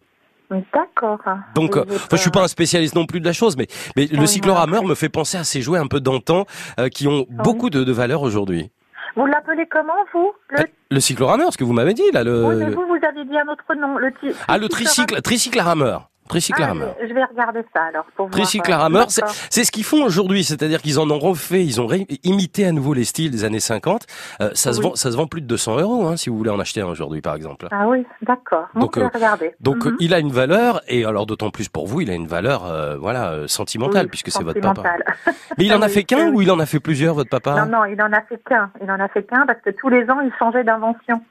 [0.73, 1.19] D'accord.
[1.55, 4.07] Donc, Et euh, je suis pas un spécialiste non plus de la chose, mais, mais
[4.07, 6.45] le Oui, cyclorameur me fait penser à ces jouets un peu d'antan
[6.79, 8.69] euh, qui ont beaucoup de, de valeur aujourd'hui.
[9.15, 10.31] Vous l'appelez comment, vous?
[10.49, 10.65] Le...
[10.89, 13.37] Le cyclorameur, ce que vous m'avez dit là, le Oui, mais vous, vous avez dit
[13.37, 13.97] un autre nom.
[13.97, 14.11] Le
[14.47, 16.95] ah le tricycle, tricyclarameur, tricyclarameur.
[16.99, 18.31] Ah, je vais regarder ça alors pour voir.
[18.31, 21.87] Tricyclarameur, euh, c'est ce qu'ils font aujourd'hui, c'est-à-dire qu'ils en ont refait, ils ont
[22.23, 24.05] imité à nouveau les styles des années 50.
[24.41, 26.49] Euh, ça se vend, ça se vend plus de 200 euros, hein, si vous voulez
[26.49, 27.67] en acheter un aujourd'hui, par exemple.
[27.71, 28.67] Ah oui, d'accord.
[28.75, 29.53] Donc, euh, regarder.
[29.59, 29.97] Donc Mhm.
[29.99, 32.97] il a une valeur et alors d'autant plus pour vous, il a une valeur, euh,
[32.97, 34.83] voilà, euh, sentimentale Oui, puisque c'est votre papa.
[35.57, 37.65] Mais il en a fait qu'un ou il en a fait plusieurs, votre papa?
[37.65, 38.71] Non, non, il en a fait qu'un.
[38.81, 41.21] Il en a fait qu'un parce que tous les ans, il changeait d'invention.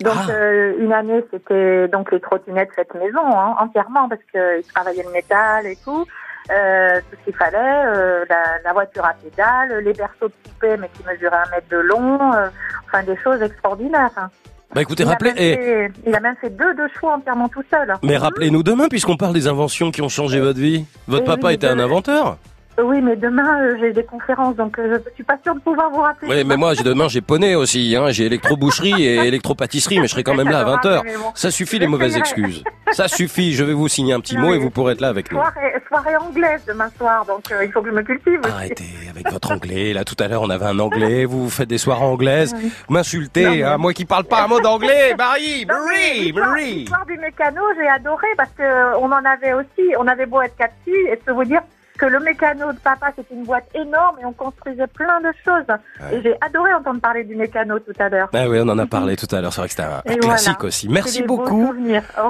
[0.00, 0.30] Donc, Ah.
[0.30, 5.10] euh, une année, c'était donc les trottinettes faites maison, hein, entièrement, parce qu'il travaillait le
[5.10, 6.04] métal et tout,
[6.50, 7.56] euh, tout ce qu'il fallait,
[7.86, 11.68] euh, la, la voiture à pédales, les berceaux de poupée, mais qui mesuraient un mètre
[11.70, 12.48] de long, euh,
[12.86, 14.10] enfin des choses extraordinaires.
[14.16, 14.28] hein.
[14.74, 17.64] Bah écoutez, il, rappelez, a fait, il a même fait deux de chevaux entièrement tout
[17.70, 17.94] seul.
[18.02, 20.84] mais rappelez-nous demain puisqu'on parle des inventions qui ont changé votre vie.
[21.06, 22.36] Votre papa oui, était un inventeur.
[22.80, 25.90] Oui, mais demain, euh, j'ai des conférences, donc euh, je suis pas sûre de pouvoir
[25.90, 26.28] vous rappeler.
[26.28, 27.96] Oui, mais moi, j'ai- demain, j'ai poney aussi.
[27.96, 28.10] Hein.
[28.10, 31.00] J'ai électro-boucherie et électro-pâtisserie, mais je serai quand même là à 20h.
[31.04, 31.32] Mais bon.
[31.34, 32.62] Ça suffit les mauvaises excuses.
[32.92, 35.30] Ça suffit, je vais vous signer un petit mot et vous pourrez être là avec
[35.32, 35.38] nous.
[35.38, 38.40] Soirée, soirée anglaise demain soir, donc euh, il faut que je me cultive.
[38.44, 38.50] aussi.
[38.52, 39.92] Arrêtez avec votre anglais.
[39.92, 41.24] Là, tout à l'heure, on avait un anglais.
[41.24, 42.54] Vous, vous faites des soirées anglaises.
[42.88, 45.14] M'insultez, hein, moi qui parle pas un mot d'anglais.
[45.18, 46.74] Marie, Non, Marie, Marie.
[46.76, 50.40] L'histoire du mécano, j'ai adoré parce que euh, on en avait aussi, on avait beau
[50.42, 51.60] être quatre filles, et peux vous dire
[51.98, 55.76] que le mécano de papa, c'était une boîte énorme et on construisait plein de choses.
[56.12, 58.28] Et j'ai adoré entendre parler du mécano tout à l'heure.
[58.32, 59.52] Ah oui, on en a parlé tout à l'heure.
[59.52, 60.68] C'est vrai que c'était un, classique voilà.
[60.68, 60.88] aussi.
[60.88, 61.74] Merci beaucoup.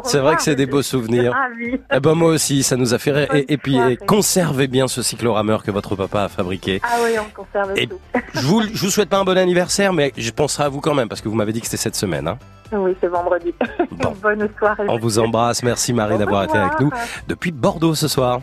[0.04, 1.32] C'est vrai que c'est des beaux souvenirs.
[1.32, 1.80] ravie.
[1.90, 3.34] Eh ben moi aussi, ça nous a fait rire.
[3.34, 6.80] Et, et puis, conservez bien ce cyclorameur que votre papa a fabriqué.
[6.82, 7.98] Ah oui, on conserve Et- tout.
[8.34, 10.94] Je vous, je vous souhaite pas un bon anniversaire, mais je penserai à vous quand
[10.94, 12.28] même, parce que vous m'avez dit que c'était cette semaine.
[12.28, 12.38] Hein.
[12.72, 13.54] Oui, c'est vendredi.
[14.22, 14.84] Bonne soirée.
[14.88, 15.62] On vous embrasse.
[15.62, 16.90] Merci Marie d'avoir été avec nous
[17.26, 18.40] depuis Bordeaux ce soir.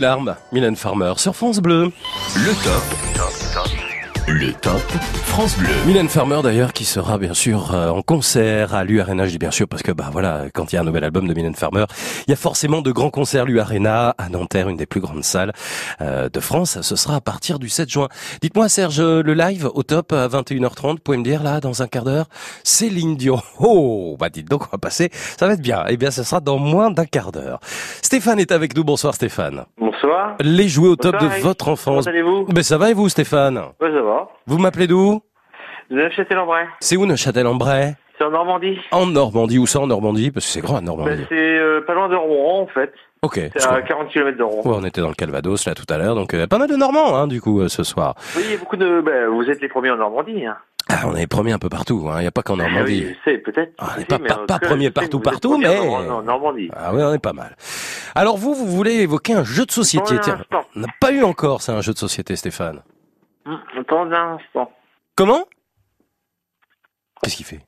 [0.00, 1.92] Larmes, Mylène Farmer sur France Bleu.
[2.34, 2.82] Le top.
[4.26, 4.80] Le top
[5.24, 5.68] France Bleu.
[5.86, 9.82] Mylène Farmer d'ailleurs qui sera bien sûr euh, en concert à dis bien sûr parce
[9.82, 11.84] que bah voilà, quand il y a un nouvel album de Mylène Farmer,
[12.30, 15.52] il y a forcément de grands concerts l'U-Arena à Nanterre, une des plus grandes salles
[16.00, 18.06] euh, de France, ce sera à partir du 7 juin.
[18.40, 21.88] Dites-moi Serge, le live au top à 21h30, vous pouvez me dire là dans un
[21.88, 22.26] quart d'heure,
[22.62, 23.40] Céline Dion.
[23.58, 25.82] Oh, bah dites donc on va passer, ça va être bien.
[25.88, 27.58] Eh bien ce sera dans moins d'un quart d'heure.
[28.00, 29.64] Stéphane est avec nous, bonsoir Stéphane.
[29.76, 30.36] Bonsoir.
[30.40, 32.04] Les jouets au top de votre enfance.
[32.04, 32.44] Comment allez-vous?
[32.44, 33.58] Ben ça va et vous Stéphane?
[33.80, 34.28] Ouais, ça va.
[34.46, 35.20] Vous m'appelez d'où?
[35.90, 36.66] Neuchâtel-en-Bray.
[36.78, 37.96] C'est où Neuchâtel-en-Bray?
[38.20, 38.78] C'est en Normandie.
[38.90, 40.30] En Normandie, où ça en Normandie?
[40.30, 41.24] Parce que c'est grand Bah, Normandie.
[41.30, 42.92] c'est euh, pas loin de Rouen, en fait.
[43.22, 43.40] ok.
[43.56, 44.60] C'est à 40 km de Rouen.
[44.62, 46.76] Ouais, on était dans le Calvados là tout à l'heure, donc euh, pas mal de
[46.76, 48.14] Normands hein, du coup euh, ce soir.
[48.36, 49.00] Oui, il y a beaucoup de...
[49.00, 50.44] Bah, vous êtes les premiers en Normandie.
[50.44, 50.58] Hein.
[50.90, 52.16] Ah, on est premiers un peu partout, hein.
[52.18, 53.06] il n'y a pas qu'en Normandie.
[53.06, 53.72] Oui, je sais, peut-être.
[53.78, 56.68] Ah, on n'est pas, pas, en pas cas, premier partout partout, mais en, en Normandie.
[56.76, 57.56] ah oui, on est pas mal.
[58.14, 60.40] Alors vous, vous voulez évoquer un jeu de société Tiens,
[60.76, 62.82] on n'a pas eu encore ça un jeu de société, Stéphane.
[63.78, 64.70] Attends un instant.
[65.16, 65.44] Comment?
[67.22, 67.60] Qu'est-ce qu'il fait?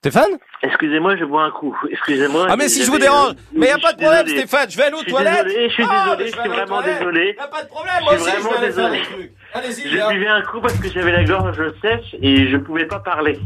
[0.00, 1.76] Stéphane Excusez-moi, je bois un coup.
[1.90, 2.46] Excusez-moi.
[2.48, 4.46] Ah mais si je vous dérange, mais y a pas de problème, désolé.
[4.46, 4.70] Stéphane.
[4.70, 5.44] Je vais aller aux Je suis toilettes.
[5.46, 7.36] désolé, je suis Ah, désolé, je suis aux vraiment désolé.
[7.36, 8.98] Y a pas de problème, Je moi aussi, je vais vraiment aller faire désolé.
[8.98, 9.32] des trucs.
[9.54, 10.08] Allez-y, Je viens.
[10.12, 13.40] buvais un coup parce que j'avais la gorge sèche et je pouvais pas parler.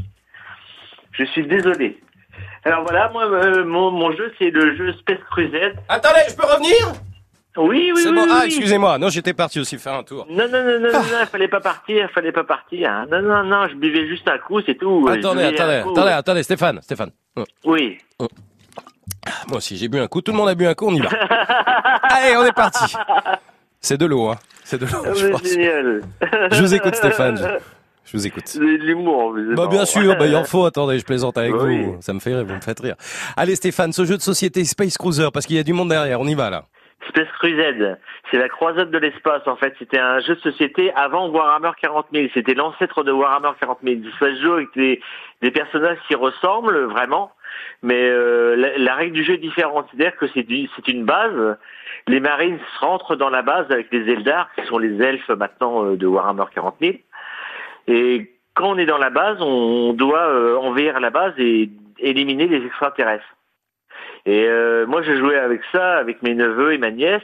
[1.12, 1.98] Je suis désolé.
[2.64, 5.76] Alors voilà, moi, euh, mon, mon jeu, c'est le jeu Space Crusade.
[5.88, 6.92] Attendez, je peux revenir?
[7.56, 8.14] Oui, oui, C'est oui.
[8.14, 8.22] bon.
[8.22, 8.46] oui, Ah, oui.
[8.46, 8.98] excusez-moi.
[8.98, 10.26] Non, j'étais parti aussi faire un tour.
[10.30, 12.90] Non, non, non, non, non, non, fallait pas partir, fallait pas partir.
[12.90, 13.06] hein.
[13.10, 15.06] Non, non, non, je buvais juste un coup, c'est tout.
[15.08, 17.10] Attendez, attendez, attendez, attendez, Stéphane, Stéphane.
[17.36, 17.44] Oh.
[17.64, 17.98] Oui.
[18.18, 18.28] Oh.
[19.48, 20.20] Moi aussi, j'ai bu un coup.
[20.22, 20.86] Tout le monde a bu un coup.
[20.88, 21.08] On y va.
[22.04, 22.94] Allez, on est parti.
[23.80, 24.38] C'est de l'eau, hein.
[24.64, 25.02] C'est de l'eau.
[25.04, 26.02] Ah, je génial.
[26.52, 27.36] Je vous écoute, Stéphane.
[27.36, 27.44] Je,
[28.10, 28.54] je vous écoute.
[28.58, 30.64] L'humour, Bah bien sûr, bah il en faut.
[30.64, 31.82] Attendez, je plaisante avec Oui.
[31.84, 31.96] vous.
[32.00, 32.94] Ça me fait rire, vous me faites rire.
[33.36, 36.20] Allez, Stéphane, ce jeu de société Space Cruiser, parce qu'il y a du monde derrière.
[36.20, 36.64] On y va là.
[37.08, 37.98] Space Crusade,
[38.30, 39.74] c'est la croisade de l'espace en fait.
[39.78, 42.28] C'était un jeu de société avant Warhammer 40 000.
[42.32, 44.00] C'était l'ancêtre de Warhammer 40 000.
[44.18, 47.32] Ça se joue avec des, personnages qui ressemblent vraiment,
[47.82, 49.88] mais euh, la, règle du jeu est différente.
[49.90, 51.56] C'est-à-dire que c'est une base.
[52.08, 55.96] Les Marines rentrent dans la base avec les Eldar, qui sont les elfes maintenant euh,
[55.96, 56.94] de Warhammer 40 000.
[57.88, 62.46] Et quand on est dans la base, on doit euh, envahir la base et éliminer
[62.46, 63.36] les extraterrestres.
[64.26, 67.22] Et euh, moi, je jouais avec ça, avec mes neveux et ma nièce.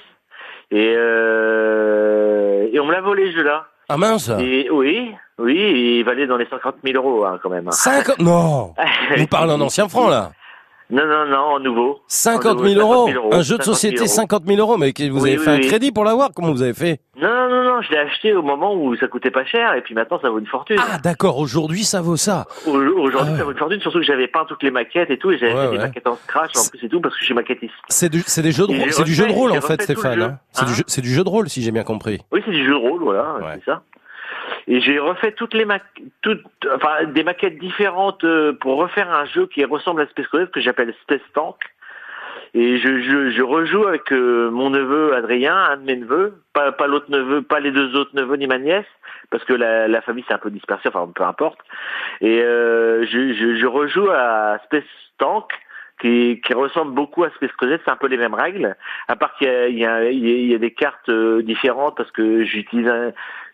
[0.71, 3.67] Et, euh, et on me l'a volé, ce jeu-là.
[3.89, 7.69] Ah mince Et oui, oui, il valait dans les 50 000 euros, hein, quand même.
[7.69, 7.73] hein.
[7.73, 8.75] 50 Non
[9.17, 10.33] Vous parlez en ancien franc là
[10.91, 11.99] Non, non, non, en nouveau.
[12.09, 14.07] 50 En 000 nouveau, euros 50 000 Un jeu de 50 000 société, euros.
[14.09, 16.63] 50 000 euros Mais vous Oui, avez oui, fait un crédit pour l'avoir Comment vous
[16.63, 17.01] avez fait?
[17.21, 19.83] Non, non, non, non, je l'ai acheté au moment où ça coûtait pas cher, et
[19.83, 20.79] puis maintenant ça vaut une fortune.
[20.81, 22.47] Ah d'accord, aujourd'hui ça vaut ça.
[22.67, 25.19] Au- Aujourd'hui, Ah ça vaut une fortune, surtout que j'avais peint toutes les maquettes et
[25.19, 27.21] tout, et j'avais Ouais, fait des maquettes en scratch en plus et tout, parce que
[27.21, 27.75] je suis maquettiste.
[27.89, 30.23] C'est du, des jeux de, rôle- c'est du jeu de rôle en fait, Stéphane.
[30.23, 30.39] hein.
[30.53, 32.21] C'est Hein c'est du jeu de rôle si j'ai bien compris.
[32.33, 33.83] Oui, c'est du jeu de rôle, voilà, c'est ça.
[34.71, 35.79] Et j'ai refait toutes les ma
[36.23, 40.51] toutes, enfin, des maquettes différentes euh, pour refaire un jeu qui ressemble à Space Crusade
[40.51, 41.57] que j'appelle Space Tank.
[42.55, 46.73] Et je, je, je rejoue avec euh, mon neveu Adrien, un de mes neveux, pas,
[46.73, 48.87] pas l'autre neveu, pas les deux autres neveux ni ma nièce,
[49.31, 51.59] parce que la, la famille s'est un peu dispersée, enfin peu importe.
[52.21, 54.85] Et euh, je, je, je rejoue à Space
[55.19, 55.51] Tank,
[56.01, 58.77] qui, qui ressemble beaucoup à Space Crusade, c'est un peu les mêmes règles,
[59.09, 62.91] à part qu'il y y y a- des cartes euh, différentes, parce que j'utilise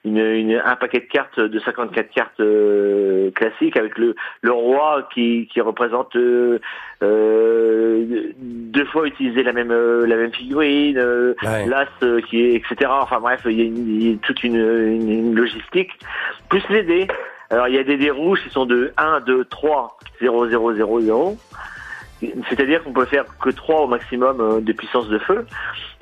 [0.04, 5.08] une, une- un paquet de cartes de 54 cartes euh, classiques avec le, le roi
[5.14, 6.58] qui, qui représente euh,
[7.02, 8.04] euh,
[8.38, 11.66] deux fois utiliser la même euh, la même figurine, euh, Ouais.
[11.66, 12.90] l'as euh, qui est etc.
[12.90, 15.90] Enfin bref, il y a, une- il y a toute une, une, une logistique
[16.48, 17.06] plus les dés.
[17.50, 20.74] Alors il y a des dés rouges qui sont de 1, 2, 3, 0, 0,
[20.74, 21.36] 0, 0.
[22.48, 25.46] C'est-à-dire qu'on peut faire que 3 au maximum euh, de puissance de feu.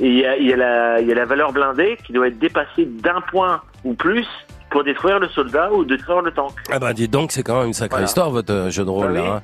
[0.00, 2.12] Et il y a, il y, a la, il y a la valeur blindée qui
[2.12, 4.26] doit être dépassée d'un point ou plus
[4.70, 6.52] pour détruire le soldat ou détruire le tank.
[6.70, 8.06] Ah bah dis donc, c'est quand même une sacrée Voilà.
[8.06, 9.20] histoire votre euh, jeu de rôle Ah là.
[9.22, 9.28] oui.
[9.28, 9.42] hein.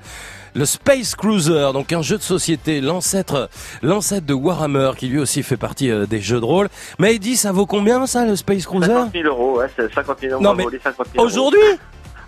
[0.55, 3.51] Le Space Cruiser, donc un jeu de société, l'ancêtre,
[3.83, 6.69] l'ancêtre de Warhammer, qui lui aussi fait partie euh, des jeux de rôle.
[6.99, 8.87] Mais dit, ça vaut combien ça, le Space Cruiser?
[8.87, 10.43] 50 000 euros, ouais, c'est 50 000 euros.
[10.43, 11.27] Non, on m'a mais volé 50 000 euros.
[11.27, 11.61] Aujourd'hui?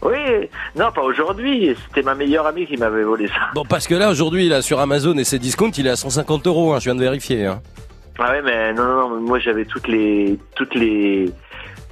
[0.03, 1.77] Oui, non, pas aujourd'hui.
[1.89, 3.51] C'était ma meilleure amie qui m'avait volé ça.
[3.55, 6.47] Bon, parce que là, aujourd'hui, là, sur Amazon et ses discounts, il est à 150
[6.47, 7.47] euros, hein, je viens de vérifier.
[7.47, 7.61] Hein.
[8.19, 11.33] Ah ouais, mais non, non, non, moi j'avais toutes les, toutes les,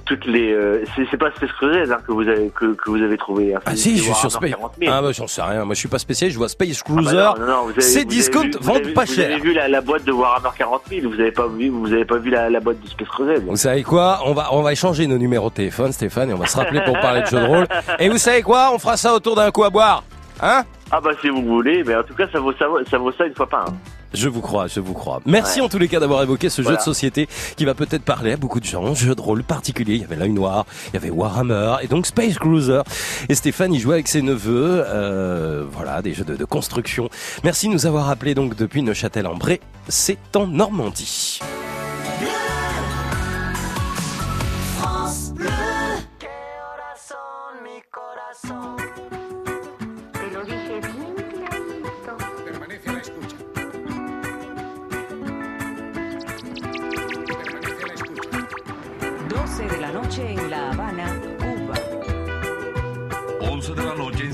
[0.09, 0.51] toutes les.
[0.51, 3.55] euh, c'est c'est pas Space Cruiser hein, que vous avez que, que vous avez trouvé.
[3.55, 4.49] Hein, Ah C'est- si, c'est je suis sur Space.
[4.49, 4.91] 40 000.
[4.93, 6.95] Ah bah j'en sais rien, moi je suis pas spécialiste, je vois Space Ah bah
[7.01, 7.15] Cruiser.
[7.15, 9.31] non, non, non, vous avez- Ces vous avez vu- vous vendent avez- pas vous cher.
[9.31, 12.05] avez vu la, la boîte de Warhammer 40 000, vous avez pas vu, vous avez
[12.05, 13.35] pas vu la, la boîte de Space Cruiser.
[13.45, 16.37] Vous savez quoi On va on va échanger nos numéros de téléphone, Stéphane, et on
[16.37, 17.67] va se rappeler pour parler de jeux de rôle.
[17.99, 20.03] Et vous savez quoi On fera ça autour d'un coup à boire,
[20.41, 20.63] hein?
[20.91, 23.11] Ah bah si vous voulez, mais en tout cas ça vaut ça, vaut- ça vaut
[23.11, 23.65] ça une fois pas.
[23.67, 23.73] Hein.
[24.13, 25.21] Je vous crois, je vous crois.
[25.25, 25.65] Merci Ouais.
[25.65, 28.37] en tous les cas d'avoir évoqué ce jeu de société qui va peut-être parler à
[28.37, 28.93] beaucoup de gens.
[28.95, 29.95] Jeu de rôle particulier.
[29.95, 32.81] Il y avait l'œil noir, il y avait Warhammer et donc Space Cruiser.
[33.29, 34.83] Et Stéphane, il jouait avec ses neveux.
[34.87, 37.09] Euh, voilà, des jeux de, de construction.
[37.43, 39.59] Merci de nous avoir appelés donc depuis Neuchâtel-en-Bray.
[39.87, 41.39] C'est en Normandie.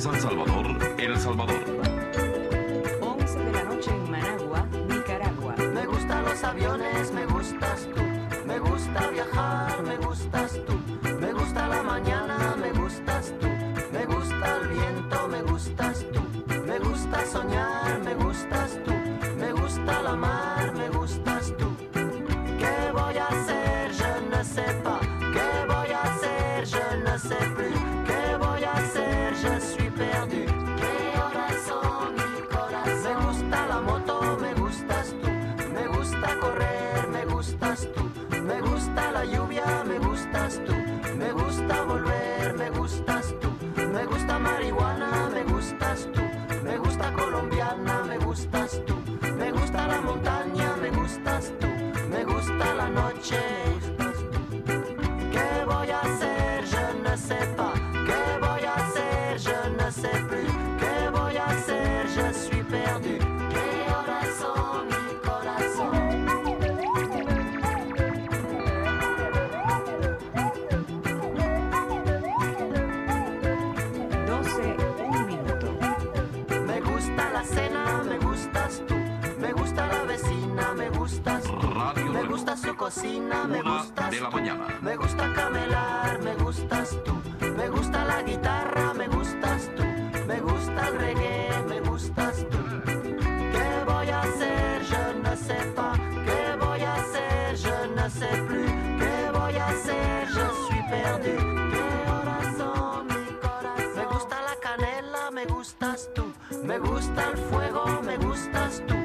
[0.06, 0.68] San Salvador,
[1.00, 1.64] El Salvador.
[3.02, 5.56] 11 de la noche en Managua, Nicaragua.
[5.74, 8.04] Me gustan los aviones, me gustas tú.
[8.46, 10.74] Me gusta viajar, me gustas tú.
[11.20, 13.48] Me gusta la mañana, me gustas tú.
[13.92, 16.22] Me gusta el viento, me gustas tú.
[16.68, 18.94] Me gusta soñar, me gustas tú.
[19.40, 21.76] Me gusta la mar, me gustas tú.
[22.60, 23.92] ¿Qué voy a hacer?
[23.92, 25.05] Je ne sais pas.
[52.10, 53.36] Me gusta la noche,
[82.86, 84.36] cocina, me Una gustas de la tú.
[84.36, 84.68] mañana.
[84.82, 87.14] Me gusta camelar, me gustas tú.
[87.58, 89.84] Me gusta la guitarra, me gustas tú.
[90.28, 92.60] Me gusta el reggae, me gustas tú.
[93.56, 94.84] ¿Qué voy a hacer?
[94.92, 95.98] Je ne sais pas.
[96.28, 97.56] ¿Qué voy a hacer?
[97.66, 98.72] Je ne sais plus.
[99.02, 100.28] ¿Qué voy a hacer?
[100.36, 101.36] Je suis perdu.
[101.74, 103.96] ¿Qué horas son mi corazón?
[103.96, 106.26] Me gusta la canela, me gustas tú.
[106.64, 109.05] Me gusta el fuego, me gustas tú.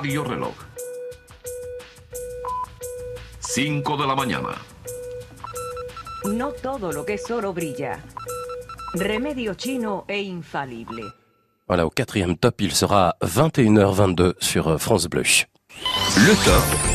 [0.00, 0.54] Radio Reloj.
[3.40, 4.56] 5 de la mañana.
[6.24, 8.02] No todo lo que es oro brilla.
[8.94, 11.02] Remedio chino e infalible.
[11.68, 15.24] Voilà, au quatrième top, il sera 21h22 sur France Bleu.
[16.16, 16.89] Le top.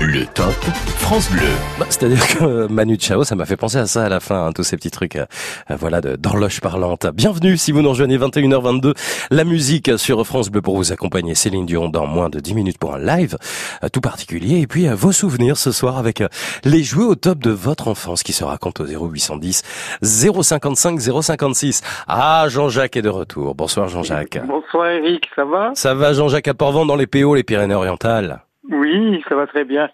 [0.00, 0.52] Le top
[0.98, 1.40] France Bleu.
[1.78, 4.46] Bah, C'est-à-dire que euh, Manu Chao, ça m'a fait penser à ça à la fin,
[4.46, 5.26] hein, tous ces petits trucs, euh,
[5.70, 7.06] euh, voilà, de- d'horloge parlante.
[7.14, 8.94] Bienvenue si vous nous rejoignez 21h22,
[9.30, 11.34] la musique sur France Bleu pour vous accompagner.
[11.34, 13.36] Céline Dion dans moins de 10 minutes pour un live
[13.84, 14.60] euh, tout particulier.
[14.60, 16.28] Et puis euh, vos souvenirs ce soir avec euh,
[16.64, 19.62] les jouets au top de votre enfance qui se racontent au 0810
[20.02, 21.82] 055 056.
[22.08, 23.54] Ah, Jean-Jacques est de retour.
[23.54, 24.38] Bonsoir Jean-Jacques.
[24.46, 25.70] Bonsoir Eric, ça va?
[25.74, 29.88] Ça va Jean-Jacques à Port-Vent dans les PO, les Pyrénées-Orientales Oui, ça va très bien.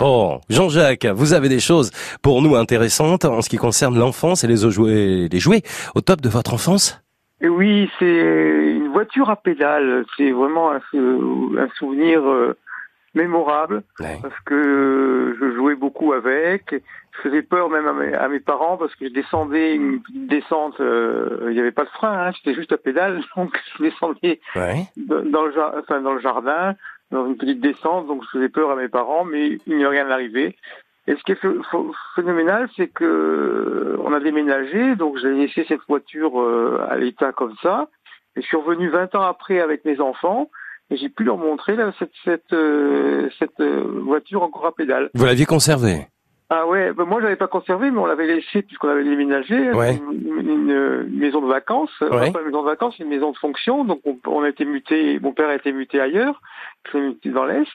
[0.00, 1.90] Bon, Jean-Jacques, vous avez des choses
[2.22, 5.62] pour nous intéressantes en ce qui concerne l'enfance et les jouets, les jouets
[5.94, 7.00] au top de votre enfance?
[7.40, 8.06] Et oui, c'est
[8.76, 10.04] une voiture à pédales.
[10.16, 12.56] C'est vraiment un, sou- un souvenir euh,
[13.14, 13.82] mémorable
[14.22, 16.74] parce que je jouais beaucoup avec.
[17.16, 20.26] Je faisais peur même à mes, à mes parents parce que je descendais une petite
[20.26, 20.80] descente.
[20.80, 24.40] euh, Il n'y avait pas de frein, hein, c'était juste à pédale, donc je descendais
[24.56, 24.86] Ouais.
[24.96, 26.74] dans, dans le, jar- enfin, dans le jardin,
[27.14, 29.88] dans une petite descente, donc je faisais peur à mes parents, mais il n'y a
[29.88, 30.56] rien arrivé.
[31.06, 31.82] Et ce qui est ph- ph-
[32.16, 37.54] phénoménal, c'est que on a déménagé, donc j'ai laissé cette voiture euh, à l'état comme
[37.62, 37.88] ça,
[38.36, 40.50] et je suis revenu 20 ans après avec mes enfants,
[40.90, 45.10] et j'ai pu leur montrer là, cette, cette, euh, cette euh, voiture encore à pédale.
[45.14, 46.08] Vous l'aviez conservée?
[46.50, 49.72] Ah ouais, ben moi je l'avais pas conservé, mais on l'avait laissé puisqu'on avait déménagé.
[49.72, 49.96] Ouais.
[49.96, 52.08] Une, une- maison de vacances, Ouais.
[52.12, 53.84] Enfin, pas une maison de vacances, une maison de fonction.
[53.84, 56.40] Donc on, on a été muté, mon père a été muté ailleurs,
[56.90, 57.66] suis muté dans l'est.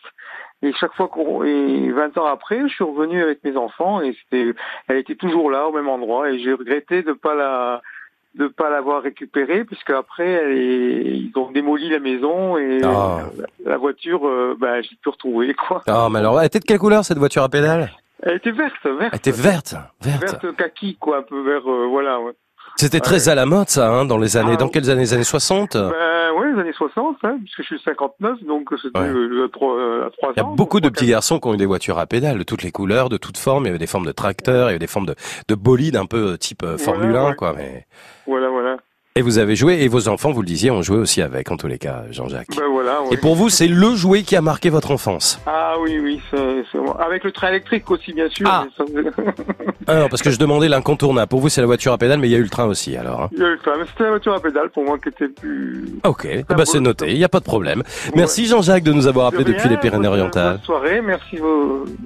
[0.62, 4.14] Et chaque fois qu'on, et 20 ans après, je suis revenu avec mes enfants et
[4.22, 4.54] c'était,
[4.88, 7.82] elle était toujours là au même endroit et j'ai regretté de pas la,
[8.36, 13.22] de pas l'avoir récupérée puisque après elle est- ils ont démoli la maison et Ah.
[13.66, 15.82] la, la voiture, euh, ben j'ai pu retrouver quoi.
[15.88, 17.90] Ah, mais alors, elle était de quelle couleur cette voiture à pédale?
[18.24, 19.10] Elle était verte, verte.
[19.14, 20.22] Elle était verte, verte.
[20.22, 22.20] Verte kaki, quoi, un peu vert, euh, voilà.
[22.20, 22.34] Ouais.
[22.76, 25.24] C'était très à la mode ça, hein, dans les années, dans quelles années, les années
[25.24, 25.90] 60 Ben,
[26.38, 29.08] ouais, les années 60, hein, puisque je suis 59, donc c'était Ouais.
[29.08, 30.54] euh, à trois, euh, à trois Il y a ans.
[30.56, 33.10] beaucoup de petits garçons qui ont eu des voitures à pédales de toutes les couleurs,
[33.10, 33.64] de toutes formes.
[33.66, 35.16] Il y avait des formes de tracteurs, il y avait des formes de,
[35.48, 37.36] de bolides un peu euh, type euh, Formule 1, ouais.
[37.36, 37.54] quoi.
[37.58, 37.86] Mais...
[38.28, 38.78] Voilà, voilà.
[39.16, 41.58] Et vous avez joué, et vos enfants, vous le disiez, ont joué aussi avec, en
[41.58, 42.56] tous les cas, Jean-Jacques.
[42.56, 43.08] Ben voilà, ouais.
[43.14, 45.40] Et pour vous, c'est le jouet qui a marqué votre enfance?
[45.48, 48.48] Ah oui, oui, c'est, c'est avec le train électrique aussi, bien sûr.
[48.50, 48.66] Ah.
[49.88, 51.28] Ah non, parce que je demandais l'incontournable.
[51.28, 52.96] Pour vous, c'est la voiture à pédale, mais il y a eu le train aussi,
[52.96, 53.24] alors.
[53.24, 53.30] hein.
[53.32, 55.10] Il y a eu le train, mais c'était la voiture à pédale pour moi qui
[55.10, 55.86] était plus...
[56.04, 57.82] Ok, eh ben, c'est noté, il n'y a pas de problème.
[58.14, 60.58] Merci Jean-Jacques de nous avoir appelé De depuis les Pyrénées-Orientales.
[60.58, 61.38] Bonne soirée, merci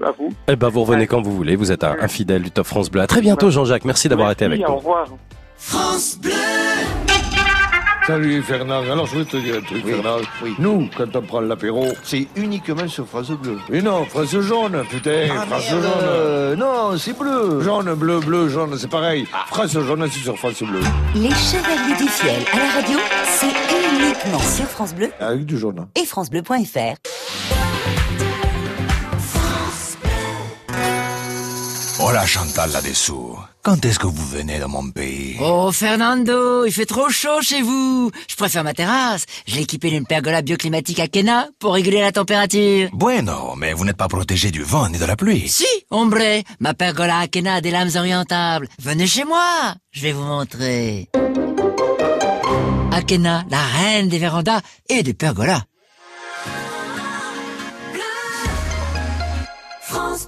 [0.02, 0.34] à vous.
[0.48, 2.90] Eh ben, vous revenez quand vous voulez, vous êtes un, un fidèle du Top France
[2.90, 3.02] Bleu.
[3.02, 4.66] À très bientôt Jean-Jacques, merci d'avoir été avec nous.
[4.68, 5.08] Au revoir.
[5.66, 6.34] France Bleu
[8.06, 10.18] Salut Fernand, alors je vais te dire un truc Fernand.
[10.60, 11.88] Nous, quand on prend l'apéro...
[12.04, 13.58] C'est uniquement sur France Bleu.
[13.70, 15.84] Mais non, France jaune, putain, Ah, France merde.
[16.50, 16.60] jaune.
[16.60, 17.62] non, c'est bleu.
[17.62, 19.26] Jaune, bleu, bleu, jaune, c'est pareil.
[19.48, 20.82] France jaune, c'est sur France Bleu.
[21.16, 25.88] Les Chevaliers du Fiel à la radio, c'est uniquement sur France Bleu Avec du jaune.
[25.96, 27.53] et francebleu.fr.
[32.06, 33.38] Hola Chantal là-dessous.
[33.64, 37.62] Quand est-ce que vous venez dans mon pays Oh Fernando, il fait trop chaud chez
[37.62, 38.12] vous.
[38.28, 39.24] Je préfère ma terrasse.
[39.48, 42.90] Je l'ai équipée d'une pergola bioclimatique à Kena pour réguler la température.
[42.92, 45.48] Bueno, mais vous n'êtes pas protégé du vent ni de la pluie.
[45.48, 48.68] Si, ombre, ma pergola à Kena a des lames orientables.
[48.82, 51.10] Venez chez moi, je vais vous montrer.
[52.92, 54.60] Akena, la reine des vérandas
[54.90, 55.64] et des pergolas.
[59.82, 60.28] France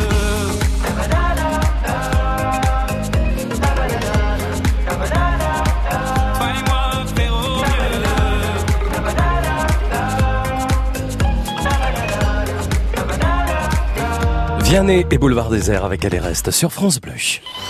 [14.71, 17.11] Vianney et Boulevard Désert avec Elle reste sur France Bleu.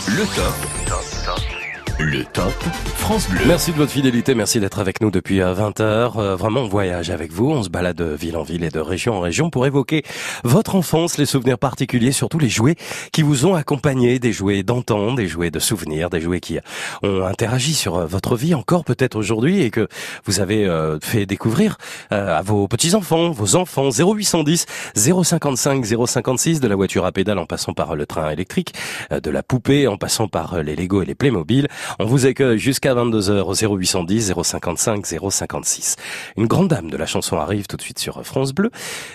[0.07, 0.80] Le top.
[2.95, 3.41] France Bleu.
[3.47, 6.35] Merci de votre fidélité, merci d'être avec nous depuis 20h.
[6.35, 9.15] vraiment, on voyage avec vous, on se balade de ville en ville et de région
[9.15, 10.03] en région pour évoquer
[10.43, 12.75] votre enfance, les souvenirs particuliers, surtout les jouets
[13.11, 16.59] qui vous ont accompagné, des jouets d'antan, des jouets de souvenirs, des jouets qui
[17.03, 19.87] ont interagi sur euh, votre vie encore peut-être aujourd'hui et que
[20.25, 21.77] vous avez euh, fait découvrir
[22.11, 23.89] euh, à vos petits-enfants, vos enfants.
[23.89, 24.65] 0810
[24.95, 28.73] 055 056 de la voiture à pédale en passant par le train électrique,
[29.11, 31.67] euh, de la poupée en passant par euh, les Lego et les Playmobil.
[31.99, 35.95] On vous accueille jusqu'à 22h au 0810 055 056.
[36.35, 38.69] Une grande dame de la chanson arrive tout de suite sur France Bleu.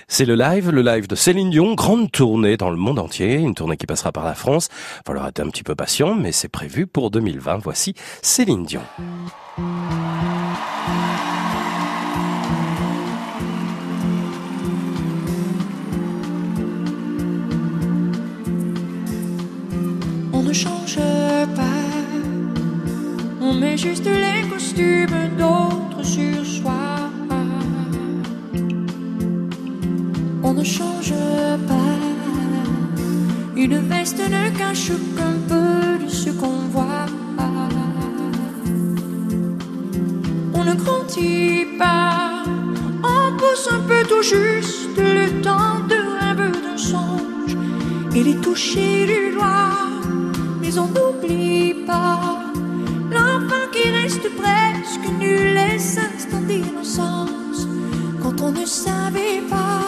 [0.08, 3.54] C'est le live, le live de Céline Dion, grande tournée dans le monde entier, une
[3.54, 4.70] tournée qui passera par la France.
[4.72, 7.58] Il falloir être un petit peu patient, mais c'est prévu pour 2020.
[7.58, 7.92] Voici
[8.22, 8.80] Céline Dion.
[20.32, 20.96] On ne change
[21.54, 21.75] pas,
[23.48, 27.10] on met juste les costumes d'autres sur soi.
[30.42, 31.14] On ne change
[31.70, 31.96] pas,
[33.56, 37.06] une veste ne cache qu'un peu de ce qu'on voit.
[40.54, 42.44] On ne grandit pas,
[43.14, 47.56] on pousse un peu tout juste le temps de rêve d'un songe
[48.14, 49.86] et les toucher du doigt
[50.60, 52.36] mais on n'oublie pas
[53.10, 57.68] l'enfant qui reste presque nul les instants d'innocence.
[58.22, 59.82] Quand on ne savait pas,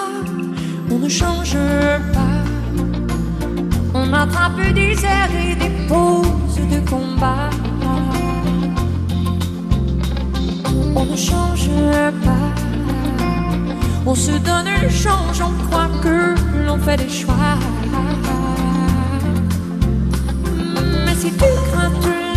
[0.90, 1.56] on ne change
[2.12, 2.38] pas.
[3.94, 7.50] On attrape des airs et des poses de combat.
[10.94, 11.70] On ne change
[12.24, 12.48] pas.
[14.06, 16.34] On se donne un change, on croit que
[16.66, 17.58] l'on fait des choix.
[21.04, 22.27] Mais si tu craintes là,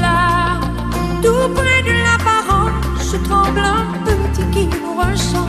[1.22, 5.48] tout près de l'apparence, tremble un petit qui nous ressent.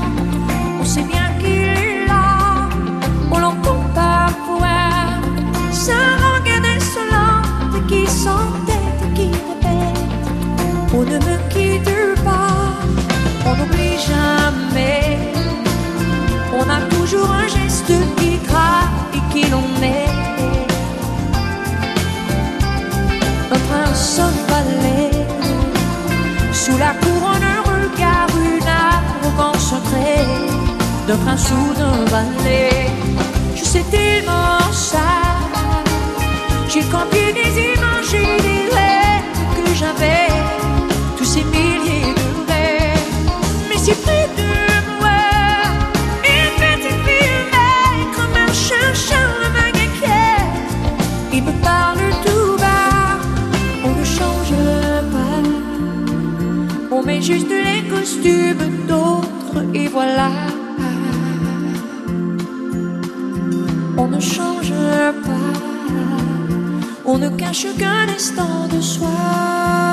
[0.81, 2.69] On sait bien qu'il est là,
[3.31, 4.91] on l'entend parfois.
[5.73, 10.27] Sa rengaine insolente qui s'entête et qui répète
[10.95, 12.59] On ne me quitte pas,
[13.47, 15.33] on n'oublie jamais.
[16.55, 18.33] On a toujours un geste qui
[19.17, 20.02] et qui l'on est.
[26.73, 30.27] Sous la couronne, un regard, une arrogance secrète
[31.07, 32.87] D'un prince ou d'un balai
[33.55, 35.11] Je sais tellement ça.
[36.71, 38.42] J'ai copié des images
[57.23, 60.31] juste les costumes d'autres et voilà.
[63.97, 64.73] On ne change
[65.25, 65.53] pas,
[67.05, 69.92] on ne cache qu'un instant de soi.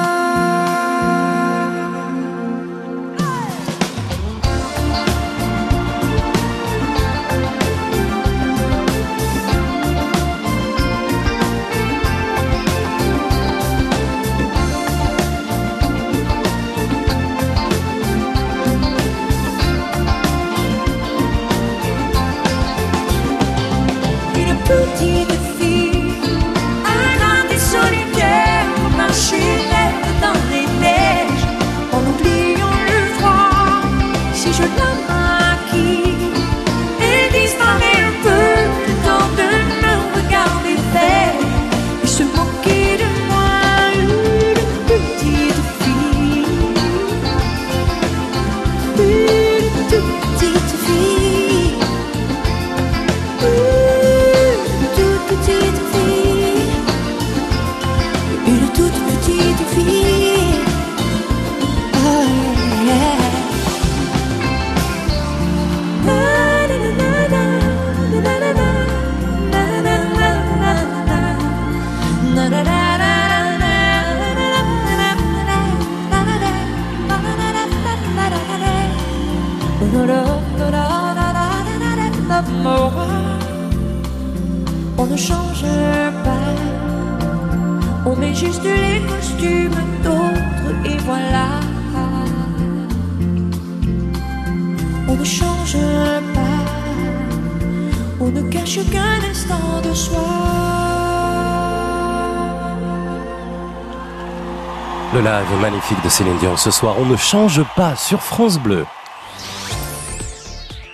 [105.59, 106.95] Magnifique de Céline Dion ce soir.
[106.99, 108.85] On ne change pas sur France Bleu.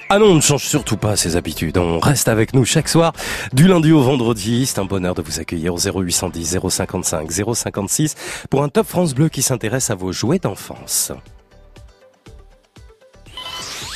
[0.10, 1.78] Ah non, on ne change surtout pas ses habitudes.
[1.78, 3.14] On reste avec nous chaque soir,
[3.54, 4.66] du lundi au vendredi.
[4.66, 8.16] C'est un bonheur de vous accueillir au 0810 055 056
[8.50, 11.12] pour un Top France Bleu qui s'intéresse à vos jouets d'enfance.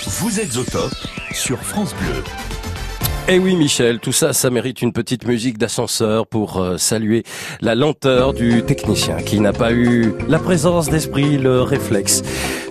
[0.06, 0.94] Vous êtes au top
[1.32, 2.24] sur France Bleu.
[3.32, 7.22] Eh oui Michel, tout ça, ça mérite une petite musique d'ascenseur pour euh, saluer
[7.62, 12.24] la lenteur du technicien qui n'a pas eu la présence d'esprit, le réflexe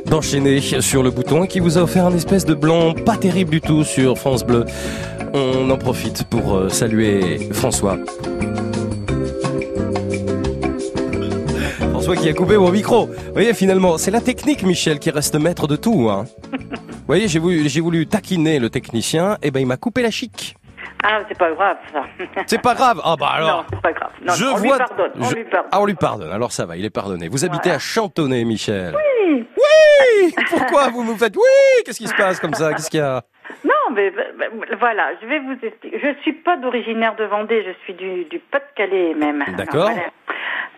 [0.07, 3.53] d'enchaîner sur le bouton et qui vous a offert un espèce de blanc pas terrible
[3.53, 4.65] du tout sur France Bleu.
[5.33, 7.97] On en profite pour euh, saluer François.
[11.93, 13.07] François qui a coupé mon micro.
[13.07, 16.09] Vous voyez finalement, c'est la technique Michel qui reste maître de tout.
[16.11, 16.25] Hein.
[17.09, 20.11] Vous voyez, j'ai voulu, j'ai voulu taquiner le technicien, et ben il m'a coupé la
[20.11, 20.55] chic.
[21.03, 22.03] Ah, c'est pas grave, ça.
[22.47, 23.01] C'est pas grave.
[23.03, 23.49] Ah bah alors.
[23.63, 24.11] Non, c'est pas grave.
[24.27, 24.61] Non, je on vois.
[24.61, 25.71] lui pardonne, on je- lui pardonne.
[25.73, 26.31] Ah, on lui pardonne.
[26.31, 27.29] Alors ça va, il est pardonné.
[27.29, 27.77] Vous habitez Voilà.
[27.77, 28.95] à Chantonnay, Michel.
[29.27, 29.47] Oui.
[29.57, 30.35] Oui.
[30.51, 31.83] Pourquoi vous me faites oui?
[31.87, 32.75] Qu'est-ce qui se passe comme ça?
[32.75, 33.23] Qu'est-ce qu'il y a?
[33.65, 34.13] Non, mais
[34.79, 35.99] voilà, je vais vous expliquer.
[36.03, 39.43] Je suis pas d'originaire de Vendée, je suis du, du Pas-de-Calais même.
[39.57, 39.91] D'accord.
[39.91, 40.03] Voilà.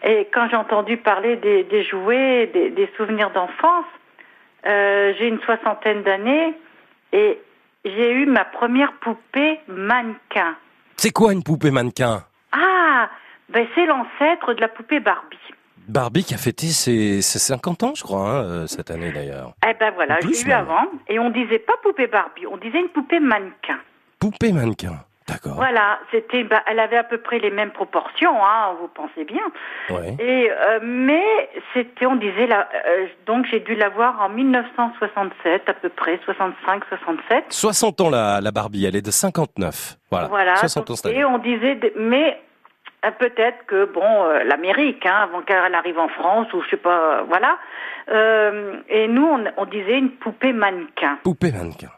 [0.05, 3.85] Et quand j'ai entendu parler des, des jouets, des, des souvenirs d'enfance,
[4.67, 6.55] euh, j'ai une soixantaine d'années
[7.13, 7.41] et
[7.85, 10.57] j'ai eu ma première poupée mannequin.
[10.97, 12.25] C'est quoi une poupée mannequin?
[12.53, 13.09] Ah,
[13.49, 15.39] ben c'est l'ancêtre de la poupée Barbie.
[15.89, 19.55] Barbie qui a fêté ses, ses 50 ans, je crois, hein, euh, cette année d'ailleurs.
[19.69, 22.91] Eh ben voilà, l'ai eu avant et on disait pas poupée Barbie, on disait une
[22.91, 23.79] poupée mannequin.
[24.19, 25.03] Poupée mannequin.
[25.31, 25.55] D'accord.
[25.55, 29.43] Voilà, c'était, bah, elle avait à peu près les mêmes proportions, hein, vous pensez bien.
[29.91, 30.17] Ouais.
[30.19, 31.23] Et euh, mais
[31.73, 36.83] c'était, on disait là, euh, donc j'ai dû l'avoir en 1967 à peu près, 65,
[36.89, 37.45] 67.
[37.49, 39.97] 60 ans la, la Barbie, elle est de 59.
[40.11, 40.29] Voilà.
[40.29, 40.57] Voilà.
[40.57, 42.41] 60 ans et on disait, mais
[43.05, 47.23] euh, peut-être que bon, l'Amérique, hein, avant qu'elle arrive en France ou je sais pas,
[47.29, 47.59] voilà.
[48.89, 51.19] Et nous, on, on disait une poupée mannequin.
[51.23, 51.91] Poupée mannequin.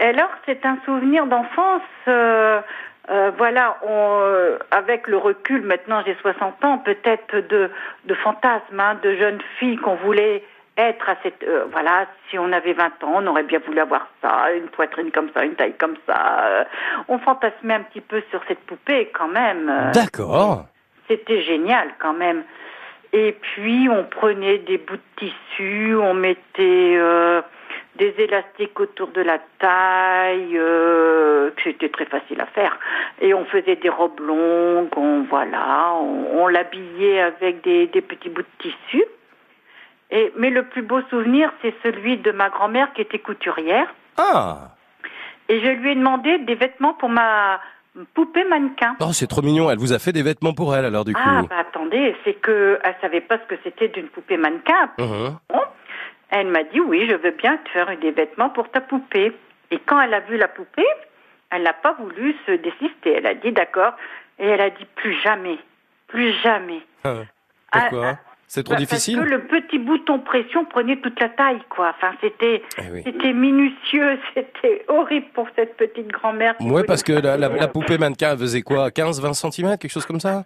[0.00, 1.82] Alors, c'est un souvenir d'enfance.
[2.08, 2.60] euh,
[3.10, 7.70] euh, voilà, on, euh, avec le recul, maintenant j'ai 60 ans, peut-être de,
[8.04, 10.44] de fantasmes, hein, de jeunes filles qu'on voulait
[10.76, 11.44] être à cette...
[11.72, 15.28] voilà, si on avait 20 ans, on aurait bien voulu avoir ça, une poitrine comme
[15.34, 16.64] ça, une taille comme ça.
[17.08, 19.90] on fantasmait un petit peu sur cette poupée quand même.
[19.92, 20.64] D'accord.
[21.08, 22.44] c'était génial quand même.
[23.12, 26.96] Et puis on prenait des bouts de tissu, on mettait
[28.00, 32.78] des élastiques autour de la taille, euh, que c'était très facile à faire.
[33.20, 38.30] Et on faisait des robes longues, on voilà, on, on l'habillait avec des, des petits
[38.30, 39.04] bouts de tissu.
[40.10, 43.86] Et, mais le plus beau souvenir, c'est celui de ma grand-mère qui était couturière.
[44.16, 44.70] Ah
[45.50, 47.60] Et je lui ai demandé des vêtements pour ma
[48.14, 48.96] poupée mannequin.
[49.00, 49.70] Oh, c'est trop mignon.
[49.70, 51.20] Elle vous a fait des vêtements pour elle alors du coup.
[51.22, 54.90] Ah, bah attendez, c'est que elle savait pas ce que c'était d'une poupée mannequin.
[54.96, 55.38] Bon.
[56.30, 59.32] Elle m'a dit oui, je veux bien te faire des vêtements pour ta poupée.
[59.70, 60.86] Et quand elle a vu la poupée,
[61.50, 63.14] elle n'a pas voulu se désister.
[63.14, 63.92] Elle a dit d'accord.
[64.38, 65.58] Et elle a dit plus jamais,
[66.06, 66.80] plus jamais.
[67.04, 67.14] Ah,
[67.72, 71.60] Pourquoi C'est trop Bah, difficile Parce que le petit bouton pression prenait toute la taille,
[71.68, 71.90] quoi.
[71.96, 73.02] Enfin, c'était, Eh oui.
[73.04, 76.54] c'était minutieux, c'était horrible pour cette petite grand-mère.
[76.58, 80.06] voulait- parce que la, la- la poupée mannequin elle faisait quoi 15-20 cm, quelque chose
[80.06, 80.44] comme ça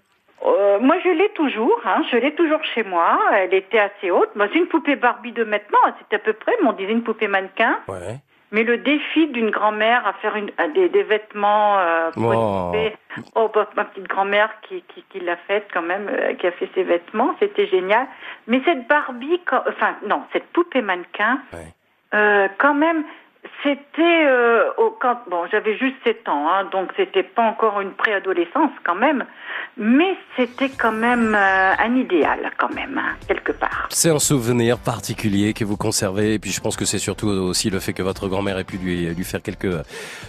[0.74, 3.18] Euh, moi, je l'ai toujours, hein, je l'ai toujours chez moi.
[3.34, 4.34] Elle était assez haute.
[4.36, 5.78] Moi, c'est une poupée Barbie de maintenant.
[5.98, 7.78] C'était à peu près, mais on disait une poupée mannequin.
[7.88, 8.16] Ouais.
[8.52, 12.38] Mais le défi d'une grand-mère à faire une, à des, des vêtements euh, pour une
[12.38, 12.66] Oh.
[12.66, 12.96] poupée,
[13.34, 16.52] oh, bah, ma petite grand-mère qui, qui, qui l'a faite quand même, euh, qui a
[16.52, 18.06] fait ses vêtements, c'était génial.
[18.46, 21.40] Mais cette Barbie, quand- enfin non, cette poupée mannequin,
[22.14, 23.02] euh, quand même,
[23.62, 27.92] c'était euh, au, quand bon, j'avais juste 7 ans, hein, donc c'était pas encore une
[27.92, 29.24] préadolescence quand même,
[29.76, 33.86] mais c'était quand même euh, un idéal quand même hein, quelque part.
[33.90, 37.70] C'est un souvenir particulier que vous conservez, et puis je pense que c'est surtout aussi
[37.70, 39.74] le fait que votre grand-mère ait pu lui, lui faire quelques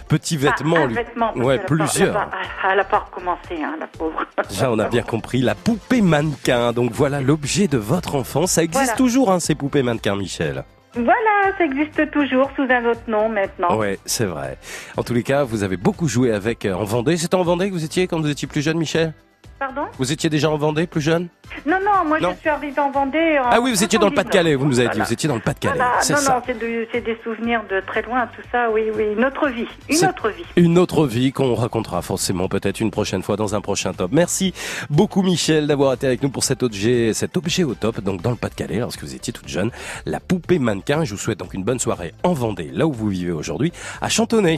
[0.08, 0.76] petits vêtements.
[0.78, 2.16] Ah, un lui- vêtement, ouais, plusieurs.
[2.16, 4.24] Elle a pas, elle a pas recommencé, hein, la pauvre.
[4.48, 6.72] Déjà, on a bien compris, la poupée mannequin.
[6.72, 8.52] Donc voilà l'objet de votre enfance.
[8.52, 8.96] Ça existe Voilà.
[8.96, 10.64] toujours, hein, ces poupées mannequins, Michel.
[10.96, 13.76] Voilà, ça existe toujours sous un autre nom maintenant.
[13.76, 14.56] Ouais, c'est vrai.
[14.96, 17.18] En tous les cas, vous avez beaucoup joué avec euh, en Vendée.
[17.18, 19.12] C'était en Vendée que vous étiez quand vous étiez plus jeune, Michel?
[19.58, 21.28] Pardon Vous étiez déjà en Vendée, plus jeune
[21.64, 22.32] Non, non, moi Non.
[22.34, 23.38] je suis arrivée en Vendée.
[23.38, 24.14] En Ah oui, vous étiez dans le 79.
[24.24, 25.00] Pas-de-Calais, vous nous avez dit.
[25.00, 25.74] Vous étiez dans le Pas-de-Calais.
[25.76, 25.92] Voilà.
[26.02, 26.34] C'est non, ça.
[26.34, 29.04] non, c'est de- c'est des souvenirs de très loin, tout ça, oui, oui.
[29.16, 29.66] Une autre vie.
[29.88, 30.44] Une C'est autre vie.
[30.56, 34.10] Une autre vie qu'on racontera forcément peut-être une prochaine fois dans un prochain top.
[34.12, 34.52] Merci
[34.90, 38.30] beaucoup Michel d'avoir été avec nous pour cet objet, cet objet au top, donc dans
[38.30, 39.70] le Pas-de-Calais lorsque vous étiez toute jeune,
[40.04, 41.04] la poupée mannequin.
[41.04, 43.72] Je vous souhaite donc une bonne soirée en Vendée, là où vous vivez aujourd'hui,
[44.02, 44.56] à Chantonnay.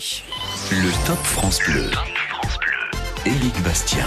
[0.73, 1.85] Le Top France Bleu.
[3.27, 4.07] Éric Bastien.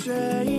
[0.00, 0.49] say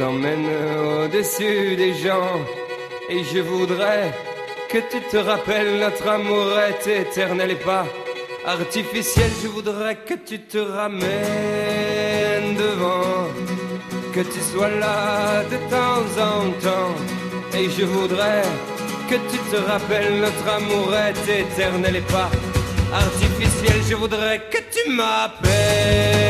[0.00, 0.48] t'emmène
[1.04, 2.38] au-dessus des gens.
[3.10, 4.04] Et je voudrais
[4.70, 7.84] que tu te rappelles notre amour est éternel et pas
[8.46, 9.30] artificiel.
[9.42, 13.28] Je voudrais que tu te ramènes devant,
[14.14, 16.94] que tu sois là de temps en temps.
[17.58, 18.44] Et je voudrais
[19.10, 22.30] que tu te rappelles notre amour est éternel et pas
[23.04, 23.76] artificiel.
[23.90, 26.29] Je voudrais que tu m'appelles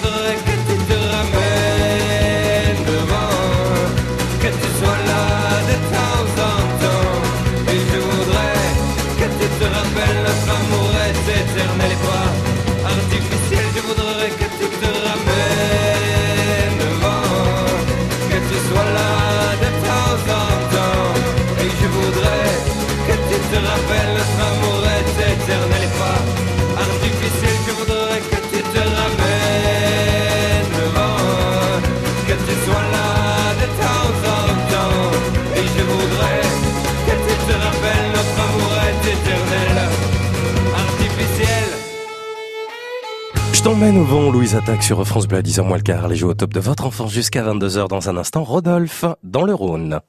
[43.81, 46.07] Je t'emmène au vent, Louise Attaque sur France Bleu à 10h moins le quart.
[46.07, 48.43] Les jeux au top de votre enfance jusqu'à 22h dans un instant.
[48.43, 50.01] Rodolphe, dans le Rhône.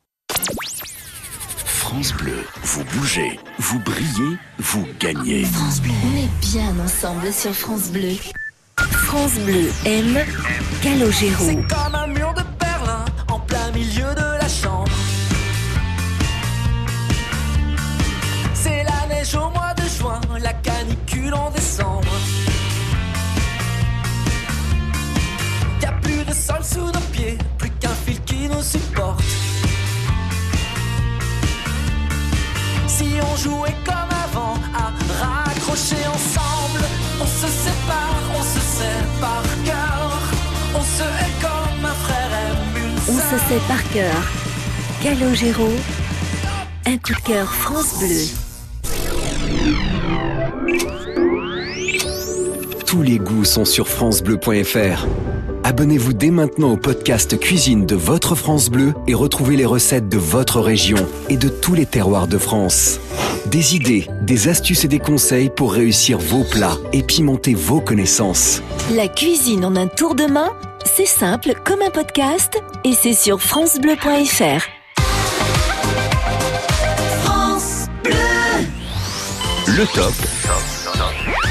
[1.65, 5.47] France Bleu, vous bougez, vous brillez, vous gagnez.
[5.47, 8.13] On est bien ensemble sur France Bleu.
[8.77, 10.19] France Bleu aime
[10.83, 11.63] Calogero.
[11.67, 14.93] Comme un mur de Berlin en plein milieu de la chambre.
[18.53, 22.13] C'est la neige au mois de juin, la canicule en décembre.
[26.33, 29.23] De sol sous nos pieds, plus qu'un fil qui nous supporte.
[32.87, 36.87] Si on jouait comme avant à raccrocher ensemble,
[37.21, 40.23] on se sépare, on se sert par cœur.
[40.75, 44.23] On se hait comme un frère aime une On se sait par cœur.
[45.03, 45.69] Calogero.
[46.87, 48.25] Un coup de cœur France Bleu.
[52.87, 55.07] Tous les goûts sont sur francebleu.fr.
[55.65, 60.19] Abonnez-vous dès maintenant au podcast Cuisine de votre France Bleu et retrouvez les recettes de
[60.19, 60.99] votre région
[61.29, 62.99] et de tous les terroirs de France.
[63.47, 68.61] Des idées, des astuces et des conseils pour réussir vos plats et pimenter vos connaissances.
[68.95, 70.51] La cuisine en un tour de main,
[70.85, 74.67] c'est simple comme un podcast et c'est sur francebleu.fr.
[77.23, 78.15] France Bleu.
[79.69, 80.15] Le top.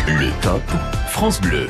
[0.07, 0.63] Le top
[1.09, 1.67] France Bleu.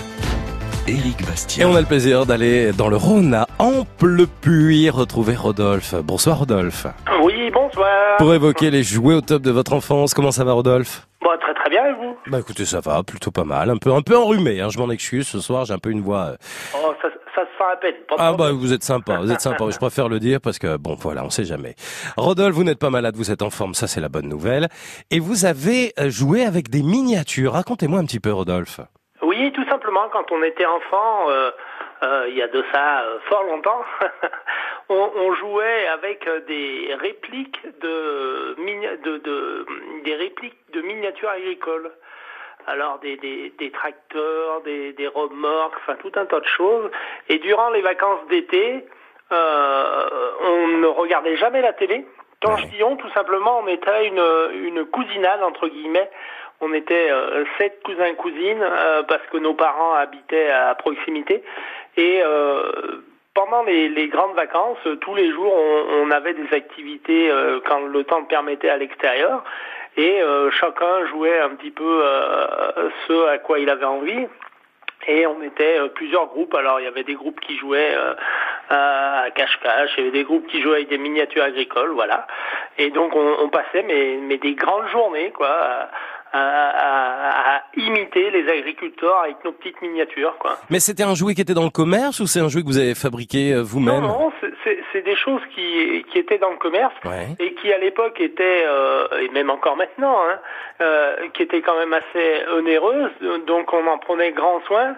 [0.92, 1.70] Éric Et Bastien.
[1.70, 5.96] on a le plaisir d'aller dans le Rhône à Amplepuis retrouver Rodolphe.
[6.04, 6.86] Bonsoir Rodolphe.
[7.24, 8.18] Oui, bonsoir.
[8.18, 11.08] Pour évoquer les jouets au top de votre enfance, comment ça va Rodolphe?
[11.22, 12.18] Bon, très très bien, et vous?
[12.30, 13.70] Bah écoutez, ça va, plutôt pas mal.
[13.70, 15.28] Un peu, un peu enrhumé, hein, je m'en excuse.
[15.28, 16.32] Ce soir, j'ai un peu une voix.
[16.32, 16.36] euh,
[16.76, 17.94] Oh, ça, ça se fait à peine.
[18.10, 19.64] pas Ah bah vous êtes sympa, vous êtes sympa.
[19.70, 21.76] Je préfère le dire parce que bon voilà, on sait jamais.
[22.18, 24.68] Rodolphe, vous n'êtes pas malade, vous êtes en forme, ça c'est la bonne nouvelle.
[25.10, 27.54] Et vous avez euh, joué avec des miniatures.
[27.54, 28.82] Racontez-moi un petit peu Rodolphe.
[30.12, 31.52] Quand on était enfant, euh,
[32.04, 33.84] euh, il y a de ça euh, fort longtemps,
[34.90, 38.56] on, jouait avec des répliques de,
[39.04, 39.66] de, de-
[40.06, 41.92] des répliques de miniatures agricoles.
[42.68, 46.90] alors des, des, tracteurs, des, des remorques, enfin tout un tas de choses.
[47.28, 48.86] Et durant les vacances d'été,
[49.32, 52.06] on ne regardait jamais la télé.
[52.42, 54.24] Quand je dis tout simplement, on était une,
[54.54, 56.10] une cousinade, entre guillemets.
[56.62, 61.44] On était euh, sept cousins cousines euh, parce que nos parents habitaient à proximité.
[61.98, 63.02] Et euh,
[63.34, 67.80] pendant les, les grandes vacances, tous les jours, on, on avait des activités euh, quand
[67.80, 69.44] le temps le permettait à l'extérieur.
[69.98, 72.04] Et euh, chacun jouait un petit peu
[73.08, 74.28] ce à quoi il avait envie.
[75.08, 76.54] Et on était plusieurs groupes.
[76.54, 77.96] Alors il y avait des groupes qui jouaient
[78.70, 82.28] à cache-cache, il y avait des groupes qui jouaient avec des miniatures agricoles, voilà.
[82.78, 85.90] Et donc on, on passait mais, mais des grandes journées quoi
[86.34, 90.58] à, à- imiter les agriculteurs avec nos petites miniatures quoi.
[90.70, 92.78] Mais c'était un jouet qui était dans le commerce ou c'est un jouet que vous
[92.78, 96.58] avez fabriqué euh, vous-même Non, c'est- c'est c'est des choses qui, qui étaient dans le
[96.58, 97.28] commerce Ouais.
[97.40, 100.40] et qui à l'époque étaient, euh, et même encore maintenant, hein,
[100.82, 103.12] euh, qui étaient quand même assez onéreuses.
[103.48, 104.96] Donc on en prenait grand soin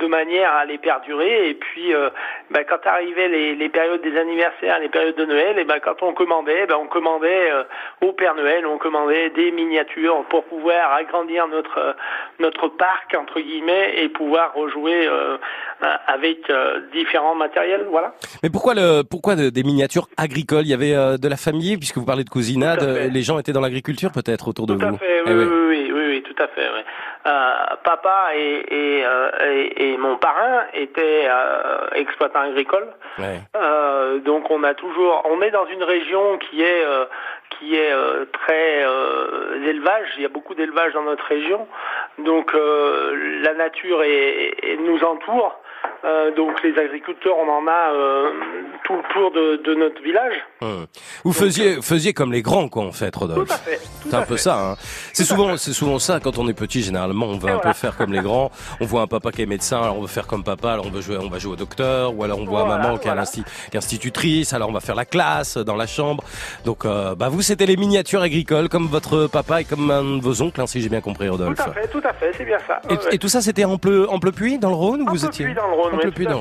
[0.00, 1.48] de manière à les perdurer.
[1.48, 2.10] Et puis, euh,
[2.50, 6.02] ben, quand arrivaient les, les périodes des anniversaires, les périodes de Noël, et ben, quand
[6.02, 7.62] on commandait, ben, on commandait euh,
[8.02, 11.92] au Père Noël, on commandait des miniatures pour pouvoir agrandir notre euh,
[12.40, 15.36] notre parc entre guillemets et pouvoir rejouer euh,
[16.06, 17.86] avec euh, différents matériels.
[17.90, 18.14] Voilà.
[18.42, 20.62] Mais pourquoi le pourquoi de- des miniatures agricoles?
[20.64, 23.52] Il y avait euh, de la famille puisque vous parlez de cousinade, les gens étaient
[23.52, 24.96] dans l'agriculture peut-être autour de Tout à vous.
[24.98, 25.44] fait, oui, Eh oui.
[25.44, 26.68] oui, oui, oui, oui, tout à fait.
[26.74, 26.80] oui.
[27.26, 32.88] Euh, papa et, et, euh, et, et mon parrain étaient euh, exploitants agricoles.
[33.18, 33.40] Ouais.
[33.56, 37.06] Euh, donc on a toujours, on est dans une région qui est euh,
[37.58, 40.08] qui est euh, très euh, élevage.
[40.16, 41.66] Il y a beaucoup d'élevage dans notre région.
[42.18, 45.58] Donc euh, la nature est, est- nous entoure.
[46.04, 48.30] Euh, donc les agriculteurs, on en a euh,
[48.84, 50.34] tout le tour de, de notre village.
[50.60, 50.86] Hum.
[51.24, 53.48] Vous faisiez faisiez comme les grands quoi en fait, Rodolphe.
[53.48, 54.42] Tout à fait, C'est un peu fait.
[54.42, 54.58] ça.
[54.72, 54.76] Hein.
[55.14, 57.96] C'est souvent c'est souvent ça quand on est petit généralement on veut un peu faire
[57.96, 58.50] comme les grands.
[58.80, 60.90] On voit un papa qui est médecin, alors on veut faire comme papa, alors on
[60.90, 63.10] veut jouer on va jouer au docteur ou alors on voit Voilà, maman qui est,
[63.12, 63.22] voilà.
[63.72, 66.22] est institutrice, alors on va faire la classe dans la chambre.
[66.66, 70.22] Donc euh, bah vous c'était les miniatures agricoles comme votre papa et comme un de
[70.22, 71.56] vos oncles hein, si j'ai bien compris Rodolphe.
[71.56, 72.80] Tout à fait, tout à fait, c'est bien ça.
[72.90, 73.14] Et, Ouais, ouais.
[73.14, 75.60] et tout ça, c'était en pleu, en Pleupuis, dans le Rhône, ou vous étiez Pleupuis,
[75.60, 75.73] dans le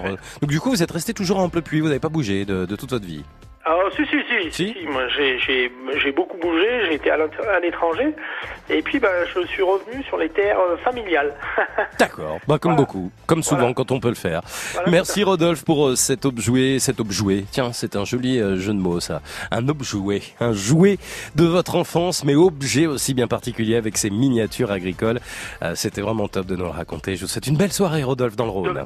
[0.05, 0.39] À.
[0.41, 2.75] Donc du coup, vous êtes resté toujours en Pleupuis, vous n'avez pas bougé de, de
[2.75, 3.23] toute votre vie.
[3.65, 7.59] Ah, si, si, si, si, si, moi j'ai, j'ai, j'ai beaucoup bougé, j'ai été à
[7.61, 8.13] l'étranger,
[8.69, 11.33] et puis bah, je suis revenu sur les terres euh, familiales.
[11.99, 12.39] D'accord.
[12.45, 14.41] Bah comme beaucoup, comme souvent quand on peut le faire.
[14.73, 17.45] Voilà, Merci Rodolphe pour euh, cet objet, cet objet.
[17.51, 19.21] Tiens, c'est un joli euh, jeu de mots ça.
[19.49, 20.97] Un objet, un jouet
[21.35, 25.21] de votre enfance, mais objet aussi bien particulier avec ses miniatures agricoles.
[25.61, 27.15] Euh, C'était vraiment top de nous le raconter.
[27.15, 28.85] Je vous souhaite une belle soirée Rodolphe dans le Rhône.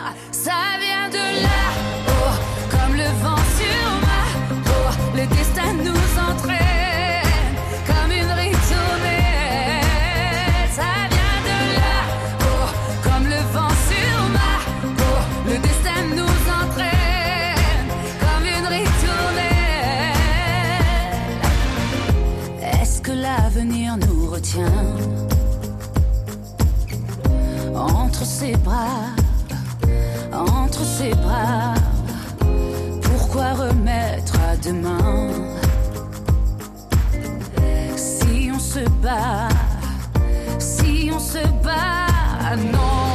[0.43, 1.61] ça vient de là,
[2.07, 2.33] oh,
[2.71, 4.23] comme le vent sur ma
[4.67, 7.55] peau, le destin nous entraîne,
[7.85, 9.81] comme une ritournelle,
[10.77, 11.97] ça vient de là,
[12.41, 12.67] oh,
[13.03, 14.53] comme le vent sur ma
[14.97, 17.87] peau, le destin nous entraîne,
[18.23, 19.61] comme une ritournelle.
[22.81, 24.85] Est-ce que l'avenir nous retient
[27.75, 29.13] entre ses bras,
[30.33, 31.73] entre ses bras.
[33.01, 35.29] Pourquoi remettre à demain?
[37.95, 39.49] Si on se bat,
[40.59, 43.10] si on se bat, non,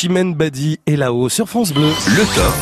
[0.00, 1.82] Chimène Badi est là-haut sur France Bleu.
[1.82, 2.54] Le top.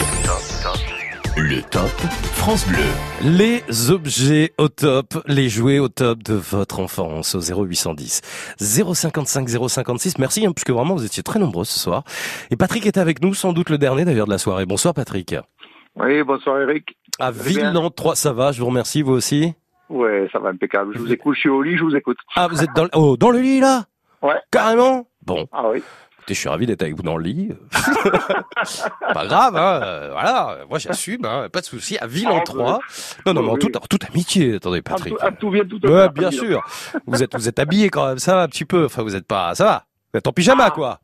[1.37, 1.89] Le top
[2.35, 2.83] France Bleu.
[3.23, 8.23] Les objets au top, les jouets au top de votre enfance au 0810
[8.59, 10.19] 055 056.
[10.19, 12.03] Merci, hein, puisque vraiment vous étiez très nombreux ce soir.
[12.51, 14.67] Et Patrick est avec nous, sans doute le dernier d'ailleurs de la soirée.
[14.67, 15.37] Bonsoir Patrick.
[15.95, 16.99] Oui, bonsoir Eric.
[17.21, 19.55] À Villeneuve 3, ça va, je vous remercie, vous aussi
[19.89, 20.93] Ouais, ça va impeccable.
[20.95, 22.19] Je vous écoute, je suis au lit, je vous écoute.
[22.35, 23.85] Ah, vous êtes dans le, oh, dans le lit là?
[24.23, 24.41] Ouais.
[24.51, 25.07] Carrément?
[25.25, 25.47] Bon.
[25.53, 25.85] Ah oui.
[26.29, 27.49] Écoutez, je suis ravi d'être avec vous dans le lit.
[29.15, 29.81] pas grave, hein.
[29.83, 30.59] euh, voilà.
[30.69, 31.97] Moi, j'assume, hein, pas de souci.
[31.97, 32.81] À Villan Ah, 3.
[33.25, 34.57] Non, non, mais en toute, toute amitié.
[34.57, 35.15] Attendez, Patrick.
[35.23, 36.63] À tout vient tout Ouais, bien sûr.
[37.07, 38.85] Vous êtes, vous êtes habillé quand même, ça va un petit peu.
[38.85, 39.85] Enfin, vous êtes pas, ça va.
[40.13, 41.01] Vous êtes en pyjama, quoi.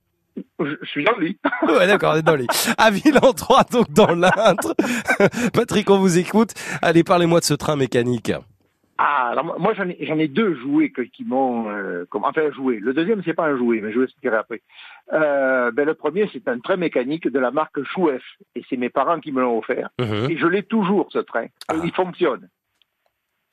[0.60, 1.38] Je, suis dans le lit.
[1.62, 2.46] Ouais, d'accord, on est dans le lit.
[2.76, 4.74] À Villan 3, donc dans l'Indre.
[5.54, 6.50] Patrick, on vous écoute.
[6.82, 8.30] Allez, parlez-moi de ce train mécanique.
[8.96, 12.50] Ah, alors moi- j'en ai, j'en ai deux jouets que- qui m'ont, euh, comme, enfin
[12.52, 12.78] joué.
[12.78, 14.62] Le deuxième c'est pas un jouet, mais je vous expliquerai après.
[15.12, 18.22] Euh, ben le premier c'est un train mécanique de la marque Chouef
[18.54, 20.30] et c'est mes parents qui me l'ont offert Mhm.
[20.30, 21.44] et je l'ai toujours ce train.
[21.46, 22.48] Et il fonctionne.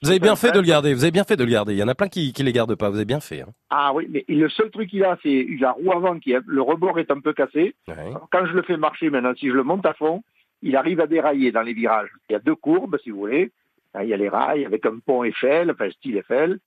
[0.04, 0.94] Vous avez bien fait de le garder.
[0.96, 1.74] Vous avez bien fait de le garder.
[1.74, 2.90] Il y en a plein qui, qui les gardent pas.
[2.90, 3.42] Vous avez bien fait.
[3.42, 3.50] Hein.
[3.70, 6.62] Ah oui, mais le seul truc qu'il a c'est la roue avant qui est, le
[6.62, 7.76] rebord est un peu cassé.
[7.88, 10.24] Alors, Quand je le fais marcher maintenant, si je le monte à fond,
[10.64, 12.10] il arrive à dérailler dans les virages.
[12.30, 13.52] Il y a deux courbes, si vous voulez.
[13.94, 16.60] Hein, Il y a les rails avec un pont Eiffel, enfin style Eiffel.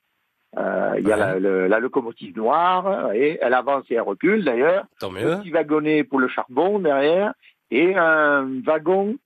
[0.56, 4.44] Euh, il y a la, le- la locomotive noire, et elle avance et elle recule
[4.44, 4.84] d'ailleurs.
[5.00, 5.36] Tant Un mieux.
[5.40, 7.34] petit wagonnet pour le charbon derrière,
[7.72, 9.16] et un wagon.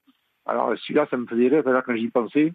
[0.46, 2.52] Alors celui-là, ça me faisait rire quand j'y pensais.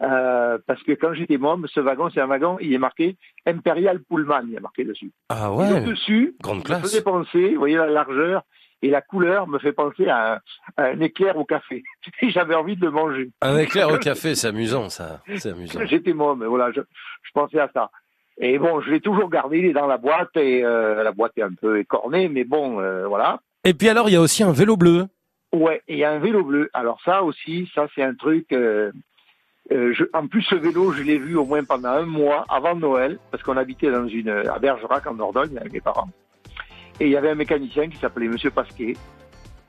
[0.00, 4.00] Euh, parce que quand j'étais môme, ce wagon, c'est un wagon, il est marqué Imperial
[4.08, 5.10] Pullman, il est marqué dessus.
[5.28, 5.80] Ah Et ouais.
[5.80, 6.80] le dessus, Grande classe.
[6.82, 8.42] faisait penser, vous voyez la largeur
[8.82, 10.38] et la couleur me fait penser à un,
[10.76, 11.82] à un éclair au café.
[12.22, 13.30] Et j'avais envie de le manger.
[13.40, 15.20] Un éclair au café, c'est amusant, ça.
[15.36, 15.80] C'est amusant.
[15.86, 17.90] J'étais môme, mais voilà, je, je pensais à ça.
[18.38, 21.32] Et bon, je l'ai toujours gardé, il est dans la boîte et euh, la boîte
[21.36, 23.40] est un peu écornée, mais bon, euh, voilà.
[23.64, 25.06] Et puis alors, il y a aussi un vélo bleu.
[25.52, 26.70] Ouais, il y a un vélo bleu.
[26.72, 28.50] Alors ça aussi, ça c'est un truc.
[28.52, 28.90] euh,
[29.70, 32.74] euh, je, en plus, ce vélo, je l'ai vu au moins pendant un mois avant
[32.74, 36.08] Noël, parce qu'on habitait dans une à Bergerac en Dordogne avec mes parents.
[37.00, 38.96] Et il y avait un mécanicien qui s'appelait Monsieur Pasquet.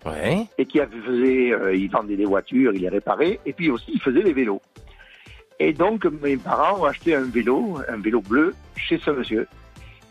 [0.05, 0.45] Ouais.
[0.57, 4.01] Et qui faisait, euh, il vendait des voitures, il les réparait, et puis aussi il
[4.01, 4.61] faisait les vélos.
[5.59, 9.47] Et donc mes parents ont acheté un vélo, un vélo bleu, chez ce monsieur.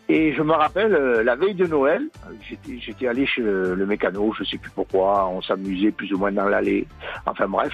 [0.08, 2.08] Et je me rappelle, euh, la veille de Noël,
[2.80, 6.32] j'étais, allé chez le, le mécano, je sais plus pourquoi, on s'amusait plus ou moins
[6.32, 6.86] dans l'allée,
[7.26, 7.72] enfin bref.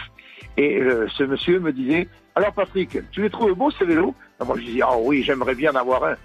[0.56, 4.14] Et euh, ce monsieur me disait, alors Patrick, tu les trouves beaux ces vélos?
[4.44, 6.16] Moi je disais, ah oui, j'aimerais bien en avoir un.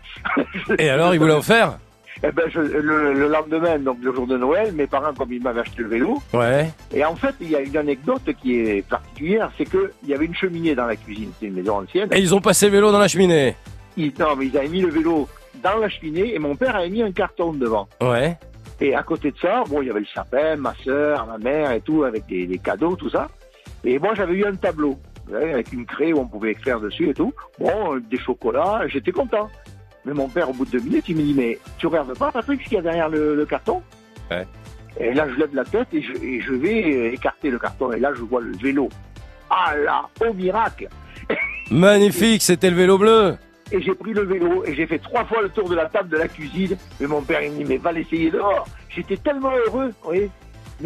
[0.80, 1.77] Et alors, il vous l'a offert
[2.22, 5.41] Eh ben, je- le, le lendemain, donc le jour de Noël, mes parents, comme ils
[5.41, 6.69] m'avaient acheté le vélo, Ouais.
[6.94, 10.26] et en fait, il y a une anecdote qui est particulière, c'est qu'il y avait
[10.26, 12.10] une cheminée dans la cuisine, c'est une maison ancienne.
[12.11, 13.56] Et ils ont passé le vélo dans la cheminée.
[13.98, 15.27] Ils, non, mais ils avaient mis le vélo
[15.64, 17.88] dans la cheminée et mon père avait mis un carton devant.
[18.02, 18.38] Ouais.
[18.81, 21.72] Et à côté de ça, bon, il y avait le sapin, ma soeur, ma mère
[21.72, 23.27] et tout, avec des, des cadeaux, tout ça.
[23.85, 24.98] Et moi, j'avais eu un tableau,
[25.34, 27.34] avec une craie où on pouvait écrire dessus et tout.
[27.60, 29.49] Bon, des chocolats, j'étais content.
[30.06, 32.32] Mais mon père, au bout de deux minutes, il me dit, mais tu regardes pas,
[32.32, 33.82] Patrick, ce qu'il y a derrière le, le carton
[34.32, 34.46] Ouais.
[35.00, 37.92] Et là, je lève la tête et je, et je vais écarter le carton.
[37.92, 38.90] Et là, je vois le vélo.
[39.50, 40.88] Ah là, au miracle
[41.72, 43.36] Magnifique, c'était le vélo bleu.
[43.72, 46.10] Et j'ai pris le vélo et j'ai fait trois fois le tour de la table
[46.10, 46.78] de la cuisine.
[47.00, 48.68] Mais mon père, il me dit, mais va l'essayer dehors.
[48.90, 50.30] J'étais tellement heureux, vous voyez.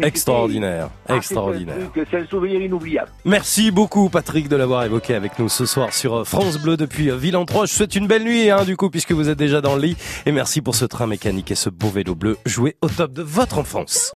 [0.00, 1.76] Extraordinaire, extraordinaire.
[1.94, 3.10] c'est un souvenir inoubliable.
[3.24, 7.10] Merci beaucoup Patrick de l'avoir évoqué avec nous ce soir sur euh, France Bleu depuis
[7.10, 7.66] euh, 3.
[7.66, 9.82] Je vous souhaite une belle nuit hein, du coup puisque vous êtes déjà dans le
[9.82, 9.96] lit
[10.26, 13.22] et merci pour ce train mécanique et ce beau vélo bleu joué au top de
[13.22, 14.06] votre enfance.